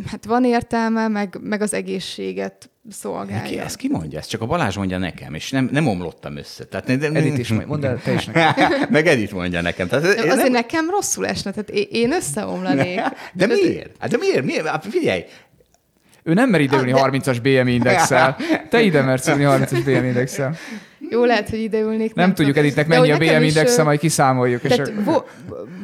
[0.07, 3.63] hát van értelme, meg, meg az egészséget Ki, szolgálja.
[3.63, 4.19] ezt ki mondja?
[4.19, 6.65] Ezt csak a Balázs mondja nekem, és nem, nem omlottam össze.
[6.65, 8.73] Tehát, ne- Edith is mondja, mondd el te is nekem.
[8.91, 9.89] Meg Edith mondja nekem.
[9.89, 13.01] Tehát, Nem, én azért nekem rosszul esne, tehát én- összeomlanék.
[13.35, 13.97] De miért?
[13.99, 14.45] Hát de miért?
[14.45, 14.67] miért?
[14.67, 15.25] Hát figyelj,
[16.23, 18.37] Ő nem mer ideülni Ah, 30-as BM indexel.
[18.71, 20.57] Te ide mersz ülni 30-as BM indexel.
[21.11, 22.15] Jó, lehet, hogy ideülnék.
[22.15, 22.65] Nem, tudjuk tudom.
[22.65, 24.63] Editnek mennyi a BM indexe, majd kiszámoljuk.
[24.63, 25.25] És Tehát vo-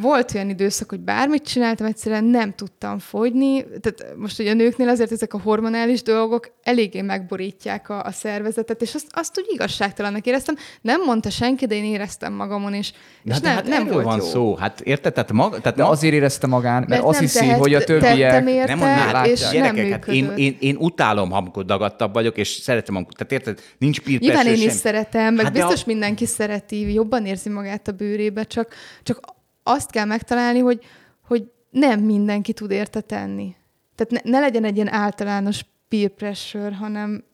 [0.01, 3.65] volt olyan időszak, hogy bármit csináltam, egyszerűen nem tudtam fogyni.
[3.81, 8.83] Tehát most ugye a nőknél azért ezek a hormonális dolgok eléggé megborítják a, a szervezetet,
[8.83, 10.55] és azt, azt úgy igazságtalannak éreztem.
[10.81, 12.93] Nem mondta senki, de én éreztem magamon, és,
[13.23, 14.25] de, és de nem, hát nem volt van jó.
[14.25, 14.57] szó.
[14.57, 15.13] Hát érted?
[15.13, 17.75] Tehát, maga, tehát de ma- azért érezte magán, mert, Mert azt nem hiszi, tehet- hogy
[17.75, 18.49] a többiek...
[18.49, 22.97] érte, nem mondaná, és nem hát én, én, én, utálom, amikor dagadtabb vagyok, és szeretem,
[22.97, 23.61] amikor, tehát érted?
[23.79, 24.71] Nincs peer Nyilván én is sem.
[25.11, 29.21] Szeretem, meg Hát biztos a- mindenki szereti, jobban érzi magát a bőrébe, csak, csak
[29.63, 30.81] azt kell megtalálni, hogy,
[31.27, 33.55] hogy nem mindenki tud érte tenni.
[33.95, 37.25] Tehát ne, ne legyen egy ilyen általános peer pressure, hanem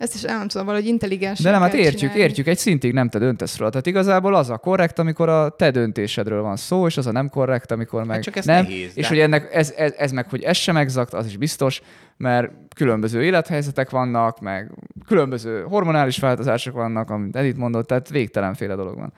[0.00, 2.20] ezt is nem tudom, valahogy intelligensen De nem, hát értjük, csinálni.
[2.20, 3.70] értjük, egy szintig nem te döntesz róla.
[3.70, 7.28] Tehát igazából az a korrekt, amikor a te döntésedről van szó, és az a nem
[7.28, 8.62] korrekt, amikor meg Hát csak ez nem.
[8.62, 11.36] nehéz, és de- hogy ennek ez, ez, ez, meg, hogy ez sem exakt, az is
[11.36, 11.80] biztos,
[12.16, 14.70] mert különböző élethelyzetek vannak, meg
[15.06, 19.12] különböző hormonális változások vannak, amit Edith mondott, tehát végtelenféle dolog van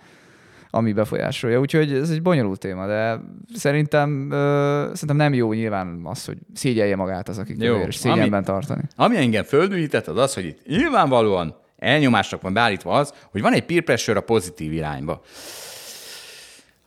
[0.75, 1.61] ami befolyásolja.
[1.61, 3.21] Úgyhogy ez egy bonyolult téma, de
[3.55, 7.95] szerintem, ö, szerintem nem jó nyilván az, hogy szégyelje magát az, aki Jó, kövér, és
[7.97, 8.83] szégyenben ami- tartani.
[8.97, 13.65] Ami engem földühített, az az, hogy itt nyilvánvalóan elnyomásnak van beállítva az, hogy van egy
[13.65, 15.23] peer pressure a pozitív irányba.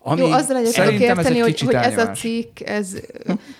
[0.07, 2.59] Ami Jó, azzal egyet tudok Szerintem ez érteni, egy hogy, kicsit hogy ez a cikk,
[2.59, 3.01] ez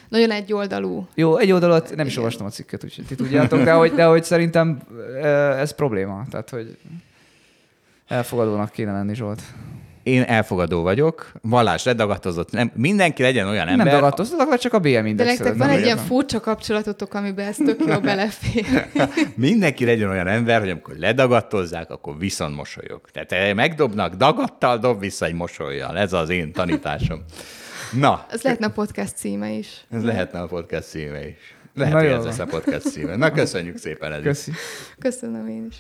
[0.10, 1.08] nagyon egyoldalú.
[1.16, 4.24] Jó, egy oldalat nem is olvastam a cikket, úgyhogy ti tudjátok, de hogy, de hogy
[4.24, 4.80] szerintem
[5.58, 6.26] ez probléma.
[6.30, 6.78] Tehát, hogy
[8.08, 9.42] elfogadónak kéne lenni, Zsolt.
[10.06, 13.86] Én elfogadó vagyok, vallás ledagatozott, nem, mindenki legyen olyan ember.
[13.86, 15.38] Nem dagadoztatok, vagy csak a BM De index.
[15.38, 18.88] nektek van egy ilyen furcsa kapcsolatotok, amiben ez tök jó belefér.
[19.36, 23.02] Mindenki legyen olyan ember, hogy amikor ledagatozzák, akkor viszont mosolyog.
[23.12, 25.98] Tehát eh, megdobnak dagattal, dob vissza egy mosolyjal.
[25.98, 27.24] Ez az én tanításom.
[28.00, 29.86] Na, Ez lehetne a podcast címe is.
[29.92, 31.36] ez lehetne a podcast címe is.
[31.76, 33.16] Lehet, Na hogy jó ez lesz a podcast címe.
[33.16, 34.28] Na, köszönjük szépen, Edith.
[34.28, 34.52] Köszi.
[35.00, 35.76] Köszönöm én is.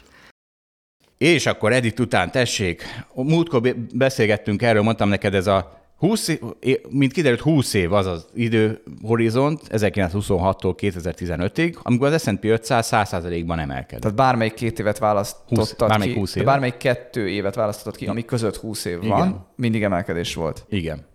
[1.18, 2.84] És akkor Edith után tessék,
[3.14, 7.94] múltkor be- beszélgettünk erről, mondtam neked ez a 20 év, é- mint kiderült, 20 év
[7.94, 14.02] az az időhorizont, 1926-tól 2015-ig, amikor az S&P 500 100%-ban emelkedett.
[14.02, 16.52] Tehát bármelyik két évet választottad 20 bármelyik ki, 20 de évet.
[16.52, 19.10] bármelyik kettő évet választottad ki, ami között 20 év Igen.
[19.10, 20.66] van, mindig emelkedés volt.
[20.70, 21.06] Igen.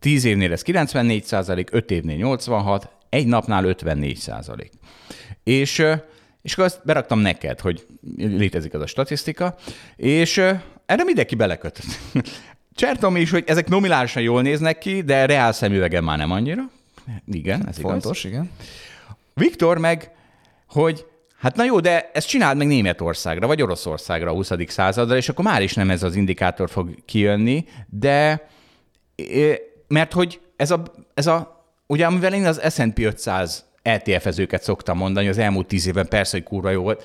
[0.00, 4.70] 10 évnél ez 94 százalék, 5 évnél 86, egy napnál 54 százalék.
[5.44, 5.82] És,
[6.48, 9.56] és akkor azt beraktam neked, hogy létezik az a statisztika,
[9.96, 10.38] és
[10.86, 11.86] erre mindenki belekötött.
[12.74, 16.62] Csertom is, hogy ezek nominálisan jól néznek ki, de reál szemüvegen már nem annyira.
[17.26, 17.90] Igen, ez igaz.
[17.90, 18.50] Fontos, igen.
[19.34, 20.10] Viktor meg,
[20.68, 21.06] hogy
[21.38, 24.52] hát na jó, de ezt csináld meg Németországra, vagy Oroszországra a 20.
[24.66, 28.48] századra, és akkor már is nem ez az indikátor fog kijönni, de
[29.88, 30.82] mert hogy ez a,
[31.14, 36.08] ez a ugye amivel én az S&P 500 ETF-ezőket szoktam mondani, az elmúlt tíz évben
[36.08, 37.04] persze, hogy kurva jó volt,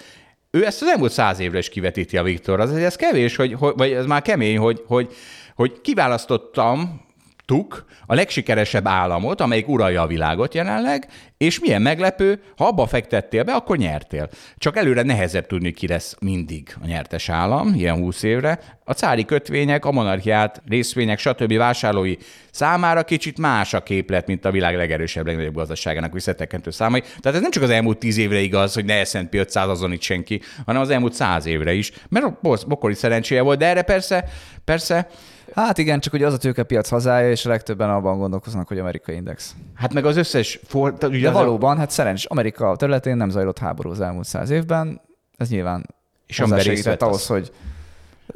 [0.51, 2.59] ő ezt az elmúlt száz évre is kivetíti a Viktor.
[2.59, 5.13] Az, ez kevés, hogy, hogy, vagy ez már kemény, hogy, hogy,
[5.55, 7.01] hogy kiválasztottam
[7.45, 11.07] tuk a legsikeresebb államot, amelyik uralja a világot jelenleg,
[11.37, 14.29] és milyen meglepő, ha abba fektettél be, akkor nyertél.
[14.57, 18.59] Csak előre nehezebb tudni, ki lesz mindig a nyertes állam, ilyen 20 évre.
[18.83, 21.57] A cári kötvények, a monarchiát, részvények, stb.
[21.57, 22.15] vásárlói
[22.51, 27.01] számára kicsit más a képlet, mint a világ legerősebb, legnagyobb gazdaságának visszatekintő számai.
[27.01, 30.41] Tehát ez nem csak az elmúlt 10 évre igaz, hogy ne S&P 500 azonít senki,
[30.65, 31.91] hanem az elmúlt 100 évre is.
[32.09, 34.25] Mert a bokori szerencséje volt, de erre persze,
[34.65, 35.07] persze
[35.55, 39.15] Hát igen, csak ugye az a tőkepiac hazája, és a legtöbben abban gondolkoznak, hogy amerikai
[39.15, 39.55] index.
[39.75, 40.93] Hát meg az összes for...
[41.01, 45.01] Ugye De az valóban, hát szerencs, Amerika területén nem zajlott háború az elmúlt száz évben,
[45.37, 45.85] ez nyilván
[46.27, 47.27] És hozzásegített ahhoz, az.
[47.27, 47.51] hogy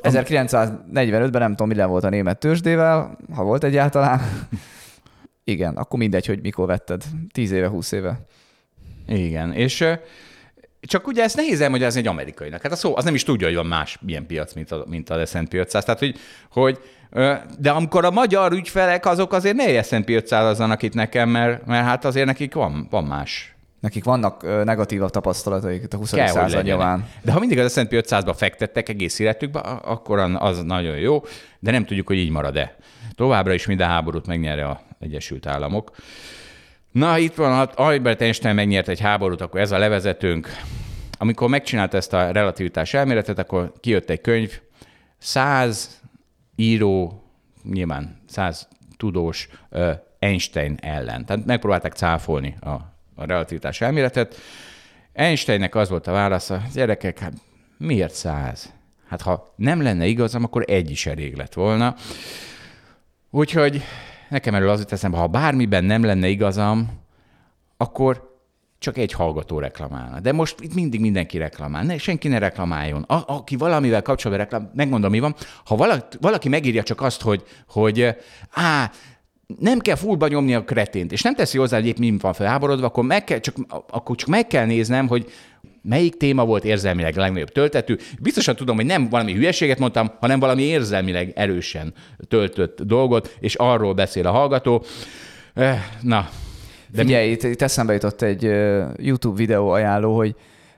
[0.02, 4.22] 1945-ben nem tudom, mi volt a német tőzsdével, ha volt egyáltalán.
[5.44, 7.04] Igen, akkor mindegy, hogy mikor vetted.
[7.32, 8.10] 10 éve, 20 éve.
[9.08, 9.14] A...
[9.14, 9.86] Igen, és
[10.82, 12.62] csak ugye ezt nehéz elmagyarázni egy amerikainak.
[12.62, 15.10] Hát a szó, az nem is tudja, hogy van más ilyen piac, mint, a, mint
[15.10, 15.84] az S&P 500.
[15.84, 16.18] Tehát, hogy,
[16.52, 16.80] hogy
[17.60, 22.06] de amikor a magyar ügyfelek, azok azért ne S&P 500 itt nekem, mert, mert hát
[22.06, 26.12] azért nekik van, van más Nekik vannak negatívabb tapasztalataik itt a 20.
[26.12, 27.08] Kell, század nyomán.
[27.22, 31.24] De ha mindig az S&P 500-ba fektettek egész életükbe, a- akkor az nagyon jó,
[31.60, 32.76] de nem tudjuk, hogy így marad-e.
[33.16, 35.92] Továbbra is minden háborút megnyerje az Egyesült Államok.
[36.92, 40.50] Na, itt van, ha Albert Einstein megnyert egy háborút, akkor ez a levezetőnk.
[41.18, 44.60] Amikor megcsinálta ezt a relativitás elméletet, akkor kijött egy könyv,
[45.18, 46.02] száz
[46.60, 47.24] író,
[47.64, 48.68] nyilván száz
[48.98, 49.50] tudós
[50.20, 51.26] Einstein ellen.
[51.26, 52.70] Tehát megpróbálták cáfolni a,
[53.16, 54.36] a relativitás elméletet.
[55.14, 57.34] Einsteinnek az volt a válasza, gyerekek, hát
[57.78, 58.74] miért száz?
[59.08, 61.96] Hát ha nem lenne igazam, akkor egy is elég lett volna.
[63.30, 63.82] Úgyhogy
[64.30, 66.90] nekem erről az jut eszembe, ha bármiben nem lenne igazam,
[67.78, 68.37] akkor
[68.80, 70.20] csak egy hallgató reklamálna.
[70.20, 71.84] De most itt mindig mindenki reklamál.
[71.84, 73.02] Ne, senki ne reklamáljon.
[73.02, 75.36] A, aki valamivel kapcsolatban reklamál, megmondom, mi van.
[75.66, 78.16] Ha valaki, valaki megírja csak azt, hogy, hogy
[78.52, 78.92] á,
[79.60, 82.86] nem kell fullba nyomni a kretént, és nem teszi hozzá, hogy épp mi van felháborodva,
[82.86, 83.56] akkor, meg kell, csak,
[83.90, 85.32] akkor csak meg kell néznem, hogy
[85.82, 87.96] melyik téma volt érzelmileg legnagyobb töltetű.
[88.20, 91.94] Biztosan tudom, hogy nem valami hülyeséget mondtam, hanem valami érzelmileg erősen
[92.28, 94.84] töltött dolgot, és arról beszél a hallgató.
[95.54, 96.30] Eh, Na,
[96.90, 98.44] De Figyelj, itt, itt eszembe jutott egy
[98.96, 100.36] YouTube videó ajánló, hogy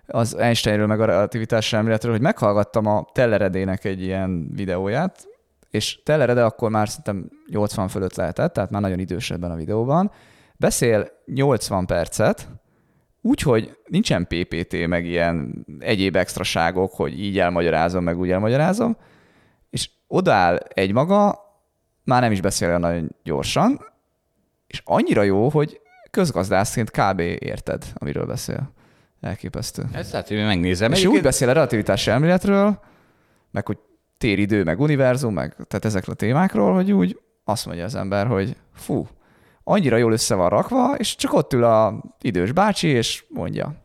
[0.07, 5.27] az Einsteinről meg a relativitás elméletről, hogy meghallgattam a Telleredének egy ilyen videóját,
[5.69, 10.11] és Tellerede akkor már szerintem 80 fölött lehetett, tehát már nagyon idős ebben a videóban.
[10.57, 12.49] Beszél 80 percet,
[13.21, 18.97] úgyhogy nincsen PPT, meg ilyen egyéb extraságok, hogy így elmagyarázom, meg úgy elmagyarázom,
[19.69, 21.47] és odaáll egy maga,
[22.03, 23.85] már nem is beszél olyan nagyon gyorsan,
[24.67, 25.81] és annyira jó, hogy
[26.11, 27.19] közgazdászként kb.
[27.19, 28.71] érted, amiről beszél.
[29.21, 29.83] Elképesztő.
[29.91, 30.91] ezt hát, hogy megnézem.
[30.91, 32.79] És úgy beszél a relativitás elméletről,
[33.51, 33.77] meg hogy
[34.17, 38.55] téridő, meg univerzum, meg tehát ezekről a témákról, hogy úgy azt mondja az ember, hogy
[38.73, 39.07] fú,
[39.63, 43.75] annyira jól össze van rakva, és csak ott ül a idős bácsi, és mondja.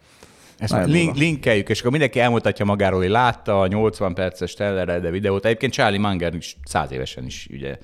[0.58, 5.10] Ezt Nagyon link, linkeljük, és akkor mindenki elmutatja magáról, hogy látta a 80 perces Tellerede
[5.10, 5.44] videót.
[5.44, 7.78] Egyébként Charlie Munger is száz évesen is, ugye.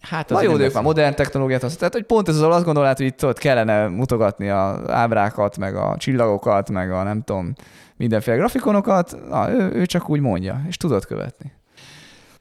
[0.00, 1.92] Hát Na azért jó, ők már modern technológiát használják.
[1.92, 5.76] Tehát, hogy pont ez az, azt gondolod, hogy itt ott kellene mutogatni az ábrákat, meg
[5.76, 7.52] a csillagokat, meg a nem tudom,
[7.96, 11.52] mindenféle grafikonokat, na, ő, ő csak úgy mondja, és tudod követni.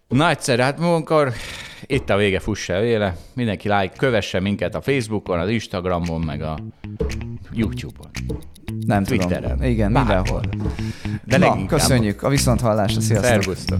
[0.08, 1.32] Nagyszerű, hát munkor
[1.86, 3.16] itt a vége, fuss el véle.
[3.34, 6.58] Mindenki like, kövesse minket a Facebookon, az Instagramon, meg a
[7.54, 8.10] YouTube-on.
[8.86, 9.42] Nem Twitteren.
[9.52, 9.64] tudom.
[9.64, 10.42] Igen, Bárhol.
[10.42, 10.42] mindenhol.
[11.24, 13.30] De Na, köszönjük a viszonthallásra, sziasztok!
[13.30, 13.80] Szervusztok.